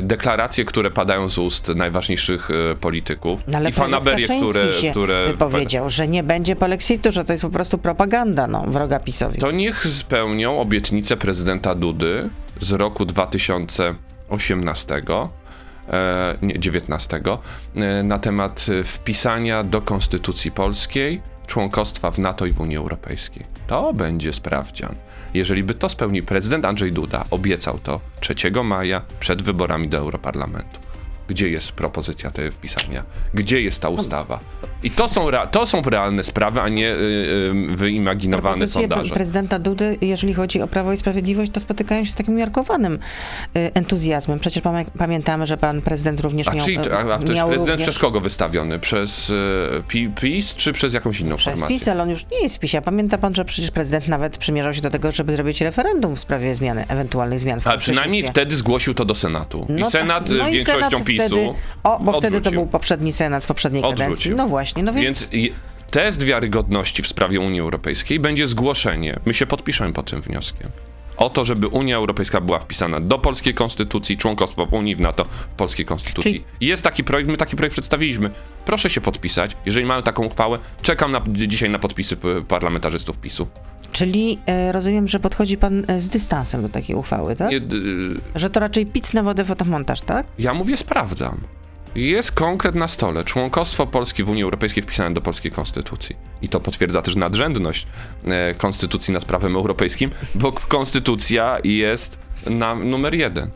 deklaracje, 0.01 0.65
które 0.65 0.91
padają 0.91 1.29
z 1.29 1.37
ust 1.37 1.69
najważniejszych 1.75 2.49
e, 2.51 2.75
polityków 2.75 3.43
No 3.47 3.57
ale 3.57 3.69
i 3.69 3.73
fanaberie, 3.73 4.27
które, 4.27 4.73
się 4.73 4.91
które 4.91 5.33
powiedział, 5.39 5.89
że 5.89 6.07
nie 6.07 6.23
będzie 6.23 6.55
polexitu, 6.55 7.11
że 7.11 7.25
to 7.25 7.33
jest 7.33 7.43
po 7.43 7.49
prostu 7.49 7.77
propaganda 7.77 8.47
no, 8.47 8.63
wroga 8.67 8.99
PiSowi. 8.99 9.39
To 9.39 9.51
niech 9.51 9.87
spełnią 9.87 10.59
obietnicę 10.59 11.17
prezydenta 11.17 11.75
Dudy 11.75 12.29
z 12.61 12.71
roku 12.71 13.05
2018, 13.05 15.01
e, 15.89 16.37
nie, 16.41 16.59
19, 16.59 17.21
e, 17.75 18.03
na 18.03 18.19
temat 18.19 18.65
wpisania 18.85 19.63
do 19.63 19.81
Konstytucji 19.81 20.51
Polskiej 20.51 21.32
członkostwa 21.47 22.11
w 22.11 22.19
NATO 22.19 22.45
i 22.45 22.51
w 22.51 22.59
Unii 22.59 22.77
Europejskiej. 22.77 23.45
To 23.67 23.93
będzie 23.93 24.33
sprawdzian. 24.33 24.95
Jeżeli 25.33 25.63
by 25.63 25.73
to 25.73 25.89
spełnił 25.89 26.25
prezydent 26.25 26.65
Andrzej 26.65 26.91
Duda, 26.91 27.25
obiecał 27.31 27.79
to 27.79 27.99
3 28.19 28.35
maja 28.63 29.01
przed 29.19 29.41
wyborami 29.41 29.89
do 29.89 29.97
Europarlamentu. 29.97 30.92
Gdzie 31.27 31.49
jest 31.49 31.71
propozycja 31.71 32.31
tego 32.31 32.51
wpisania? 32.51 33.03
Gdzie 33.33 33.61
jest 33.61 33.81
ta 33.81 33.89
ustawa? 33.89 34.39
I 34.83 34.91
to 34.91 35.09
są, 35.09 35.27
to 35.51 35.65
są 35.65 35.81
realne 35.81 36.23
sprawy, 36.23 36.61
a 36.61 36.69
nie 36.69 36.91
y, 36.91 36.97
y, 37.71 37.75
wyimaginowane 37.75 38.43
Propozycje 38.43 38.81
sondaże. 38.81 39.13
prezydenta 39.13 39.59
Dudy, 39.59 39.97
jeżeli 40.01 40.33
chodzi 40.33 40.61
o 40.61 40.67
Prawo 40.67 40.93
i 40.93 40.97
Sprawiedliwość, 40.97 41.51
to 41.51 41.59
spotykają 41.59 42.05
się 42.05 42.11
z 42.11 42.15
takim 42.15 42.35
miarkowanym 42.35 42.93
y, 42.93 43.71
entuzjazmem. 43.73 44.39
Przecież 44.39 44.63
pamię- 44.63 44.85
pamiętamy, 44.97 45.47
że 45.47 45.57
pan 45.57 45.81
prezydent 45.81 46.19
również 46.19 46.47
A, 46.47 46.53
miał... 46.53 46.65
czyli, 46.65 46.77
y, 46.77 46.93
a, 46.95 46.99
a 46.99 47.03
to 47.03 47.33
jest 47.33 47.45
prezydent 47.45 47.59
również 47.59 47.81
przez 47.81 47.99
kogo 47.99 48.19
wystawiony? 48.21 48.79
Przez 48.79 49.29
y, 49.29 49.33
Pi- 49.87 50.09
PiS 50.21 50.55
czy 50.55 50.73
przez 50.73 50.93
jakąś 50.93 51.19
inną 51.19 51.35
przez 51.35 51.53
formację? 51.53 51.77
PiS, 51.77 51.87
ale 51.87 52.03
on 52.03 52.09
już 52.09 52.25
nie 52.31 52.43
jest 52.43 52.55
w 52.55 52.59
PiSie. 52.59 52.81
Pamięta 52.81 53.17
pan, 53.17 53.35
że 53.35 53.45
przecież 53.45 53.71
prezydent 53.71 54.07
nawet 54.07 54.37
przymierzał 54.37 54.73
się 54.73 54.81
do 54.81 54.89
tego, 54.89 55.11
żeby 55.11 55.35
zrobić 55.35 55.61
referendum 55.61 56.15
w 56.15 56.19
sprawie 56.19 56.55
zmiany, 56.55 56.85
ewentualnych 56.87 57.39
zmian 57.39 57.61
w 57.61 57.67
Ale 57.67 57.77
przynajmniej 57.77 58.23
wtedy 58.23 58.55
zgłosił 58.55 58.93
to 58.93 59.05
do 59.05 59.15
Senatu. 59.15 59.65
I 59.69 59.73
No 59.73 59.89
Senat 59.91 60.29
tak, 60.29 60.37
no 60.37 60.49
i 60.49 60.51
większością 60.53 60.89
Senat 60.89 61.03
PiSu 61.17 61.25
Wtedy, 61.35 61.53
o, 61.83 61.99
bo 61.99 62.13
wtedy 62.19 62.41
to 62.41 62.51
był 62.51 62.67
poprzedni 62.67 63.13
Senat 63.13 63.43
z 63.43 63.47
poprzedniej 63.47 63.83
Odrzucił. 63.83 64.03
kadencji. 64.03 64.31
No 64.31 64.47
właśnie, 64.47 64.83
no 64.83 64.93
więc... 64.93 65.29
Więc 65.29 65.53
test 65.91 66.23
wiarygodności 66.23 67.03
w 67.03 67.07
sprawie 67.07 67.39
Unii 67.39 67.59
Europejskiej 67.59 68.19
będzie 68.19 68.47
zgłoszenie. 68.47 69.19
My 69.25 69.33
się 69.33 69.45
podpiszemy 69.45 69.93
pod 69.93 70.09
tym 70.11 70.21
wnioskiem. 70.21 70.69
O 71.17 71.29
to, 71.29 71.45
żeby 71.45 71.67
Unia 71.67 71.95
Europejska 71.95 72.41
była 72.41 72.59
wpisana 72.59 72.99
do 72.99 73.19
polskiej 73.19 73.53
konstytucji, 73.53 74.17
członkostwo 74.17 74.65
w 74.65 74.73
Unii, 74.73 74.95
w 74.95 74.99
NATO, 75.01 75.25
w 75.25 75.47
polskiej 75.47 75.85
konstytucji. 75.85 76.31
Czyli- 76.31 76.43
Jest 76.61 76.83
taki 76.83 77.03
projekt, 77.03 77.29
my 77.29 77.37
taki 77.37 77.55
projekt 77.55 77.73
przedstawiliśmy. 77.73 78.29
Proszę 78.65 78.89
się 78.89 79.01
podpisać. 79.01 79.57
Jeżeli 79.65 79.85
mamy 79.85 80.03
taką 80.03 80.25
uchwałę, 80.25 80.59
czekam 80.81 81.11
na, 81.11 81.21
dzisiaj 81.27 81.69
na 81.69 81.79
podpisy 81.79 82.17
parlamentarzystów 82.47 83.17
PiSu. 83.17 83.47
Czyli 83.93 84.39
e, 84.45 84.71
rozumiem, 84.71 85.07
że 85.07 85.19
podchodzi 85.19 85.57
pan 85.57 85.83
e, 85.87 86.01
z 86.01 86.09
dystansem 86.09 86.61
do 86.61 86.69
takiej 86.69 86.95
uchwały, 86.95 87.35
tak? 87.35 87.51
Nie, 87.51 87.59
d- 87.59 87.77
Że 88.35 88.49
to 88.49 88.59
raczej 88.59 88.85
pic 88.85 89.13
na 89.13 89.23
wodę 89.23 89.45
fotomontaż, 89.45 90.01
tak? 90.01 90.25
Ja 90.39 90.53
mówię, 90.53 90.77
sprawdzam. 90.77 91.41
Jest 91.95 92.31
konkret 92.31 92.75
na 92.75 92.87
stole. 92.87 93.23
Członkostwo 93.23 93.87
Polski 93.87 94.23
w 94.23 94.29
Unii 94.29 94.43
Europejskiej 94.43 94.83
wpisane 94.83 95.13
do 95.13 95.21
polskiej 95.21 95.51
konstytucji. 95.51 96.15
I 96.41 96.49
to 96.49 96.59
potwierdza 96.59 97.01
też 97.01 97.15
nadrzędność 97.15 97.87
e, 98.25 98.53
konstytucji 98.53 99.13
nad 99.13 99.25
prawem 99.25 99.55
europejskim, 99.55 100.09
bo 100.35 100.51
konstytucja 100.51 101.57
jest 101.63 102.19
na 102.49 102.75
numer 102.75 103.13
jeden. 103.13 103.49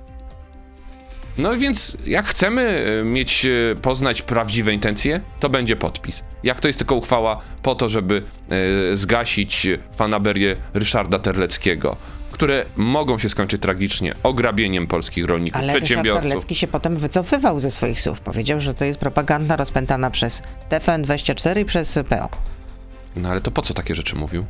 No 1.38 1.58
więc 1.58 1.97
jak 2.06 2.26
chcemy 2.26 2.86
e, 3.02 3.04
mieć, 3.04 3.45
e, 3.45 3.76
poznać 3.76 4.21
prawdziwe 4.21 4.73
intencje, 4.73 5.21
to 5.39 5.50
będzie 5.50 5.76
podpis. 5.76 6.23
Jak 6.43 6.60
to 6.60 6.67
jest 6.67 6.80
tylko 6.80 6.95
uchwała 6.95 7.39
po 7.63 7.76
to, 7.76 7.89
żeby 7.89 8.23
e, 8.91 8.97
zgasić 8.97 9.67
fanaberię 9.95 10.56
Ryszarda 10.73 11.19
Terleckiego, 11.19 11.95
które 12.32 12.65
mogą 12.76 13.17
się 13.17 13.30
skończyć 13.30 13.62
tragicznie 13.62 14.13
ograbieniem 14.23 14.88
polskich 14.88 15.26
rolników, 15.26 15.62
Ale 15.62 15.73
przedsiębiorców. 15.73 16.23
Terlecki 16.23 16.56
się 16.56 16.67
potem 16.67 16.97
wycofywał 16.97 17.60
ze 17.60 17.71
swoich 17.71 18.02
słów. 18.02 18.21
Powiedział, 18.21 18.60
że 18.60 18.73
to 18.73 18.86
jest 18.86 19.00
propaganda 19.00 19.56
rozpętana 19.56 20.10
przez 20.12 20.41
TVN24 20.69 21.60
i 21.60 21.65
przez 21.65 22.00
PO. 22.10 22.30
No 23.15 23.30
ale 23.30 23.41
to 23.41 23.52
po 23.52 23.62
co 23.62 23.73
takie 23.73 23.95
rzeczy 23.95 24.15
mówił? 24.15 24.45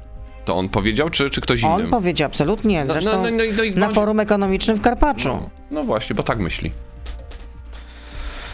To 0.45 0.55
on 0.55 0.69
powiedział, 0.69 1.09
czy, 1.09 1.29
czy 1.29 1.41
ktoś 1.41 1.63
On 1.63 1.79
inny? 1.79 1.89
powiedział 1.89 2.25
absolutnie, 2.25 2.85
No, 2.85 2.93
zresztą 2.93 3.23
no, 3.23 3.29
no, 3.31 3.43
no, 3.75 3.87
na 3.87 3.93
forum 3.93 4.19
ekonomicznym 4.19 4.77
w 4.77 4.81
Karpaczu. 4.81 5.49
No, 5.71 5.83
właśnie, 5.83 6.15
bo 6.15 6.23
tak 6.23 6.39
myśli. 6.39 6.71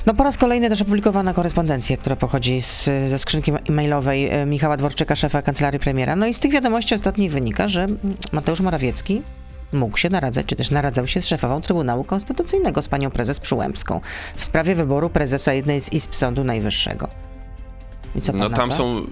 No 0.06 0.14
po 0.14 0.24
raz 0.24 0.38
kolejny 0.38 0.70
też 0.70 0.82
opublikowana 0.82 1.34
korespondencja, 1.34 1.98
która 1.98 2.16
pochodzi 2.16 2.62
z, 2.62 2.84
ze 2.84 3.20
skrzynki 3.20 3.52
e-mailowej 3.70 4.30
e, 4.30 4.46
Michała 4.46 4.78
Dworczyka, 4.78 5.16
szefa 5.16 5.42
kancelarii 5.42 5.80
premiera. 5.80 6.16
No 6.16 6.28
i 6.28 6.34
z 6.34 6.40
tych 6.40 6.52
wiadomości 6.52 6.96
ostatnich 6.96 7.32
wynika, 7.32 7.68
że 7.68 7.86
Mateusz 8.32 8.62
Morawiecki 8.62 9.22
mógł 9.74 9.98
się 9.98 10.10
naradzać, 10.10 10.46
czy 10.46 10.56
też 10.56 10.72
naradzał 10.72 11.08
się 11.08 11.22
z 11.22 11.28
szefową 11.28 11.62
Trybunału 11.62 12.04
Konstytucyjnego, 12.04 12.82
z 12.82 12.88
panią 12.88 13.12
prezes 13.12 13.40
Przyłębską, 13.40 14.02
w 14.36 14.46
sprawie 14.46 14.76
wyboru 14.76 15.10
prezesa 15.10 15.54
jednej 15.54 15.82
z 15.82 15.94
izb 15.94 16.14
Sądu 16.14 16.44
Najwyższego. 16.44 17.08
I 18.16 18.22
co 18.22 18.32
pan 18.32 18.42
No 18.42 18.50
tam 18.50 18.72
są 18.72 18.98
y, 18.98 19.06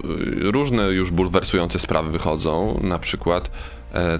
różne 0.50 0.82
już 0.82 1.10
bulwersujące 1.10 1.78
sprawy 1.78 2.10
wychodzą, 2.10 2.80
na 2.82 2.98
przykład 2.98 3.50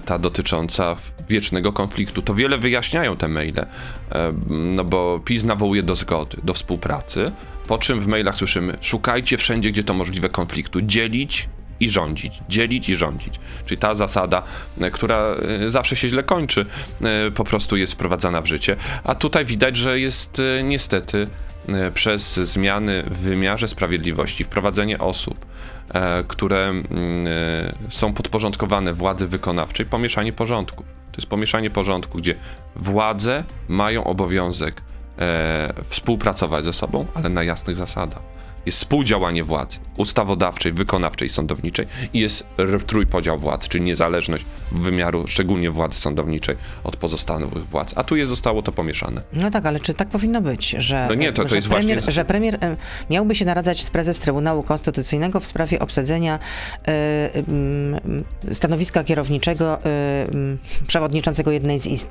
ta 0.04 0.18
dotycząca 0.18 0.96
wiecznego 1.28 1.72
konfliktu. 1.72 2.22
To 2.22 2.34
wiele 2.34 2.58
wyjaśniają 2.58 3.16
te 3.16 3.28
maile, 3.28 3.58
e, 3.58 4.32
no 4.48 4.84
bo 4.84 5.20
PiS 5.24 5.44
nawołuje 5.44 5.82
do 5.82 5.96
zgody, 5.96 6.36
do 6.42 6.54
współpracy, 6.54 7.32
po 7.66 7.78
czym 7.78 8.00
w 8.00 8.06
mailach 8.06 8.36
słyszymy 8.36 8.78
szukajcie 8.80 9.36
wszędzie, 9.36 9.72
gdzie 9.72 9.84
to 9.84 9.94
możliwe 9.94 10.28
konfliktu, 10.28 10.80
dzielić 10.80 11.48
i 11.80 11.90
rządzić, 11.90 12.40
dzielić 12.48 12.88
i 12.88 12.96
rządzić. 12.96 13.34
Czyli 13.66 13.78
ta 13.78 13.94
zasada, 13.94 14.42
e, 14.80 14.90
która 14.90 15.16
e, 15.64 15.70
zawsze 15.70 15.96
się 15.96 16.08
źle 16.08 16.22
kończy, 16.22 16.66
e, 17.02 17.30
po 17.30 17.44
prostu 17.44 17.76
jest 17.76 17.92
wprowadzana 17.92 18.40
w 18.42 18.46
życie. 18.46 18.76
A 19.04 19.14
tutaj 19.14 19.44
widać, 19.44 19.76
że 19.76 20.00
jest 20.00 20.40
e, 20.58 20.62
niestety 20.62 21.28
e, 21.68 21.90
przez 21.90 22.34
zmiany 22.34 23.02
w 23.02 23.18
wymiarze 23.18 23.68
sprawiedliwości, 23.68 24.44
wprowadzenie 24.44 24.98
osób, 24.98 25.46
e, 25.46 25.71
które 26.28 26.68
mm, 26.68 26.84
e, 27.26 27.90
są 27.90 28.12
podporządkowane 28.12 28.94
władzy 28.94 29.28
wykonawczej, 29.28 29.86
pomieszanie 29.86 30.32
porządków. 30.32 30.86
To 31.12 31.16
jest 31.16 31.28
pomieszanie 31.28 31.70
porządku, 31.70 32.18
gdzie 32.18 32.34
władze 32.76 33.44
mają 33.68 34.04
obowiązek 34.04 34.82
e, 35.18 35.72
współpracować 35.88 36.64
ze 36.64 36.72
sobą, 36.72 37.06
ale 37.14 37.28
na 37.28 37.42
jasnych 37.42 37.76
zasadach. 37.76 38.31
Jest 38.66 38.78
współdziałanie 38.78 39.44
władz 39.44 39.80
ustawodawczej, 39.96 40.72
wykonawczej, 40.72 41.28
sądowniczej 41.28 41.86
i 42.12 42.20
jest 42.20 42.46
trójpodział 42.86 43.38
władz, 43.38 43.68
czyli 43.68 43.84
niezależność 43.84 44.44
wymiaru, 44.72 45.26
szczególnie 45.26 45.70
władzy 45.70 45.98
sądowniczej, 45.98 46.56
od 46.84 46.96
pozostałych 46.96 47.68
władz. 47.68 47.92
A 47.96 48.04
tu 48.04 48.16
jest 48.16 48.28
zostało 48.28 48.62
to 48.62 48.72
pomieszane. 48.72 49.22
No 49.32 49.50
tak, 49.50 49.66
ale 49.66 49.80
czy 49.80 49.94
tak 49.94 50.08
powinno 50.08 50.40
być, 50.40 50.70
że, 50.78 51.06
No 51.08 51.14
nie, 51.14 51.32
to- 51.32 51.42
to 51.42 51.48
że 51.48 51.56
jest 51.56 51.68
premier, 51.68 51.96
właśnie- 51.98 52.12
że 52.12 52.24
premier 52.24 52.58
miałby 53.10 53.34
się 53.34 53.44
naradzać 53.44 53.84
z 53.84 53.90
prezes 53.90 54.18
Trybunału 54.18 54.62
Konstytucyjnego 54.62 55.40
w 55.40 55.46
sprawie 55.46 55.78
obsadzenia 55.78 56.38
e, 56.88 57.34
mm, 57.34 58.24
stanowiska 58.52 59.04
kierowniczego 59.04 59.78
mm, 59.82 60.58
przewodniczącego 60.86 61.50
jednej 61.50 61.78
z 61.78 61.86
izb 61.86 62.10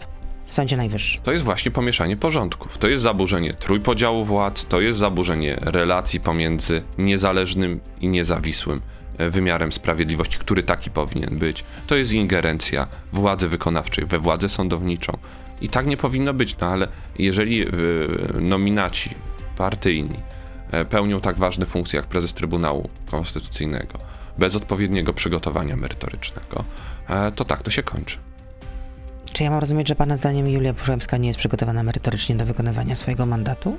w 0.52 0.54
Sądzie 0.54 0.78
Najwyższym? 0.78 1.22
To 1.22 1.32
jest 1.32 1.44
właśnie 1.44 1.72
pomieszanie 1.72 2.18
porządków. 2.18 2.78
To 2.78 2.88
jest 2.88 3.04
zaburzenie 3.04 3.54
trójpodziału 3.54 4.26
władz, 4.26 4.66
to 4.66 4.82
jest 4.82 5.00
zaburzenie 5.00 5.58
relacji 5.62 6.20
pomiędzy 6.20 6.84
niezależnym 6.98 7.80
i 8.02 8.10
niezawisłym 8.10 8.82
e, 9.18 9.30
wymiarem 9.30 9.72
sprawiedliwości, 9.72 10.38
który 10.38 10.64
taki 10.64 10.90
powinien 10.90 11.38
być. 11.38 11.64
To 11.88 11.96
jest 11.96 12.14
ingerencja 12.14 12.88
władzy 13.14 13.48
wykonawczej 13.48 14.06
we 14.06 14.20
władzę 14.20 14.50
sądowniczą. 14.50 15.18
I 15.62 15.70
tak 15.70 15.86
nie 15.86 15.98
powinno 15.98 16.34
być, 16.34 16.58
no 16.58 16.68
ale 16.68 16.88
jeżeli 17.20 17.62
e, 17.62 17.68
nominaci 18.42 19.10
partyjni 19.58 20.20
e, 20.72 20.86
pełnią 20.86 21.22
tak 21.22 21.36
ważne 21.36 21.66
funkcje 21.66 21.98
jak 21.98 22.08
prezes 22.08 22.34
Trybunału 22.34 22.90
Konstytucyjnego, 23.12 24.00
bez 24.38 24.56
odpowiedniego 24.56 25.14
przygotowania 25.14 25.76
merytorycznego, 25.76 26.64
to 27.36 27.46
tak 27.46 27.64
to 27.64 27.72
się 27.72 27.84
kończy. 27.84 28.18
Czy 29.34 29.44
ja 29.44 29.50
mam 29.50 29.60
rozumieć, 29.60 29.88
że 29.88 29.96
pana 29.96 30.18
zdaniem 30.18 30.48
Julia 30.48 30.74
Przyłębska 30.74 31.18
nie 31.18 31.28
jest 31.28 31.40
przygotowana 31.40 31.84
merytorycznie 31.84 32.36
do 32.36 32.46
wykonywania 32.46 32.96
swojego 32.96 33.26
mandatu? 33.26 33.78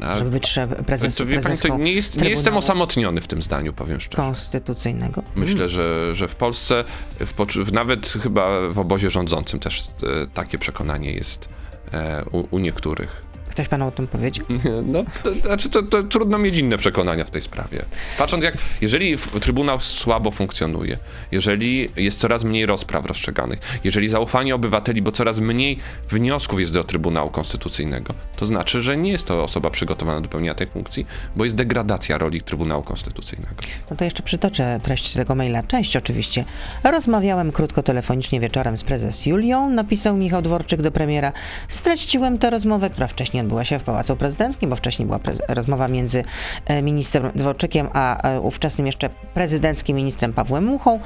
A- 0.00 0.18
Żeby 0.18 0.30
być 0.30 0.54
prezes, 0.86 1.16
to, 1.16 1.24
wie 1.26 1.40
nie, 1.78 1.92
jest, 1.92 2.20
nie 2.22 2.30
jestem 2.30 2.56
osamotniony 2.56 3.20
w 3.20 3.26
tym 3.26 3.42
zdaniu, 3.42 3.72
powiem 3.72 4.00
szczerze. 4.00 4.22
Konstytucyjnego? 4.22 5.22
Myślę, 5.36 5.68
że, 5.68 6.14
że 6.14 6.28
w 6.28 6.34
Polsce, 6.34 6.84
w, 7.20 7.32
w 7.64 7.72
nawet 7.72 8.08
chyba 8.22 8.68
w 8.70 8.78
obozie 8.78 9.10
rządzącym 9.10 9.60
też 9.60 9.80
e, 9.82 10.26
takie 10.34 10.58
przekonanie 10.58 11.12
jest 11.12 11.48
e, 11.92 12.24
u, 12.32 12.56
u 12.56 12.58
niektórych. 12.58 13.27
Ktoś 13.48 13.68
panu 13.68 13.86
o 13.86 13.90
tym 13.90 14.06
powiedział? 14.06 14.46
No, 14.86 15.04
to, 15.22 15.34
znaczy 15.34 15.70
to, 15.70 15.82
to 15.82 16.02
trudno 16.02 16.38
mieć 16.38 16.58
inne 16.58 16.78
przekonania 16.78 17.24
w 17.24 17.30
tej 17.30 17.42
sprawie. 17.42 17.84
Patrząc 18.18 18.44
jak, 18.44 18.54
jeżeli 18.80 19.16
Trybunał 19.40 19.80
słabo 19.80 20.30
funkcjonuje, 20.30 20.96
jeżeli 21.32 21.88
jest 21.96 22.20
coraz 22.20 22.44
mniej 22.44 22.66
rozpraw 22.66 23.06
rozstrzyganych, 23.06 23.58
jeżeli 23.84 24.08
zaufanie 24.08 24.54
obywateli, 24.54 25.02
bo 25.02 25.12
coraz 25.12 25.38
mniej 25.38 25.78
wniosków 26.10 26.60
jest 26.60 26.74
do 26.74 26.84
Trybunału 26.84 27.30
Konstytucyjnego, 27.30 28.14
to 28.36 28.46
znaczy, 28.46 28.82
że 28.82 28.96
nie 28.96 29.10
jest 29.10 29.26
to 29.26 29.44
osoba 29.44 29.70
przygotowana 29.70 30.20
do 30.20 30.28
pełnienia 30.28 30.54
tej 30.54 30.66
funkcji, 30.66 31.06
bo 31.36 31.44
jest 31.44 31.56
degradacja 31.56 32.18
roli 32.18 32.42
Trybunału 32.42 32.82
Konstytucyjnego. 32.82 33.54
No 33.90 33.96
to 33.96 34.04
jeszcze 34.04 34.22
przytoczę 34.22 34.78
treść 34.82 35.12
tego 35.12 35.34
maila. 35.34 35.62
Cześć 35.62 35.96
oczywiście. 35.96 36.44
Rozmawiałem 36.84 37.52
krótko 37.52 37.82
telefonicznie 37.82 38.40
wieczorem 38.40 38.78
z 38.78 38.84
prezes 38.84 39.26
Julią, 39.26 39.70
napisał 39.70 40.16
Michał 40.16 40.42
Dworczyk 40.42 40.82
do 40.82 40.90
premiera. 40.90 41.32
Straciłem 41.68 42.38
tę 42.38 42.50
rozmowę, 42.50 42.90
która 42.90 43.06
wcześniej 43.06 43.37
odbyła 43.40 43.64
się 43.64 43.78
w 43.78 43.82
Pałacu 43.82 44.16
Prezydenckim, 44.16 44.70
bo 44.70 44.76
wcześniej 44.76 45.06
była 45.06 45.18
rozmowa 45.48 45.88
między 45.88 46.24
e, 46.66 46.82
ministrem 46.82 47.30
Dworczykiem 47.34 47.88
a 47.92 48.28
e, 48.28 48.40
ówczesnym 48.40 48.86
jeszcze 48.86 49.08
prezydenckim 49.34 49.96
ministrem 49.96 50.32
Pawłem 50.32 50.64
Muchą. 50.64 51.00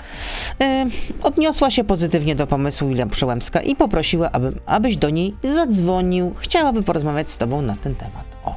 E, 0.61 0.87
odniosła 1.23 1.71
się 1.71 1.85
pozytywnie 1.85 2.35
do 2.35 2.47
pomysłu 2.47 2.89
Julia 2.89 3.07
Przyłębska 3.07 3.61
i 3.61 3.77
poprosiła, 3.77 4.31
aby, 4.33 4.53
abyś 4.67 4.97
do 4.97 5.11
niej 5.11 5.35
zadzwonił. 5.43 6.35
Chciałaby 6.39 6.83
porozmawiać 6.83 7.31
z 7.31 7.39
tobą 7.39 7.63
na 7.63 7.77
ten 7.77 7.95
temat. 7.95 8.25
O. 8.45 8.55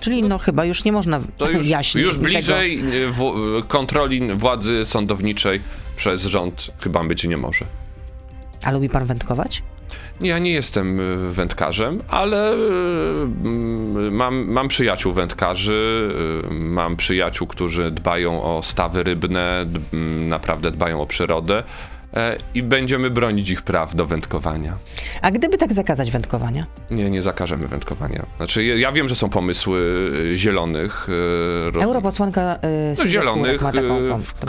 Czyli 0.00 0.22
no 0.22 0.38
chyba 0.38 0.64
już 0.64 0.84
nie 0.84 0.92
można 0.92 1.20
To 1.36 1.50
już, 1.50 1.68
jaśniej 1.68 2.04
już 2.04 2.18
bliżej 2.18 2.82
w, 3.12 3.32
kontroli 3.68 4.34
władzy 4.34 4.84
sądowniczej 4.84 5.60
przez 5.96 6.24
rząd 6.24 6.70
chyba 6.80 7.04
być 7.04 7.24
nie 7.24 7.36
może. 7.36 7.64
A 8.64 8.70
lubi 8.70 8.88
pan 8.88 9.06
wędkować? 9.06 9.62
Ja 10.20 10.38
nie 10.38 10.50
jestem 10.50 11.00
y, 11.00 11.30
wędkarzem, 11.30 12.00
ale 12.08 12.52
y, 12.54 12.56
mm, 12.56 14.14
mam, 14.14 14.44
mam 14.48 14.68
przyjaciół 14.68 15.12
wędkarzy, 15.12 16.10
y, 16.50 16.54
mam 16.54 16.96
przyjaciół, 16.96 17.46
którzy 17.46 17.90
dbają 17.90 18.42
o 18.42 18.62
stawy 18.62 19.02
rybne, 19.02 19.66
mm, 19.92 20.28
naprawdę 20.28 20.70
dbają 20.70 21.00
o 21.00 21.06
przyrodę 21.06 21.62
e, 22.16 22.36
i 22.54 22.62
będziemy 22.62 23.10
bronić 23.10 23.50
ich 23.50 23.62
praw 23.62 23.94
do 23.94 24.06
wędkowania. 24.06 24.76
A 25.22 25.30
gdyby 25.30 25.58
tak 25.58 25.72
zakazać 25.72 26.10
wędkowania? 26.10 26.66
Nie, 26.90 27.10
nie 27.10 27.22
zakażemy 27.22 27.68
wędkowania. 27.68 28.26
Znaczy, 28.36 28.64
ja, 28.64 28.92
wiem, 28.92 29.08
że 29.08 29.16
są 29.16 29.28
pomysły 29.28 30.10
zielonych. 30.34 31.08
roz- 31.72 31.84
Europosłanka 31.84 32.58
no, 32.98 33.06
zielonych, 33.10 33.62
ma, 33.62 33.72
taką, 33.72 34.00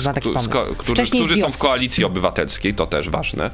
ma 0.06 0.14
taki 0.14 0.30
pomysł. 0.30 0.50
sko- 0.50 0.76
którzy, 0.78 1.04
którzy 1.06 1.42
są 1.42 1.50
w 1.52 1.58
koalicji 1.58 2.04
obywatelskiej, 2.04 2.74
to 2.74 2.88
też 2.88 3.10
ważne. 3.10 3.52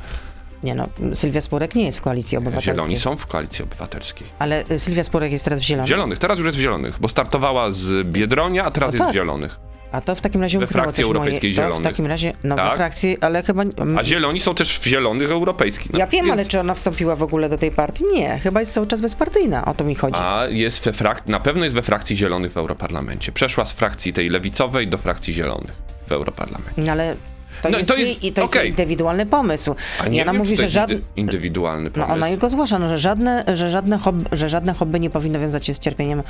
Nie 0.63 0.75
no, 0.75 0.87
Sylwia 1.13 1.41
Spurek 1.41 1.75
nie 1.75 1.85
jest 1.85 1.97
w 1.97 2.01
koalicji 2.01 2.37
obywatelskiej. 2.37 2.73
Zieloni 2.73 2.97
są 2.97 3.17
w 3.17 3.25
koalicji 3.25 3.63
obywatelskiej. 3.63 4.27
Ale 4.39 4.63
y, 4.71 4.79
Sylwia 4.79 5.03
Spurek 5.03 5.31
jest 5.31 5.45
teraz 5.45 5.59
w 5.59 5.63
Zielonych. 5.63 5.89
Zielonych, 5.89 6.19
teraz 6.19 6.37
już 6.37 6.45
jest 6.45 6.57
w 6.57 6.61
Zielonych, 6.61 6.99
bo 6.99 7.07
startowała 7.09 7.71
z 7.71 8.07
Biedronia, 8.07 8.63
a 8.65 8.71
teraz 8.71 8.87
No 8.87 8.93
jest 8.93 9.03
tak. 9.05 9.11
w 9.11 9.13
Zielonych. 9.13 9.59
A 9.91 10.01
to 10.01 10.15
w 10.15 10.21
takim 10.21 10.41
razie 10.41 10.59
We 10.59 10.67
frakcji 10.67 11.03
Europejskiej 11.03 11.49
moje... 11.49 11.55
To 11.55 11.61
w 11.61 11.65
Zielonych. 11.65 11.91
takim 11.91 12.05
razie, 12.05 12.33
no 12.43 12.55
Tak. 12.55 12.69
we 12.69 12.75
frakcji, 12.77 13.17
ale 13.21 13.43
chyba... 13.43 13.63
A 13.97 14.03
Zieloni 14.03 14.39
są 14.39 14.55
też 14.55 14.79
w 14.79 14.83
Zielonych 14.83 15.31
Europejskich. 15.31 15.93
No, 15.93 15.99
ja 15.99 16.07
wiem, 16.07 16.25
więc- 16.25 16.33
ale 16.33 16.45
czy 16.45 16.59
ona 16.59 16.73
wstąpiła 16.73 17.15
w 17.15 17.23
ogóle 17.23 17.49
do 17.49 17.57
tej 17.57 17.71
partii? 17.71 18.03
Nie, 18.13 18.39
chyba 18.39 18.59
jest 18.59 18.73
cały 18.73 18.87
czas 18.87 19.01
bezpartyjna, 19.01 19.65
o 19.65 19.73
to 19.73 19.83
mi 19.83 19.95
chodzi. 19.95 20.17
A 20.19 20.45
jest 20.49 20.85
we 20.85 20.93
frak... 20.93 21.27
na 21.27 21.39
pewno 21.39 21.63
jest 21.63 21.75
we 21.75 21.81
frakcji 21.81 22.15
Zielonych 22.17 22.51
w 22.51 22.57
Europarlamencie. 22.57 23.31
Przeszła 23.31 23.65
z 23.65 23.71
frakcji 23.73 24.13
tej 24.13 24.29
lewicowej 24.29 24.87
do 24.87 24.97
frakcji 24.97 25.33
Zielonych 25.33 25.73
w 26.07 26.11
Europarlamencie. 26.11 26.81
No 26.81 26.91
ale 26.91 27.15
to, 27.63 27.69
No, 27.69 27.77
jest, 27.77 27.89
to 27.89 27.95
jej, 27.97 28.07
jest- 28.09 28.23
i 28.23 28.31
to 28.33 28.41
jest 28.41 28.53
okej. 28.55 28.69
indywidualny 28.69 29.25
pomysł. 29.25 29.75
A 30.03 30.07
I 30.07 30.11
nie 30.11 30.21
ona 30.21 30.31
wiem, 30.31 30.39
mówi, 30.41 30.57
że 30.57 30.63
jest 30.63 30.73
żaden... 30.73 31.01
indywidualny 31.15 31.83
No 31.85 31.91
pomysł. 31.91 32.11
ona 32.13 32.29
jego 32.29 32.49
zgłasza, 32.49 32.79
no, 32.79 32.89
że 32.89 32.97
żadne, 32.97 33.43
że 33.53 33.71
żadne, 33.71 33.97
hobby, 33.97 34.25
że 34.31 34.49
żadne 34.49 34.73
hobby 34.73 34.99
nie 34.99 35.09
powinno 35.09 35.39
wiązać 35.39 35.65
się 35.65 35.73
z 35.73 35.79
cierpieniem 35.79 36.19
y, 36.19 36.23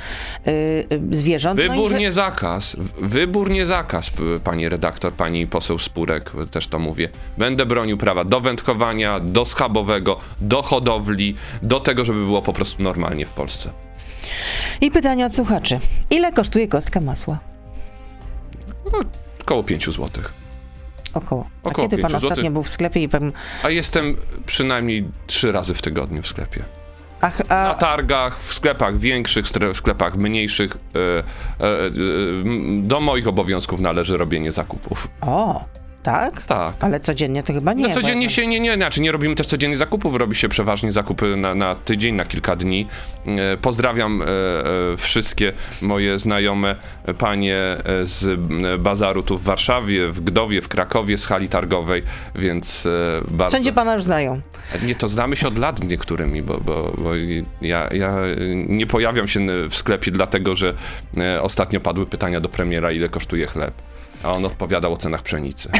y, 1.12 1.16
zwierząt. 1.16 1.58
no 1.58 1.64
i 1.64 1.68
Wybór 1.68 1.90
że... 1.90 1.98
nie 1.98 2.12
zakaz. 2.12 2.76
Wybór 3.02 3.50
nie 3.50 3.66
zakaz, 3.66 4.10
pani 4.44 4.68
redaktor, 4.68 5.12
pani 5.12 5.46
poseł 5.46 5.78
Spurek, 5.78 6.32
też 6.50 6.66
to 6.66 6.78
mówię. 6.78 7.08
Będę 7.38 7.66
bronił 7.66 7.96
prawa 7.96 8.24
do 8.24 8.40
wędkowania, 8.40 9.20
do 9.20 9.44
schabowego, 9.44 10.16
do 10.40 10.62
hodowli, 10.62 11.34
do 11.62 11.80
tego, 11.80 12.04
żeby 12.04 12.18
było 12.24 12.42
po 12.42 12.52
prostu 12.52 12.82
normalnie 12.82 13.26
w 13.26 13.30
Polsce. 13.32 13.70
I 14.80 14.90
pytanie 14.90 15.26
od 15.26 15.34
słuchaczy. 15.34 15.80
Ile 16.10 16.32
kosztuje 16.32 16.68
kostka 16.68 17.00
masła? 17.00 17.38
No, 18.92 18.98
około 19.40 19.62
5 19.62 19.90
złotych. 19.90 20.32
Około. 21.14 21.46
A 21.64 21.68
Około 21.68 21.88
kiedy 21.88 22.02
pan 22.02 22.14
ostatnio 22.14 22.50
był 22.50 22.62
w 22.62 22.68
sklepie 22.70 23.02
i 23.02 23.08
pan... 23.08 23.32
A 23.62 23.70
jestem 23.70 24.16
przynajmniej 24.46 25.08
trzy 25.26 25.52
razy 25.52 25.74
w 25.74 25.82
tygodniu 25.82 26.22
w 26.22 26.26
sklepie. 26.26 26.62
Ach, 27.20 27.48
Na 27.48 27.70
a, 27.70 27.74
targach, 27.74 28.38
w 28.40 28.54
sklepach 28.54 28.98
większych, 28.98 29.46
w 29.46 29.76
sklepach 29.76 30.16
mniejszych. 30.16 30.76
E, 30.76 30.98
e, 31.64 31.86
m, 31.86 32.88
do 32.88 33.00
moich 33.00 33.28
obowiązków 33.28 33.80
należy 33.80 34.16
robienie 34.16 34.52
zakupów. 34.52 35.08
o, 35.20 35.64
tak? 36.04 36.42
Tak. 36.42 36.74
Ale 36.80 37.00
codziennie 37.00 37.42
to 37.42 37.52
chyba 37.52 37.72
nie. 37.72 37.88
No 37.88 37.94
codziennie 37.94 38.30
się 38.30 38.46
nie, 38.46 38.60
nie, 38.60 38.74
znaczy 38.74 39.00
nie 39.00 39.12
robimy 39.12 39.34
też 39.34 39.46
codziennie 39.46 39.76
zakupów, 39.76 40.16
robi 40.16 40.36
się 40.36 40.48
przeważnie 40.48 40.92
zakupy 40.92 41.36
na, 41.36 41.54
na 41.54 41.74
tydzień, 41.74 42.14
na 42.14 42.24
kilka 42.24 42.56
dni. 42.56 42.86
E, 43.26 43.56
Pozdrawiam 43.56 44.22
e, 44.22 44.26
e, 44.26 44.96
wszystkie 44.96 45.52
moje 45.82 46.18
znajome 46.18 46.76
panie 47.18 47.76
z 48.02 48.40
bazaru 48.80 49.22
tu 49.22 49.38
w 49.38 49.42
Warszawie, 49.42 50.08
w 50.08 50.20
Gdowie, 50.20 50.62
w 50.62 50.68
Krakowie, 50.68 51.18
z 51.18 51.26
hali 51.26 51.48
targowej, 51.48 52.02
więc 52.34 52.88
bardzo... 53.30 53.50
Wszędzie 53.50 53.72
pana 53.72 53.94
już 53.94 54.02
znają. 54.02 54.40
Nie, 54.82 54.94
to 54.94 55.08
znamy 55.08 55.36
się 55.36 55.48
od 55.48 55.58
lat 55.58 55.84
niektórymi, 55.84 56.42
bo, 56.42 56.60
bo, 56.60 56.92
bo 56.98 57.10
ja, 57.62 57.88
ja 57.92 58.16
nie 58.54 58.86
pojawiam 58.86 59.28
się 59.28 59.40
w 59.68 59.74
sklepie 59.74 60.10
dlatego, 60.10 60.54
że 60.54 60.74
ostatnio 61.40 61.80
padły 61.80 62.06
pytania 62.06 62.40
do 62.40 62.48
premiera, 62.48 62.92
ile 62.92 63.08
kosztuje 63.08 63.46
chleb. 63.46 63.74
A 64.24 64.32
on 64.32 64.44
odpowiadał 64.44 64.92
o 64.92 64.96
cenach 64.96 65.22
pszenicy. 65.22 65.68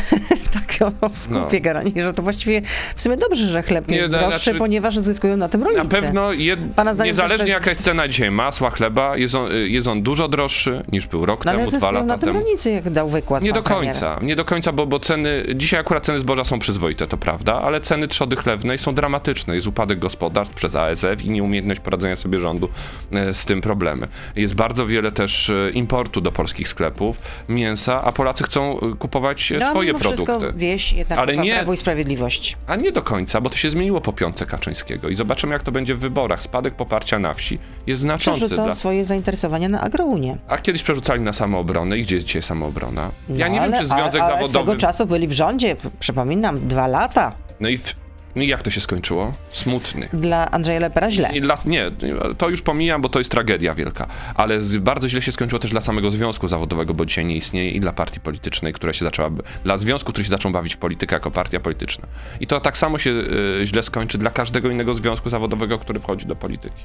Tak, 0.55 0.93
o 1.01 1.09
skupie 1.13 1.61
garani, 1.61 1.93
że 1.97 2.13
to 2.13 2.23
właściwie 2.23 2.63
w 2.97 3.03
sumie 3.03 3.17
dobrze, 3.17 3.47
że 3.49 3.63
chleb 3.63 3.89
Nie, 3.89 3.97
jest 3.97 4.13
no, 4.13 4.19
droższy, 4.19 4.41
znaczy- 4.45 4.59
ponieważ 4.59 4.99
zyskują 4.99 5.37
na 5.37 5.49
tym 5.49 5.63
rolnicy. 5.63 5.85
Na 5.85 5.91
pewno, 5.91 6.33
jed... 6.33 6.61
Niezależnie 7.05 7.37
jest- 7.37 7.49
jaka 7.49 7.71
jest 7.71 7.83
cena 7.83 8.09
dzisiaj 8.09 8.31
masła, 8.31 8.71
chleba, 8.71 9.17
jest 9.17 9.35
on, 9.35 9.49
jest 9.67 9.89
on 9.89 10.03
dużo 10.03 10.29
droższy 10.29 10.83
niż 10.93 11.07
był 11.07 11.27
rok 11.27 11.45
No 11.45 11.53
temu, 11.53 11.71
dwa 11.71 11.91
lata 11.91 12.07
na 12.07 12.19
tym 12.19 12.29
temu. 12.29 12.41
rolnicy, 12.41 12.71
jak 12.71 12.91
dał 12.91 13.09
wykład 13.09 13.43
Nie 13.43 13.53
do 13.53 13.63
końca, 13.63 14.19
nie 14.23 14.37
do 14.37 14.45
końca, 14.45 14.73
bo, 14.73 14.87
bo 14.87 14.99
ceny, 15.01 15.45
dzisiaj 15.55 15.81
akurat 15.81 16.05
ceny 16.05 16.21
zboża 16.21 16.45
są 16.45 16.59
przyzwoite, 16.59 17.07
to 17.07 17.17
prawda, 17.17 17.61
ale 17.63 17.81
ceny 17.81 18.09
trzody 18.09 18.37
chlewnej 18.37 18.79
są 18.79 18.95
dramatyczne. 18.95 19.55
Jest 19.55 19.67
upadek 19.67 19.99
gospodarstw 19.99 20.55
przez 20.55 20.75
ASF 20.75 21.23
i 21.25 21.31
nieumiejętność 21.31 21.81
poradzenia 21.81 22.17
sobie 22.17 22.41
rządu 22.41 22.69
e, 23.13 23.35
z 23.35 23.45
tym 23.45 23.61
problemem. 23.61 24.09
Jest 24.37 24.55
bardzo 24.55 24.87
wiele 24.87 25.13
też 25.13 25.51
e, 25.51 25.71
importu 25.71 26.21
do 26.21 26.33
polskich 26.33 26.69
sklepów 26.69 27.23
mięsa, 27.49 28.03
a 28.05 28.13
Polacy 28.13 28.34
chcą 28.43 28.81
e, 28.81 28.97
kupować 28.99 29.53
e, 29.53 29.59
No, 29.59 29.71
swoje 29.71 29.95
produkty. 29.95 30.53
wieś 30.57 30.93
jednak 30.93 31.19
Ale 31.19 31.37
nie- 31.37 31.55
Prawo 31.55 31.73
i 31.73 31.77
Sprawiedliwość. 31.77 32.57
A 32.67 32.77
nie 32.77 32.93
do 32.93 33.03
końca, 33.03 33.41
bo 33.41 33.51
to 33.51 33.57
się 33.57 33.71
zmieniło 33.71 34.01
po 34.01 34.13
piątce 34.13 34.47
Kaczyńskiego 34.47 35.09
i 35.09 35.15
zobaczymy 35.15 35.53
jak 35.53 35.63
to 35.63 35.73
będzie 35.73 35.95
w 35.95 35.99
wyborach. 35.99 36.43
Spadek 36.43 36.75
poparcia 36.75 37.19
na 37.19 37.35
wsi 37.35 37.59
jest 37.87 38.03
znaczący. 38.03 38.41
Przerzucą 38.41 38.65
Dla... 38.65 38.75
swoje 38.75 39.05
zainteresowania 39.05 39.69
na 39.69 39.81
agrounię. 39.81 40.39
A 40.49 40.59
kiedyś 40.59 40.83
przerzucali 40.83 41.21
na 41.21 41.33
samoobronę 41.33 41.99
i 41.99 42.03
gdzie 42.03 42.15
jest 42.15 42.27
dzisiaj 42.27 42.43
samoobrona? 42.43 43.11
Ja 43.29 43.47
No, 43.49 43.55
nie 43.55 43.61
ale, 43.61 43.73
wiem, 43.73 43.81
czy 43.81 43.87
związek 43.87 44.23
ale, 44.23 44.33
ale 44.33 44.43
zawodowy... 44.43 44.49
swego 44.67 44.77
czasu 44.81 45.07
byli 45.07 45.29
w 45.29 45.33
rządzie, 45.33 45.77
przypominam, 46.01 46.69
dwa 46.69 46.87
lata. 46.87 47.33
No 47.61 47.69
i, 47.69 47.79
w... 47.79 48.04
i 48.43 48.49
jak 48.49 48.63
to 48.63 48.71
się 48.71 48.81
skończyło? 48.81 49.33
Smutny. 49.51 50.09
Dla 50.13 50.51
Andrzeja 50.51 50.81
Lepera 50.81 51.11
źle. 51.11 51.31
Dla, 51.41 51.57
nie, 51.67 51.91
to 52.39 52.49
już 52.49 52.63
pomijam, 52.63 53.03
bo 53.03 53.09
to 53.09 53.19
jest 53.19 53.31
tragedia 53.31 53.75
wielka. 53.75 54.07
Ale 54.35 54.61
z, 54.61 54.77
bardzo 54.77 55.09
źle 55.09 55.23
się 55.23 55.33
skończyło 55.33 55.59
też 55.59 55.71
dla 55.71 55.81
samego 55.81 56.11
związku 56.11 56.49
zawodowego, 56.49 56.95
bo 56.95 57.07
dzisiaj 57.07 57.25
nie 57.25 57.37
istnieje 57.37 57.71
i 57.71 57.81
dla 57.81 57.93
partii 57.93 58.21
politycznej, 58.21 58.73
która 58.73 58.93
się 58.93 59.05
zaczęła. 59.05 59.31
Dla 59.65 59.79
związku, 59.79 60.13
który 60.13 60.25
się 60.25 60.31
zaczął 60.31 60.53
bawić 60.53 60.75
w 60.75 60.79
politykę 60.79 61.17
jako 61.17 61.31
partia 61.31 61.61
polityczna. 61.61 62.07
I 62.41 62.47
to 62.47 62.61
tak 62.61 62.79
samo 62.79 62.99
się 62.99 63.11
y, 63.11 63.67
źle 63.67 63.83
skończy 63.83 64.19
dla 64.19 64.31
każdego 64.31 64.71
innego 64.71 64.95
związku 64.95 65.31
zawodowego, 65.31 65.79
który 65.79 66.01
wchodzi 66.01 66.27
do 66.27 66.37
polityki. 66.37 66.85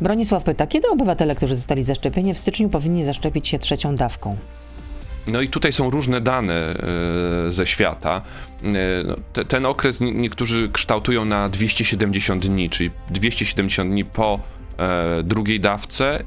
Bronisław 0.00 0.42
pyta, 0.42 0.66
kiedy 0.66 0.88
obywatele, 0.88 1.34
którzy 1.34 1.56
zostali 1.56 1.82
zaszczepieni 1.82 2.34
w 2.34 2.38
styczniu, 2.38 2.68
powinni 2.68 3.04
zaszczepić 3.04 3.48
się 3.48 3.58
trzecią 3.58 3.94
dawką? 3.94 4.36
No 5.26 5.40
i 5.40 5.48
tutaj 5.48 5.72
są 5.72 5.90
różne 5.90 6.20
dane 6.20 6.54
e, 6.54 7.50
ze 7.50 7.66
świata. 7.66 8.22
E, 8.62 8.68
no, 9.06 9.14
te, 9.32 9.44
ten 9.44 9.66
okres 9.66 10.00
nie- 10.00 10.12
niektórzy 10.12 10.68
kształtują 10.72 11.24
na 11.24 11.48
270 11.48 12.46
dni, 12.46 12.70
czyli 12.70 12.90
270 13.10 13.90
dni 13.90 14.04
po 14.04 14.40
e, 14.78 15.22
drugiej 15.22 15.60
dawce. 15.60 16.24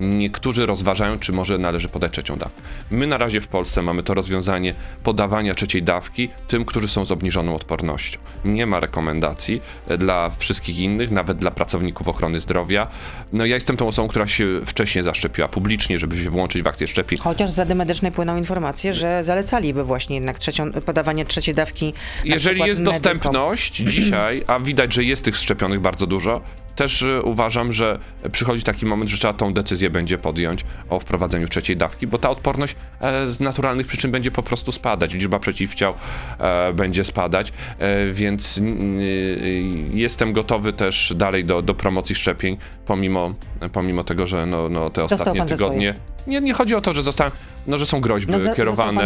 Niektórzy 0.00 0.66
rozważają, 0.66 1.18
czy 1.18 1.32
może 1.32 1.58
należy 1.58 1.88
podać 1.88 2.12
trzecią 2.12 2.36
dawkę. 2.36 2.62
My 2.90 3.06
na 3.06 3.18
razie 3.18 3.40
w 3.40 3.48
Polsce 3.48 3.82
mamy 3.82 4.02
to 4.02 4.14
rozwiązanie 4.14 4.74
podawania 5.02 5.54
trzeciej 5.54 5.82
dawki 5.82 6.28
tym, 6.48 6.64
którzy 6.64 6.88
są 6.88 7.04
z 7.04 7.12
obniżoną 7.12 7.54
odpornością. 7.54 8.18
Nie 8.44 8.66
ma 8.66 8.80
rekomendacji 8.80 9.60
e, 9.88 9.98
dla 9.98 10.30
wszystkich 10.38 10.78
innych, 10.78 11.10
nawet 11.10 11.38
dla 11.38 11.50
pracowników 11.50 12.08
ochrony 12.08 12.40
zdrowia. 12.40 12.86
No 13.32 13.46
ja 13.46 13.54
jestem 13.54 13.76
tą 13.76 13.86
osobą, 13.88 14.08
która 14.08 14.26
się 14.26 14.60
wcześniej 14.66 15.04
zaszczepiła 15.04 15.48
publicznie, 15.48 15.98
żeby 15.98 16.18
się 16.24 16.30
włączyć 16.30 16.62
w 16.62 16.66
akcję 16.66 16.86
szczepień. 16.86 17.18
Chociaż 17.18 17.50
z 17.50 17.58
Rady 17.58 17.74
Medycznej 17.74 18.12
płyną 18.12 18.36
informacje, 18.36 18.94
że 18.94 19.24
zalecaliby 19.24 19.84
właśnie 19.84 20.14
jednak 20.16 20.38
trzecią, 20.38 20.72
podawanie 20.72 21.24
trzeciej 21.24 21.54
dawki. 21.54 21.94
Jeżeli 22.24 22.60
jest 22.60 22.80
medykom. 22.80 23.02
dostępność 23.02 23.76
dzisiaj, 23.76 24.44
a 24.46 24.60
widać, 24.60 24.94
że 24.94 25.04
jest 25.04 25.24
tych 25.24 25.36
szczepionych 25.36 25.80
bardzo 25.80 26.06
dużo, 26.06 26.40
też 26.76 27.02
y, 27.02 27.22
uważam, 27.22 27.72
że 27.72 27.98
przychodzi 28.32 28.62
taki 28.62 28.86
moment, 28.86 29.10
że 29.10 29.18
trzeba 29.18 29.34
tą 29.34 29.52
decyzję 29.52 29.90
będzie 29.90 30.18
podjąć 30.18 30.64
o 30.88 30.98
wprowadzeniu 30.98 31.48
trzeciej 31.48 31.76
dawki, 31.76 32.06
bo 32.06 32.18
ta 32.18 32.30
odporność 32.30 32.76
e, 33.00 33.26
z 33.26 33.40
naturalnych 33.40 33.86
przyczyn 33.86 34.10
będzie 34.10 34.30
po 34.30 34.42
prostu 34.42 34.72
spadać, 34.72 35.14
liczba 35.14 35.38
przeciwciał 35.38 35.94
e, 36.38 36.72
będzie 36.72 37.04
spadać, 37.04 37.52
e, 37.78 38.12
więc 38.12 38.58
y, 38.58 39.62
jestem 39.92 40.32
gotowy 40.32 40.72
też 40.72 41.12
dalej 41.16 41.44
do, 41.44 41.62
do 41.62 41.74
promocji 41.74 42.14
szczepień, 42.14 42.56
pomimo, 42.86 43.34
pomimo 43.72 44.04
tego, 44.04 44.26
że 44.26 44.46
no, 44.46 44.68
no, 44.68 44.90
te 44.90 45.04
ostatnie 45.04 45.46
tygodnie... 45.46 45.94
Nie, 46.26 46.40
nie 46.40 46.52
chodzi 46.52 46.74
o 46.74 46.80
to, 46.80 46.94
że 46.94 47.02
zostałem, 47.02 47.32
no, 47.66 47.78
że 47.78 47.86
są 47.86 48.00
groźby 48.00 48.32
No, 48.32 48.40
za- 48.40 48.54
kierowane 48.54 49.00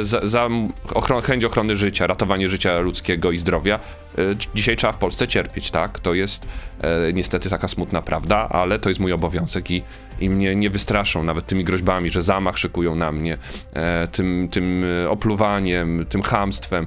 e, 0.00 0.04
za, 0.04 0.20
za 0.28 0.48
ochron, 0.94 1.22
chęć 1.22 1.44
ochrony 1.44 1.76
życia, 1.76 2.06
ratowanie 2.06 2.48
życia 2.48 2.80
ludzkiego 2.80 3.30
i 3.30 3.38
zdrowia. 3.38 3.78
E, 4.18 4.20
Dzisiaj 4.54 4.76
trzeba 4.76 4.92
w 4.92 4.96
Polsce 4.96 5.28
cierpieć, 5.28 5.70
tak? 5.70 6.00
To 6.00 6.14
jest 6.14 6.46
e, 6.80 7.12
niestety 7.12 7.50
taka 7.50 7.68
smutna 7.68 8.02
prawda, 8.02 8.48
ale 8.48 8.78
to 8.78 8.88
jest 8.88 9.00
mój 9.00 9.12
obowiązek 9.12 9.70
i, 9.70 9.82
i 10.20 10.30
mnie 10.30 10.54
nie 10.54 10.70
wystraszą 10.70 11.24
nawet 11.24 11.46
tymi 11.46 11.64
groźbami, 11.64 12.10
że 12.10 12.22
zamach 12.22 12.58
szykują 12.58 12.94
na 12.94 13.12
mnie, 13.12 13.38
tym, 14.12 14.48
tym 14.48 14.84
opluwaniem, 15.08 16.06
tym 16.08 16.22
chamstwem, 16.22 16.86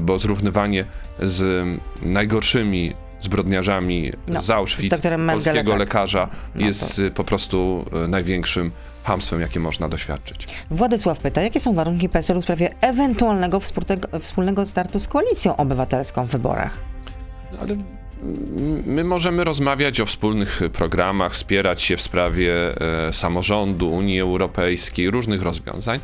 bo 0.00 0.18
zrównywanie 0.18 0.84
z 1.20 1.66
najgorszymi 2.02 2.92
zbrodniarzami 3.20 4.12
No, 4.28 4.42
z 4.42 4.50
Auschwitz, 4.50 4.96
z 4.96 5.00
polskiego 5.30 5.70
tak. 5.70 5.80
lekarza, 5.80 6.28
No 6.54 6.66
jest 6.66 6.98
e, 6.98 7.10
po 7.10 7.24
prostu 7.24 7.84
e, 8.04 8.08
największym 8.08 8.70
hamstwem, 9.04 9.40
jakie 9.40 9.60
można 9.60 9.88
doświadczyć. 9.88 10.46
Władysław 10.70 11.18
pyta, 11.18 11.42
jakie 11.42 11.60
są 11.60 11.74
warunki 11.74 12.08
PSL-u 12.08 12.40
w 12.40 12.44
sprawie 12.44 12.70
ewentualnego 12.80 13.60
wspólnego, 14.20 14.66
startu 14.66 15.00
z 15.00 15.08
koalicją 15.08 15.56
obywatelską 15.56 16.24
w 16.26 16.30
wyborach? 16.30 16.78
No, 17.52 17.58
Ale 17.60 17.76
my 18.86 19.04
możemy 19.04 19.44
rozmawiać 19.44 20.00
o 20.00 20.06
wspólnych 20.06 20.60
programach, 20.72 21.32
wspierać 21.32 21.82
się 21.82 21.96
w 21.96 22.02
sprawie 22.02 22.52
e, 23.08 23.12
samorządu, 23.12 23.90
Unii 23.90 24.20
Europejskiej, 24.20 25.10
różnych 25.10 25.42
rozwiązań, 25.42 26.00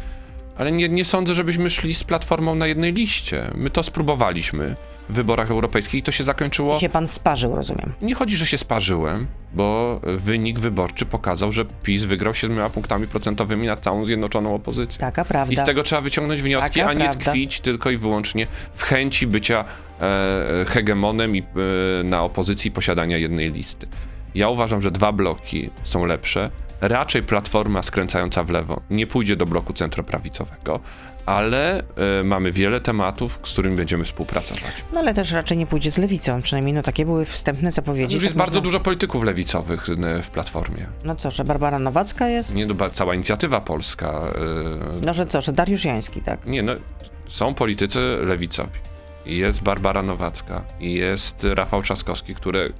ale 0.57 0.73
nie, 0.73 0.89
nie 0.89 1.05
sądzę, 1.05 1.35
żebyśmy 1.35 1.71
szli 1.71 1.95
z 1.95 2.05
platformą 2.05 2.55
na 2.55 2.67
jednej 2.67 2.93
liście. 2.93 3.51
My 3.55 3.71
to 3.71 3.83
spróbowaliśmy 3.83 4.77
wyborach 5.13 5.51
europejskich 5.51 6.01
i 6.01 6.03
to 6.03 6.13
się 6.13 6.25
zakończyło. 6.25 6.77
I 6.77 6.81
się 6.81 6.89
pan 6.89 7.09
sparzył, 7.09 7.57
rozumiem. 7.57 7.93
Nie 8.03 8.15
chodzi, 8.15 8.37
że 8.37 8.47
się 8.47 8.59
sparzyłem, 8.59 9.27
bo 9.55 10.01
wynik 10.05 10.59
wyborczy 10.59 11.07
pokazał, 11.07 11.53
że 11.53 11.65
PiS 11.83 12.05
wygrał 12.05 12.35
siedmioma 12.35 12.71
punktami 12.71 13.09
procentowymi 13.09 13.67
nad 13.67 13.81
całą 13.81 14.05
zjednoczoną 14.05 14.55
opozycję. 14.55 15.01
Taka 15.01 15.25
prawda. 15.25 15.53
I 15.55 15.57
z 15.57 15.65
tego 15.65 15.83
trzeba 15.83 16.03
wyciągnąć 16.03 16.43
wnioski, 16.43 16.81
Taka 16.81 16.91
a 16.91 16.93
nie 16.93 17.05
prawda. 17.05 17.25
tkwić 17.25 17.61
tylko 17.61 17.91
i 17.91 17.97
wyłącznie 17.97 18.47
w 18.75 18.83
chęci 18.83 19.27
bycia 19.27 19.65
e, 20.01 20.65
hegemonem 20.69 21.37
i 21.37 21.41
e, 21.41 21.45
na 22.05 22.23
opozycji 22.23 22.71
posiadania 22.71 23.19
jednej 23.19 23.53
listy. 23.53 23.87
Ja 24.35 24.49
uważam, 24.49 24.83
że 24.83 24.91
dwa 24.91 25.13
bloki 25.13 25.71
są 25.85 26.05
lepsze. 26.05 26.51
Raczej 26.81 27.23
platforma 27.23 27.83
skręcająca 27.83 28.45
w 28.45 28.51
lewo 28.51 28.81
nie 28.91 29.07
pójdzie 29.07 29.37
do 29.37 29.47
bloku 29.47 29.73
centroprawicowego, 29.73 30.81
ale 31.27 31.79
e, 31.81 31.83
mamy 32.25 32.53
wiele 32.53 32.81
tematów, 32.81 33.39
z 33.45 33.53
którymi 33.53 33.77
będziemy 33.77 34.05
współpracować. 34.05 34.73
No 34.93 35.01
ale 35.01 35.15
też 35.15 35.33
raczej 35.33 35.59
nie 35.59 35.67
pójdzie 35.67 35.91
z 35.91 35.99
lewicą, 35.99 36.43
przynajmniej 36.43 36.75
no 36.75 36.83
takie 36.83 37.05
były 37.05 37.25
wstępne 37.25 37.73
zapowiedzi. 37.73 38.15
Już 38.15 38.25
jest 38.25 38.35
tak 38.35 38.39
bardzo 38.39 38.53
można- 38.59 38.65
dużo 38.65 38.81
polityków 38.81 39.25
lewicowych 39.25 39.87
e, 39.89 40.23
w 40.23 40.31
platformie. 40.31 40.87
No 41.05 41.17
co, 41.17 41.31
że 41.31 41.45
Barbara 41.45 41.79
Nowacka 41.79 42.29
jest? 42.29 42.55
Nie, 42.55 42.67
no, 42.67 42.75
cała 42.93 43.15
inicjatywa 43.15 43.61
polska. 43.61 44.09
e, 45.01 45.01
No 45.05 45.15
że 45.15 45.27
co, 45.27 45.41
że 45.41 45.53
Dariusz 45.53 45.85
Jański, 45.85 46.21
tak? 46.21 46.47
Nie, 46.47 46.63
no, 46.63 46.73
są 47.29 47.55
politycy 47.55 47.99
lewicowi. 48.23 48.79
Jest 49.27 49.63
Barbara 49.63 50.03
Nowacka, 50.03 50.63
jest 50.81 51.47
Rafał 51.55 51.83
Trzaskowski, 51.83 52.35
który 52.35 52.73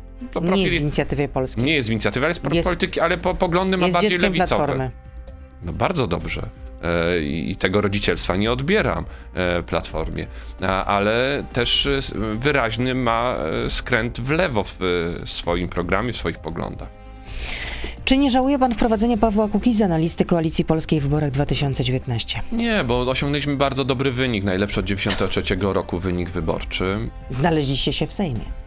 Nie 0.43 0.63
jest 0.63 0.77
w 0.77 0.81
inicjatywie 0.81 1.29
polskiej. 1.29 1.65
nie 1.65 1.75
jest 1.75 1.89
z 1.89 1.91
inicjatywy, 1.91 2.27
ale 2.27 2.31
jest, 2.31 2.55
Jest- 2.55 2.69
polityki, 2.69 3.01
ale 3.01 3.19
po, 3.19 3.35
poglądy 3.35 3.77
ma 3.77 3.87
jest 3.87 3.95
bardziej 3.95 4.19
lewicowe. 4.19 4.47
Platformy. 4.57 4.91
No 5.63 5.73
bardzo 5.73 6.07
dobrze. 6.07 6.43
E, 6.83 7.23
I 7.23 7.57
tego 7.57 7.81
rodzicielstwa 7.81 8.37
nie 8.37 8.53
odbieram 8.53 9.05
e, 9.35 9.63
Platformie, 9.63 10.27
ale 10.87 11.45
też 11.53 11.87
e, 11.87 12.01
wyraźny 12.37 12.95
ma 12.95 13.37
skręt 13.69 14.21
w 14.21 14.31
lewo 14.31 14.65
w 14.65 14.79
swoim 15.25 15.69
programie, 15.69 16.13
w 16.13 16.17
swoich 16.17 16.39
poglądach. 16.39 16.89
Czy 18.05 18.17
nie 18.17 18.31
żałuje 18.31 18.59
pan 18.59 18.75
wprowadzenia 18.75 19.17
Pawła 19.17 19.49
Kukiza 19.49 19.89
na 19.89 19.99
listy 19.99 20.25
Koalicji 20.25 20.65
Polskiej 20.65 21.01
w 21.01 21.03
wyborach 21.03 21.31
2019? 21.31 22.43
Nie, 22.53 22.85
bo 22.85 23.01
osiągnęliśmy 23.01 23.57
bardzo 23.57 23.85
dobry 23.85 24.13
wynik, 24.13 24.45
najlepszy 24.45 24.81
od 24.81 24.87
93 24.87 25.43
roku 25.61 25.99
wynik 25.99 26.31
wyborczy. 26.31 26.99
Znaleźliście 27.29 27.93
się 27.93 28.07
w 28.07 28.13
Sejmie. 28.13 28.62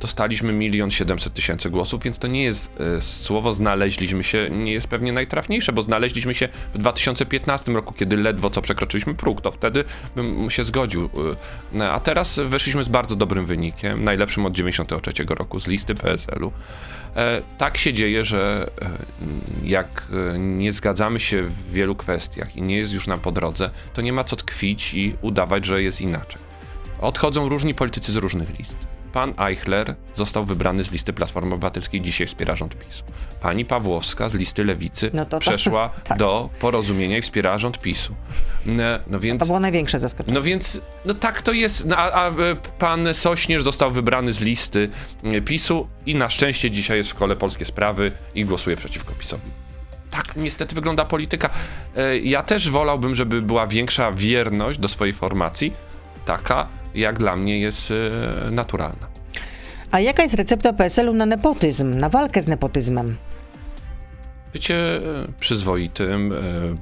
Dostaliśmy 0.00 0.52
milion 0.52 0.90
siedemset 0.90 1.34
tysięcy 1.34 1.70
głosów, 1.70 2.02
więc 2.02 2.18
to 2.18 2.26
nie 2.28 2.42
jest 2.42 2.80
e, 2.80 3.00
słowo 3.00 3.52
znaleźliśmy 3.52 4.24
się, 4.24 4.48
nie 4.50 4.72
jest 4.72 4.86
pewnie 4.86 5.12
najtrafniejsze, 5.12 5.72
bo 5.72 5.82
znaleźliśmy 5.82 6.34
się 6.34 6.48
w 6.74 6.78
2015 6.78 7.72
roku, 7.72 7.94
kiedy 7.94 8.16
ledwo 8.16 8.50
co 8.50 8.62
przekroczyliśmy 8.62 9.14
próg, 9.14 9.40
to 9.40 9.52
wtedy 9.52 9.84
bym 10.16 10.50
się 10.50 10.64
zgodził. 10.64 11.04
e, 11.04 11.08
no, 11.72 11.90
A 11.90 12.00
teraz 12.00 12.40
weszliśmy 12.44 12.84
z 12.84 12.88
bardzo 12.88 13.16
dobrym 13.16 13.46
wynikiem, 13.46 14.04
najlepszym 14.04 14.46
od 14.46 14.52
93 14.52 15.12
roku, 15.28 15.60
z 15.60 15.66
listy 15.66 15.94
PSL-u. 15.94 16.52
E, 17.16 17.42
Tak 17.58 17.78
się 17.78 17.92
dzieje, 17.92 18.24
że 18.24 18.70
jak 19.64 20.06
nie 20.38 20.72
zgadzamy 20.72 21.20
się 21.20 21.42
w 21.42 21.72
wielu 21.72 21.94
kwestiach 21.94 22.56
i 22.56 22.62
nie 22.62 22.76
jest 22.76 22.92
już 22.92 23.06
nam 23.06 23.20
po 23.20 23.32
drodze, 23.32 23.70
to 23.94 24.02
nie 24.02 24.12
ma 24.12 24.24
co 24.24 24.36
tkwić 24.36 24.94
i 24.94 25.14
udawać, 25.22 25.64
że 25.64 25.82
jest 25.82 26.00
inaczej. 26.00 26.42
Odchodzą 27.00 27.48
różni 27.48 27.74
politycy 27.74 28.12
z 28.12 28.16
różnych 28.16 28.58
list. 28.58 28.91
Pan 29.12 29.34
Eichler 29.48 29.94
został 30.14 30.44
wybrany 30.44 30.84
z 30.84 30.90
listy 30.90 31.12
Platformy 31.12 31.54
Obywatelskiej, 31.54 32.00
dzisiaj 32.00 32.26
wspiera 32.26 32.56
rząd 32.56 32.74
PiSu. 32.74 33.02
Pani 33.40 33.64
Pawłowska 33.64 34.28
z 34.28 34.34
listy 34.34 34.64
Lewicy 34.64 35.10
No 35.14 35.24
to 35.24 35.30
to- 35.30 35.38
przeszła 35.38 35.88
tak. 36.04 36.18
do 36.18 36.48
porozumienia 36.60 37.18
i 37.18 37.22
wspiera 37.22 37.58
rząd 37.58 37.78
PiSu. 37.78 38.14
No, 38.66 38.82
no 39.06 39.20
więc... 39.20 39.40
To 39.40 39.46
było 39.46 39.60
największe 39.60 39.98
zaskoczenie. 39.98 40.34
No 40.34 40.42
więc, 40.42 40.80
no 41.04 41.14
tak 41.14 41.42
to 41.42 41.52
jest. 41.52 41.86
No, 41.86 41.96
a, 41.96 42.10
a 42.12 42.28
e, 42.28 42.32
pan 42.78 43.14
Sośnierz 43.14 43.62
został 43.62 43.90
wybrany 43.90 44.32
z 44.32 44.40
listy 44.40 44.88
e, 45.24 45.40
PiSu 45.40 45.88
i 46.06 46.14
na 46.14 46.30
szczęście 46.30 46.70
dzisiaj 46.70 46.96
jest 46.98 47.10
w 47.10 47.14
szkole 47.14 47.36
Polskie 47.36 47.64
Sprawy 47.64 48.12
i 48.34 48.44
głosuje 48.44 48.76
przeciwko 48.76 49.12
PiSowi. 49.18 49.50
Tak 50.10 50.36
niestety 50.36 50.74
wygląda 50.74 51.04
polityka. 51.04 51.50
E, 51.96 52.18
Ja 52.18 52.42
też 52.42 52.70
wolałbym, 52.70 53.14
żeby 53.14 53.42
była 53.42 53.66
większa 53.66 54.12
wierność 54.12 54.78
do 54.78 54.88
swojej 54.88 55.14
formacji, 55.14 55.72
taka 56.24 56.68
jak 56.94 57.18
dla 57.18 57.36
mnie 57.36 57.58
jest 57.58 57.90
e, 57.90 58.50
naturalna. 58.50 59.06
A 59.90 60.00
jaka 60.00 60.22
jest 60.22 60.34
recepta 60.34 60.72
PSL-u 60.72 61.12
na 61.12 61.26
nepotyzm, 61.26 61.90
na 61.98 62.08
walkę 62.08 62.42
z 62.42 62.46
nepotyzmem? 62.46 63.16
Bycie 64.52 64.76
e, 64.96 65.00
przyzwoitym, 65.40 66.34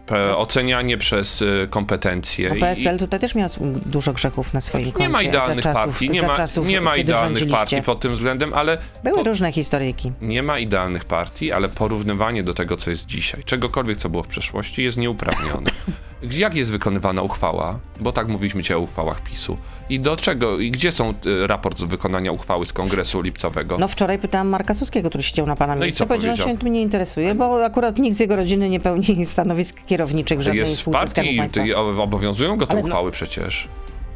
pe- 0.06 0.36
ocenianie 0.36 0.98
przez 0.98 1.44
kompetencje. 1.70 2.50
PSL 2.60 2.98
tutaj 2.98 3.20
też 3.20 3.34
miał 3.34 3.48
dużo 3.86 4.12
grzechów 4.12 4.54
na 4.54 4.60
swoim 4.60 4.84
koncie. 4.92 5.00
Nie 5.00 5.08
ma 5.08 5.22
idealnych 5.22 5.64
za 5.64 5.72
czasów, 5.72 5.84
partii, 5.92 6.10
nie 6.10 6.22
ma, 6.22 6.36
czasów, 6.36 6.66
nie 6.68 6.80
ma 6.80 6.96
idealnych 6.96 7.48
partii 7.50 7.82
pod 7.82 8.00
tym 8.00 8.12
względem, 8.14 8.54
ale 8.54 8.78
Były 9.04 9.16
po- 9.18 9.24
różne 9.24 9.52
historyjki. 9.52 10.12
Nie 10.20 10.42
ma 10.42 10.58
idealnych 10.58 11.04
partii, 11.04 11.52
ale 11.52 11.68
porównywanie 11.68 12.42
do 12.42 12.54
tego, 12.54 12.76
co 12.76 12.90
jest 12.90 13.06
dzisiaj, 13.06 13.44
czegokolwiek, 13.44 13.96
co 13.96 14.08
było 14.08 14.22
w 14.22 14.26
przeszłości, 14.28 14.82
jest 14.82 14.96
nieuprawnione. 14.96 15.70
Jak 16.22 16.54
jest 16.54 16.70
wykonywana 16.70 17.22
uchwała? 17.22 17.78
Bo 18.00 18.12
tak 18.12 18.28
mówiliśmy 18.28 18.62
dzisiaj 18.62 18.76
o 18.76 18.80
uchwałach 18.80 19.20
PiSu. 19.22 19.56
I 19.90 20.00
do 20.00 20.16
czego, 20.16 20.58
i 20.58 20.70
gdzie 20.70 20.92
są 20.92 21.14
y, 21.26 21.46
raport 21.46 21.78
z 21.78 21.82
wykonania 21.82 22.32
uchwały 22.32 22.66
z 22.66 22.72
kongresu 22.72 23.20
lipcowego? 23.22 23.78
No 23.78 23.88
wczoraj 23.88 24.18
pytałam 24.18 24.48
Marka 24.48 24.74
Suskiego, 24.74 25.08
który 25.08 25.22
siedział 25.24 25.46
na 25.46 25.56
pana 25.56 25.74
No 25.74 25.80
i 25.80 25.86
miejscu. 25.86 25.98
co 26.04 26.06
Powiedział, 26.08 26.36
że 26.36 26.44
się 26.44 26.58
tym 26.58 26.72
nie 26.72 26.82
interesuje, 26.82 27.34
bo 27.34 27.64
akurat 27.64 27.98
nikt 27.98 28.16
z 28.16 28.20
jego 28.20 28.36
rodziny 28.36 28.68
nie 28.68 28.80
pełni 28.80 29.26
stanowisk 29.26 29.84
kierowniczych 29.86 30.38
w 30.38 30.42
żadnej 30.42 30.60
jest 30.60 30.76
spółce 30.78 30.98
partii, 30.98 31.40
ty- 31.52 31.76
obowiązują 31.76 32.56
go 32.56 32.66
te 32.66 32.72
Ale 32.72 32.82
no- 32.82 32.88
uchwały 32.88 33.10
przecież. 33.10 33.68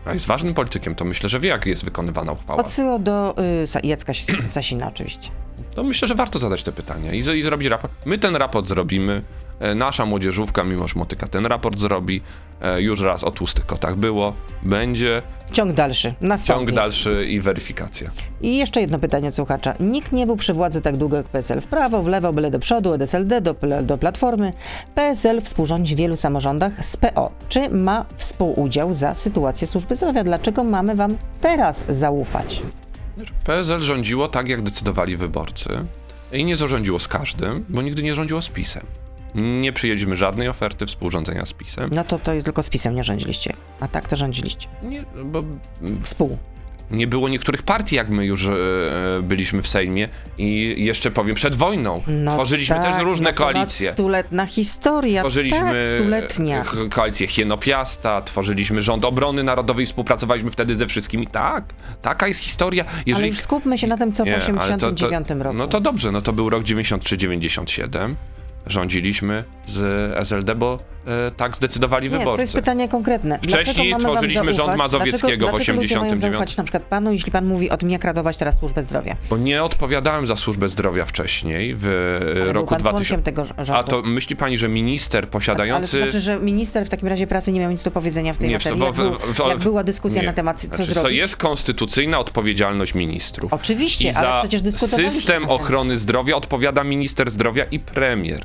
A 0.07 0.15
jest 0.15 0.27
ważnym 0.27 0.55
politykiem, 0.55 0.95
to 0.95 1.05
myślę, 1.05 1.29
że 1.29 1.41
wie, 1.41 1.49
jak 1.49 1.67
jest 1.67 1.85
wykonywana 1.85 2.33
uchwała. 2.33 2.61
Odsyło 2.61 2.99
do 2.99 3.35
y, 3.83 3.87
Jacka 3.87 4.13
Sasina 4.47 4.89
oczywiście. 4.89 5.31
To 5.75 5.83
myślę, 5.83 6.09
że 6.09 6.15
warto 6.15 6.39
zadać 6.39 6.63
te 6.63 6.73
pytania 6.73 7.13
i, 7.13 7.19
i 7.19 7.43
zrobić 7.43 7.69
raport. 7.69 7.93
My 8.07 8.19
ten 8.19 8.37
raport 8.37 8.69
zrobimy. 8.69 9.23
E, 9.61 9.75
Nasza 9.75 10.07
młodzieżówka, 10.07 10.65
mimo 10.65 10.85
Motyka, 10.97 11.27
ten 11.29 11.47
raport 11.47 11.79
zrobi. 11.79 12.21
E, 12.63 12.81
Już 12.83 13.01
raz 13.01 13.25
o 13.25 13.31
tłustych 13.31 13.67
kotach 13.67 13.97
było. 13.97 14.33
Będzie 14.63 15.23
Ciąg 15.53 15.73
dalszy, 15.73 16.15
nastąpi. 16.21 16.67
ciąg 16.67 16.77
dalszy 16.77 17.27
i 17.29 17.41
weryfikacja. 17.41 18.11
I 18.41 18.57
jeszcze 18.57 18.81
jedno 18.81 18.99
pytanie 18.99 19.29
od 19.29 19.35
słuchacza. 19.35 19.75
Nikt 19.81 20.13
nie 20.13 20.27
był 20.27 20.37
przy 20.37 20.55
władzy 20.55 20.81
tak 20.81 20.97
długo 20.97 21.17
jak 21.17 21.27
PSL. 21.27 21.61
W 21.61 21.67
prawo, 21.67 22.03
w 22.03 22.07
lewo, 22.07 22.33
byle 22.33 22.51
do 22.51 22.59
przodu, 22.59 22.93
od 22.93 23.03
SLD 23.03 23.41
do, 23.41 23.55
do 23.83 23.99
Platformy. 23.99 24.53
PSL 24.95 25.43
współrządzi 25.43 25.95
w 25.95 25.99
wielu 25.99 26.17
samorządach 26.17 26.85
z 26.85 26.97
PO. 26.97 27.31
Czy 27.49 27.69
ma 27.71 28.05
współudział 28.17 28.95
za 28.95 29.15
sytuację 29.15 29.67
służby 29.67 29.97
zdrowia? 29.97 30.25
Dlaczego 30.25 30.65
mamy 30.65 30.95
wam 30.95 31.17
teraz 31.41 31.85
zaufać? 31.89 32.63
PSL 33.45 33.83
rządziło 33.83 34.29
tak, 34.29 34.49
jak 34.49 34.63
decydowali 34.63 35.17
wyborcy 35.17 35.69
i 36.33 36.45
nie 36.45 36.57
zarządziło 36.57 36.99
z 36.99 37.09
każdym, 37.09 37.65
bo 37.69 37.83
nigdy 37.83 38.03
nie 38.03 38.15
rządziło 38.15 38.43
z 38.43 38.49
PiSem. 38.49 38.87
Nie 39.35 39.73
przyjęliśmy 39.73 40.17
żadnej 40.17 40.49
oferty 40.49 40.87
współrządzenia 40.87 41.47
z 41.47 41.53
PiSem. 41.53 41.91
No 41.95 42.05
to, 42.05 42.19
to 42.19 42.33
tylko 42.45 42.63
z 42.63 42.71
PiSem 42.71 42.95
nie 42.95 43.05
rządziliście. 43.05 43.53
A 43.81 43.89
tak 43.89 44.09
to 44.09 44.17
rządziliście. 44.17 44.69
Nie, 44.83 45.05
bo 45.25 45.43
Współ. 46.03 46.39
Nie 46.91 47.07
było 47.07 47.29
niektórych 47.29 47.63
partii, 47.63 47.97
jak 47.97 48.09
my 48.09 48.25
już 48.25 48.47
e, 48.47 48.53
byliśmy 49.23 49.63
w 49.63 49.69
Sejmie 49.69 50.09
i 50.39 50.75
jeszcze 50.85 51.11
powiem, 51.11 51.35
przed 51.35 51.55
wojną 51.55 52.03
tworzyliśmy 52.31 52.77
tak, 52.77 52.95
też 52.95 53.05
różne 53.05 53.31
no 53.31 53.37
koalicje. 53.37 53.93
Stuletna 53.93 54.47
historia, 54.47 55.23
Tworzyliśmy 55.23 55.59
tak, 55.73 55.83
stuletnia. 55.95 56.65
koalicję 56.91 57.27
Hienopiasta, 57.27 58.23
tworzyliśmy 58.23 58.83
rząd 58.83 59.05
obrony 59.05 59.43
narodowej, 59.45 59.87
współpracowaliśmy 59.87 60.51
wtedy 60.51 60.75
ze 60.75 60.87
wszystkimi. 60.87 61.27
Tak, 61.27 61.65
taka 62.03 62.29
jest 62.29 62.41
historia. 62.41 62.85
Jeżeli... 63.07 63.15
Ale 63.15 63.29
już 63.29 63.41
skupmy 63.41 63.79
się 63.79 63.87
na 63.87 63.97
tym, 63.97 64.13
co 64.13 64.25
Nie, 64.25 64.33
po 64.33 64.61
ale 64.61 64.79
to- 64.79 64.87
89 64.87 65.29
to, 65.29 65.35
roku. 65.45 65.57
No 65.57 65.67
to 65.67 65.81
dobrze, 65.81 66.13
no 66.13 66.23
to 66.23 66.33
był 66.33 66.51
rok 66.51 66.65
93-97. 66.65 68.15
Rządziliśmy 68.67 69.45
z 69.67 70.13
SLD, 70.19 70.55
bo 70.55 70.79
e, 71.07 71.31
tak 71.31 71.57
zdecydowali 71.57 72.11
Nie, 72.11 72.19
wyborcy. 72.19 72.37
to 72.37 72.43
jest 72.43 72.53
pytanie 72.55 72.89
konkretne. 72.89 73.39
Wcześniej 73.43 73.89
Dlaczego 73.91 74.13
tworzyliśmy 74.13 74.55
rząd? 74.55 74.77
Mazowieckiego 74.77 75.27
w 75.27 75.39
dlaczego, 75.39 75.57
dlaczego 75.57 75.81
ludzie 75.81 75.95
mają 75.95 76.07
89? 76.07 76.33
zaufać 76.35 76.57
na 76.57 76.65
przykład 76.65 76.83
panu, 76.83 77.13
jeśli 77.13 77.33
pan 77.33 77.47
mówi 77.47 77.71
od 77.71 77.83
mnie 77.83 77.93
jak 77.93 78.05
radować 78.05 78.37
teraz 78.37 78.59
służbę 78.59 78.83
zdrowia? 78.83 79.17
Bo 79.31 79.37
nie 79.37 79.63
odpowiadałem 79.63 80.27
za 80.27 80.37
służbę 80.37 80.69
zdrowia 80.69 81.05
wcześniej, 81.05 81.75
w 81.77 81.87
e, 81.87 82.33
Ale 82.33 82.45
był 82.45 82.53
roku 82.53 82.69
pan 82.71 82.79
2000. 82.81 83.09
członkiem 83.09 83.23
tego 83.23 83.45
rządu. 83.65 83.73
A 83.75 83.83
to 83.85 84.03
myśli 84.03 84.37
pani, 84.37 84.59
że 84.59 84.69
minister 84.69 85.25
Ale 85.25 85.31
posiadający. 85.31 85.97
to 85.99 86.03
znaczy, 86.03 86.21
że 86.21 86.39
minister 86.41 86.87
w 86.87 86.91
takim 86.91 87.09
razie 87.09 87.27
pracy 87.27 87.53
nie 87.53 87.61
miał 87.61 87.71
nic 87.71 87.83
do 87.83 87.91
powiedzenia 87.91 88.33
w 88.33 88.37
tej 88.37 88.49
Nie, 88.49 88.55
materii, 88.57 88.81
w- 88.81 88.83
jak, 88.85 88.95
w- 88.95 88.97
był, 88.97 89.13
w- 89.35 89.49
jak 89.49 89.59
była 89.59 89.85
dyskusja 89.85 90.21
nie. 90.21 90.27
na 90.27 90.33
temat, 90.35 90.61
co 90.61 90.67
Znaczy, 90.67 90.85
zrobić? 90.95 91.19
jest 91.19 91.37
konstytucyjna 91.37 92.19
odpowiedzialność 92.19 92.95
ministrów. 92.95 93.53
Oczywiście, 93.53 94.09
I 94.09 94.13
ale 94.15 94.27
za 94.29 94.39
przecież 94.41 94.63
dyskutowaliśmy 94.63 95.11
system 95.11 95.45
ochrony 95.49 95.99
zdrowia 95.99 96.37
odpowiada 96.37 96.85
minister 96.85 97.31
zdrowia 97.31 97.65
i 97.65 97.79
premier. 97.81 98.45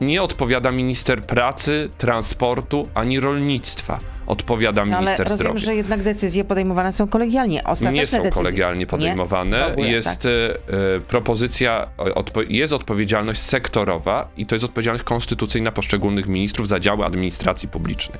Nie 0.00 0.22
odpowiada 0.22 0.70
minister 0.72 1.20
pracy, 1.22 1.88
transportu 1.98 2.88
ani 2.94 3.20
rolnictwa. 3.20 3.98
Odpowiada 4.26 4.84
No, 4.84 4.96
ale 4.96 5.04
minister 5.06 5.28
rozumiem, 5.28 5.38
zdrowia. 5.38 5.58
że 5.58 5.74
jednak 5.74 6.02
decyzje 6.02 6.44
podejmowane 6.44 6.92
są 6.92 7.08
kolegialnie. 7.08 7.64
Ostateczne 7.64 7.92
nie 7.92 8.06
są 8.06 8.16
decyzje. 8.16 8.32
kolegialnie 8.32 8.86
podejmowane. 8.86 9.66
Ogóle, 9.72 9.88
jest 9.88 10.22
tak. 10.22 10.32
e, 10.70 10.94
e, 10.96 11.00
propozycja, 11.00 11.88
o- 11.98 12.04
odpo- 12.22 12.44
jest 12.48 12.72
odpowiedzialność 12.72 13.40
sektorowa 13.40 14.28
i 14.36 14.46
to 14.46 14.54
jest 14.54 14.64
odpowiedzialność 14.64 15.04
konstytucyjna 15.04 15.72
poszczególnych 15.72 16.26
ministrów 16.26 16.68
za 16.68 16.80
działy 16.80 17.04
administracji 17.04 17.68
publicznej. 17.68 18.18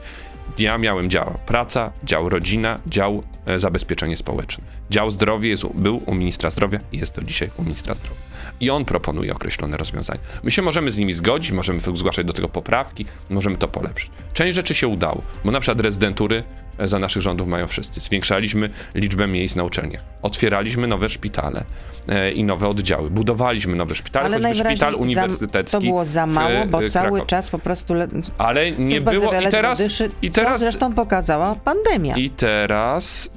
Ja 0.58 0.78
miałem 0.78 1.10
dział 1.10 1.38
praca, 1.46 1.92
dział 2.04 2.28
rodzina, 2.28 2.78
dział 2.86 3.22
e, 3.46 3.58
zabezpieczenie 3.58 4.16
społeczne. 4.16 4.64
Dział 4.90 5.10
zdrowie 5.10 5.48
jest, 5.48 5.66
był 5.74 6.02
u 6.06 6.14
ministra 6.14 6.50
zdrowia 6.50 6.78
i 6.92 6.98
jest 6.98 7.14
do 7.14 7.22
dzisiaj 7.22 7.50
u 7.56 7.62
ministra 7.62 7.94
zdrowia. 7.94 8.20
I 8.60 8.70
on 8.70 8.84
proponuje 8.84 9.32
określone 9.32 9.76
rozwiązania. 9.76 10.20
My 10.42 10.50
się 10.50 10.62
możemy 10.62 10.90
z 10.90 10.98
nimi 10.98 11.12
zgodzić, 11.12 11.52
możemy 11.72 11.96
zgłaszać 11.96 12.26
do 12.26 12.32
tego 12.32 12.48
poprawki, 12.48 13.06
możemy 13.30 13.56
to 13.56 13.68
polepszyć. 13.68 14.10
Część 14.32 14.54
rzeczy 14.54 14.74
się 14.74 14.88
udało, 14.88 15.22
bo 15.44 15.50
na 15.50 15.60
przykład 15.60 15.80
rezydentury 15.80 16.44
e, 16.78 16.88
za 16.88 16.98
naszych 16.98 17.22
rządów 17.22 17.48
mają 17.48 17.66
wszyscy. 17.66 18.00
Zwiększaliśmy 18.00 18.70
liczbę 18.94 19.26
miejsc 19.26 19.56
na 19.56 19.64
uczelniach. 19.64 20.02
Otwieraliśmy 20.22 20.86
nowe 20.86 21.08
szpitale 21.08 21.64
e, 22.08 22.32
i 22.32 22.44
nowe 22.44 22.68
oddziały. 22.68 23.10
Budowaliśmy 23.10 23.76
nowe 23.76 23.94
szpitale, 23.94 24.26
Ale 24.26 24.48
choćby 24.48 24.64
szpital 24.64 24.92
za, 24.92 24.98
uniwersytecki. 24.98 25.72
to 25.72 25.80
było 25.80 26.04
za 26.04 26.26
w, 26.26 26.30
mało, 26.30 26.66
bo 26.66 26.84
e, 26.84 26.88
cały 26.88 27.08
Krakowie. 27.08 27.26
czas 27.26 27.50
po 27.50 27.58
prostu 27.58 27.94
le... 27.94 28.08
Ale 28.38 28.70
nie 28.70 28.96
służba 28.96 29.10
było 29.10 29.40
i 29.40 29.48
teraz, 29.48 29.78
dyszy, 29.78 30.10
i 30.22 30.30
teraz, 30.30 30.60
zresztą 30.60 30.94
pokazała 30.94 31.54
pandemia. 31.54 32.16
i 32.16 32.30
teraz 32.30 33.30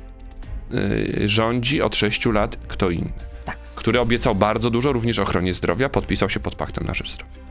y, 0.74 1.30
rządzi 1.30 1.82
od 1.82 1.96
6 1.96 2.26
lat 2.26 2.60
kto 2.68 2.90
inny. 2.90 3.12
Tak. 3.46 3.58
Który 3.76 4.00
obiecał 4.00 4.36
bardzo 4.36 4.70
dużo, 4.70 4.94
również 4.94 5.20
ochronie 5.20 5.54
zdrowia, 5.54 5.90
podpisał 5.90 6.30
się 6.30 6.40
pod 6.40 6.56
paktem 6.56 6.88
na 6.88 6.94
rzecz 6.94 7.14
zdrowia. 7.14 7.47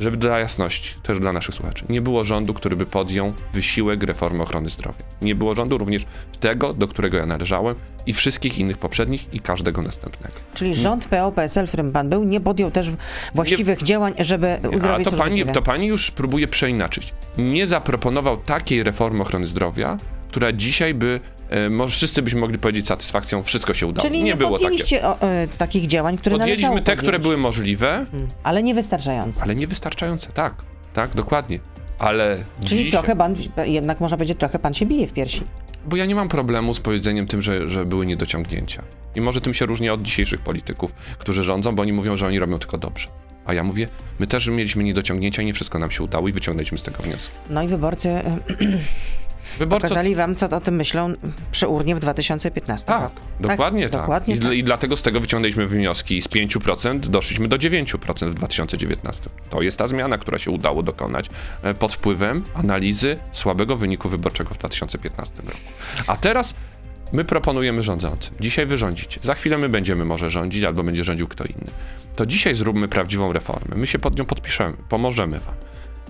Żeby 0.00 0.16
dla 0.16 0.38
jasności, 0.38 0.94
też 1.02 1.18
dla 1.18 1.32
naszych 1.32 1.54
słuchaczy, 1.54 1.84
nie 1.88 2.00
było 2.00 2.24
rządu, 2.24 2.54
który 2.54 2.76
by 2.76 2.86
podjął 2.86 3.32
wysiłek 3.52 4.02
reformy 4.02 4.42
ochrony 4.42 4.68
zdrowia. 4.68 5.04
Nie 5.22 5.34
było 5.34 5.54
rządu 5.54 5.78
również 5.78 6.06
tego, 6.40 6.74
do 6.74 6.88
którego 6.88 7.16
ja 7.16 7.26
należałem 7.26 7.74
i 8.06 8.12
wszystkich 8.12 8.58
innych 8.58 8.78
poprzednich 8.78 9.34
i 9.34 9.40
każdego 9.40 9.82
następnego. 9.82 10.34
Czyli 10.54 10.74
rząd 10.74 11.08
PO-PSL, 11.08 11.66
w 11.66 11.68
którym 11.68 11.92
pan 11.92 12.08
był, 12.08 12.24
nie 12.24 12.40
podjął 12.40 12.70
też 12.70 12.92
właściwych 13.34 13.82
działań, 13.82 14.14
żeby 14.18 14.58
uzdrowić 14.72 15.08
to 15.08 15.16
pani, 15.16 15.46
to 15.46 15.62
pani 15.62 15.86
już 15.86 16.10
próbuje 16.10 16.48
przeinaczyć. 16.48 17.14
Nie 17.38 17.66
zaproponował 17.66 18.36
takiej 18.36 18.82
reformy 18.82 19.22
ochrony 19.22 19.46
zdrowia, 19.46 19.98
która 20.28 20.52
dzisiaj 20.52 20.94
by, 20.94 21.20
może 21.70 21.94
wszyscy 21.94 22.22
byśmy 22.22 22.40
mogli 22.40 22.58
powiedzieć 22.58 22.86
satysfakcją, 22.86 23.42
wszystko 23.42 23.74
się 23.74 23.86
udało. 23.86 24.08
Czyli 24.08 24.18
nie, 24.18 24.24
nie, 24.24 24.36
było 24.36 24.58
takie. 24.58 25.02
o, 25.06 25.20
e, 25.20 25.48
takich 25.58 25.86
działań, 25.86 26.16
które 26.18 26.38
Podjęliśmy 26.38 26.82
te, 26.82 26.96
które 26.96 27.18
były 27.18 27.36
możliwe, 27.38 28.06
Ale 28.42 28.62
nie 28.62 28.74
wystarczające. 28.74 29.42
ale 29.42 29.54
niewystarczające. 29.54 30.32
Tak, 30.32 30.54
tak, 30.94 31.14
dokładnie. 31.14 31.58
Ale 31.98 32.44
Czyli 32.64 32.90
trochę 32.90 33.16
pan, 33.16 33.36
jednak 33.64 34.00
można 34.00 34.16
powiedzieć, 34.16 34.38
trochę 34.38 34.58
pan 34.58 34.74
się 34.74 34.86
bije 34.86 35.06
w 35.06 35.12
piersi. 35.12 35.42
bo 35.86 35.96
ja 35.96 36.04
nie 36.06 36.14
mam 36.14 36.28
problemu 36.28 36.74
z 36.74 36.80
powiedzeniem 36.80 37.26
tym, 37.26 37.42
że, 37.42 37.68
że 37.68 37.84
były 37.86 38.06
niedociągnięcia. 38.06 38.82
I 39.14 39.20
może 39.20 39.40
tym 39.40 39.54
się 39.54 39.66
różni 39.66 39.90
od 39.90 40.02
dzisiejszych 40.02 40.40
polityków, 40.40 40.92
którzy 41.18 41.42
rządzą, 41.42 41.74
bo 41.74 41.82
oni 41.82 41.92
mówią, 41.92 42.16
że 42.16 42.26
oni 42.26 42.38
robią 42.38 42.58
tylko 42.58 42.78
dobrze. 42.78 43.08
A 43.44 43.54
ja 43.54 43.64
mówię, 43.64 43.88
my 44.18 44.26
też 44.26 44.46
mieliśmy 44.48 44.84
niedociągnięcia 44.84 45.42
i 45.42 45.46
nie 45.46 45.52
wszystko 45.52 45.78
nam 45.78 45.90
się 45.90 46.02
udało 46.02 46.28
i 46.28 46.32
wyciągnęliśmy 46.32 46.78
z 46.78 46.82
tego 46.82 47.02
wnioski. 47.02 47.34
No 47.50 47.62
i 47.62 47.68
wyborcy 47.68 48.08
Wyborcy 49.58 49.88
pokazali 49.88 50.14
wam, 50.14 50.34
co 50.34 50.48
o 50.56 50.60
tym 50.60 50.74
myślą 50.76 51.12
przy 51.52 51.68
urnie 51.68 51.94
w 51.94 51.98
2015 51.98 52.86
Tak, 52.86 53.02
roku. 53.02 53.20
dokładnie 53.40 53.88
tak. 53.88 54.00
Dokładnie 54.00 54.34
I, 54.34 54.38
tak. 54.38 54.52
I 54.52 54.64
dlatego 54.64 54.96
z 54.96 55.02
tego 55.02 55.20
wyciągnęliśmy 55.20 55.66
wnioski. 55.66 56.22
Z 56.22 56.28
5% 56.28 56.98
doszliśmy 56.98 57.48
do 57.48 57.56
9% 57.56 58.30
w 58.30 58.34
2019. 58.34 59.30
To 59.50 59.62
jest 59.62 59.78
ta 59.78 59.88
zmiana, 59.88 60.18
która 60.18 60.38
się 60.38 60.50
udało 60.50 60.82
dokonać 60.82 61.30
e, 61.62 61.74
pod 61.74 61.92
wpływem 61.92 62.42
analizy 62.54 63.18
słabego 63.32 63.76
wyniku 63.76 64.08
wyborczego 64.08 64.54
w 64.54 64.58
2015 64.58 65.34
roku. 65.42 65.58
A 66.06 66.16
teraz 66.16 66.54
my 67.12 67.24
proponujemy 67.24 67.82
rządzącym. 67.82 68.34
Dzisiaj 68.40 68.66
wy 68.66 68.78
rządzicie. 68.78 69.20
Za 69.22 69.34
chwilę 69.34 69.58
my 69.58 69.68
będziemy 69.68 70.04
może 70.04 70.30
rządzić, 70.30 70.64
albo 70.64 70.82
będzie 70.82 71.04
rządził 71.04 71.28
kto 71.28 71.44
inny. 71.44 71.70
To 72.16 72.26
dzisiaj 72.26 72.54
zróbmy 72.54 72.88
prawdziwą 72.88 73.32
reformę. 73.32 73.76
My 73.76 73.86
się 73.86 73.98
pod 73.98 74.18
nią 74.18 74.24
podpiszemy, 74.24 74.76
pomożemy 74.88 75.38
wam. 75.38 75.54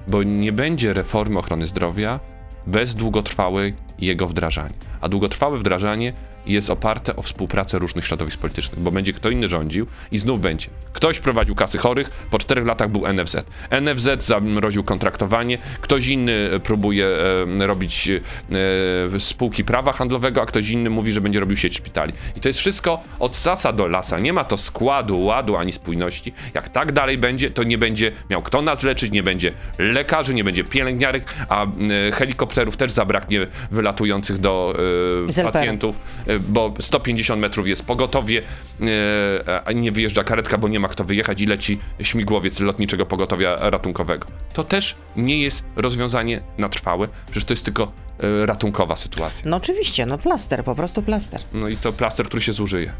Bo 0.09 0.23
nie 0.23 0.53
będzie 0.53 0.93
reformy 0.93 1.39
ochrony 1.39 1.67
zdrowia 1.67 2.21
bez 2.67 2.95
długotrwałej 2.95 3.75
jego 4.05 4.29
wdrażania. 4.29 4.75
A 5.01 5.09
długotrwałe 5.09 5.59
wdrażanie 5.59 6.13
jest 6.47 6.71
oparte 6.71 7.17
o 7.17 7.23
współpracę 7.23 7.79
różnych 7.79 8.07
środowisk 8.07 8.41
politycznych, 8.41 8.81
bo 8.81 8.91
będzie 8.91 9.13
kto 9.13 9.31
inny 9.31 9.49
rządził 9.49 9.87
i 10.13 10.19
znów 10.19 10.41
będzie. 10.41 10.67
Ktoś 10.93 11.21
prowadził 11.21 11.55
kasy 11.55 11.79
chorych, 11.79 12.11
po 12.11 12.39
czterech 12.39 12.67
latach 12.67 12.91
był 12.91 13.13
NFZ. 13.13 13.37
NFZ 13.71 14.25
zamroził 14.27 14.85
kontraktowanie, 14.85 15.59
ktoś 15.81 16.07
inny 16.07 16.33
e, 16.33 16.61
próbuje 16.61 17.07
e, 17.61 17.67
robić 17.67 18.11
e, 18.11 19.21
spółki 19.21 19.65
prawa 19.65 19.93
handlowego, 19.93 20.43
a 20.43 20.47
ktoś 20.47 20.69
inny 20.69 20.91
mówi, 20.91 21.13
że 21.13 21.21
będzie 21.21 21.41
robił 21.41 21.57
sieć 21.57 21.77
szpitali. 21.77 22.13
I 22.37 22.41
to 22.41 22.49
jest 22.49 22.59
wszystko 22.59 23.03
od 23.19 23.37
sasa 23.37 23.73
do 23.73 23.87
lasa. 23.87 24.19
Nie 24.19 24.33
ma 24.33 24.45
to 24.45 24.57
składu, 24.57 25.21
ładu 25.21 25.57
ani 25.57 25.73
spójności. 25.73 26.33
Jak 26.55 26.69
tak 26.69 26.93
dalej 26.93 27.19
będzie, 27.19 27.51
to 27.51 27.63
nie 27.63 27.79
będzie 27.79 28.13
miał 28.31 28.43
kto 28.43 28.63
nas 28.63 28.83
leczyć, 28.83 29.13
nie 29.13 29.23
będzie 29.23 29.53
lekarzy, 29.79 30.35
nie 30.35 30.45
będzie 30.45 30.65
pielęgniarek, 30.65 31.25
a 31.49 31.67
e, 31.67 31.69
helikopterów 32.13 32.77
też 32.77 32.93
zabraknie 32.93 33.47
wylatujących 33.71 33.94
do 34.39 34.75
e, 35.39 35.43
pacjentów, 35.43 35.97
e, 36.27 36.39
bo 36.39 36.75
150 36.81 37.41
metrów 37.41 37.69
jest 37.69 37.85
pogotowie, 37.85 38.43
e, 38.81 39.61
a 39.65 39.73
nie 39.73 39.93
wyjeżdża 39.93 40.25
karetka, 40.25 40.59
bo 40.59 40.69
nie 40.69 40.81
ma 40.81 40.89
kto 40.89 41.05
wyjechać 41.05 41.41
i 41.41 41.47
leci 41.47 41.79
śmigłowiec 42.03 42.61
lotniczego 42.61 43.07
pogotowia 43.07 43.57
ratunkowego. 43.61 44.27
To 44.55 44.65
też 44.65 44.97
nie 45.17 45.43
jest 45.43 45.65
rozwiązanie 45.77 46.41
na 46.59 46.69
trwałe, 46.69 47.09
przecież 47.27 47.45
to 47.45 47.53
jest 47.53 47.65
tylko 47.65 47.93
ratunkowa 48.45 48.97
sytuacja. 48.97 49.43
No 49.45 49.57
oczywiście, 49.57 50.07
no 50.07 50.19
plaster, 50.19 50.65
po 50.65 50.75
prostu 50.75 51.03
plaster. 51.03 51.41
No 51.53 51.69
i 51.69 51.77
to 51.77 51.93
plaster, 51.93 52.27
który 52.27 52.43
się 52.43 52.53
zużyje. 52.53 52.93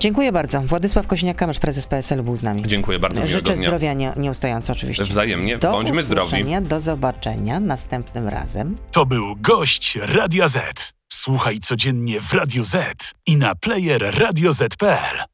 Dziękuję 0.00 0.32
bardzo. 0.32 0.60
Władysław 0.60 1.06
Kośniak-Kamysz, 1.06 1.58
prezes 1.58 1.86
PSL 1.86 2.22
był 2.22 2.36
z 2.36 2.42
nami. 2.42 2.62
Dziękuję 2.66 2.98
bardzo, 2.98 3.26
Życzę 3.26 3.54
dnia. 3.56 3.68
zdrowia 3.68 3.92
nie, 3.92 4.12
nieustająco 4.16 4.72
oczywiście. 4.72 5.04
Wzajemnie, 5.04 5.58
Do 5.58 5.70
bądźmy 5.72 6.02
zdrowi. 6.02 6.44
Do 6.62 6.80
zobaczenia 6.80 7.60
następnym 7.60 8.28
razem. 8.28 8.76
To 8.90 9.06
był 9.06 9.36
gość 9.36 9.98
Radia 10.02 10.48
Z. 10.48 10.92
Słuchaj 11.12 11.58
codziennie 11.58 12.20
w 12.20 12.32
Radio 12.32 12.64
Z 12.64 13.12
i 13.26 13.36
na 13.36 13.54
player 13.54 14.18
radioz.pl. 14.18 15.30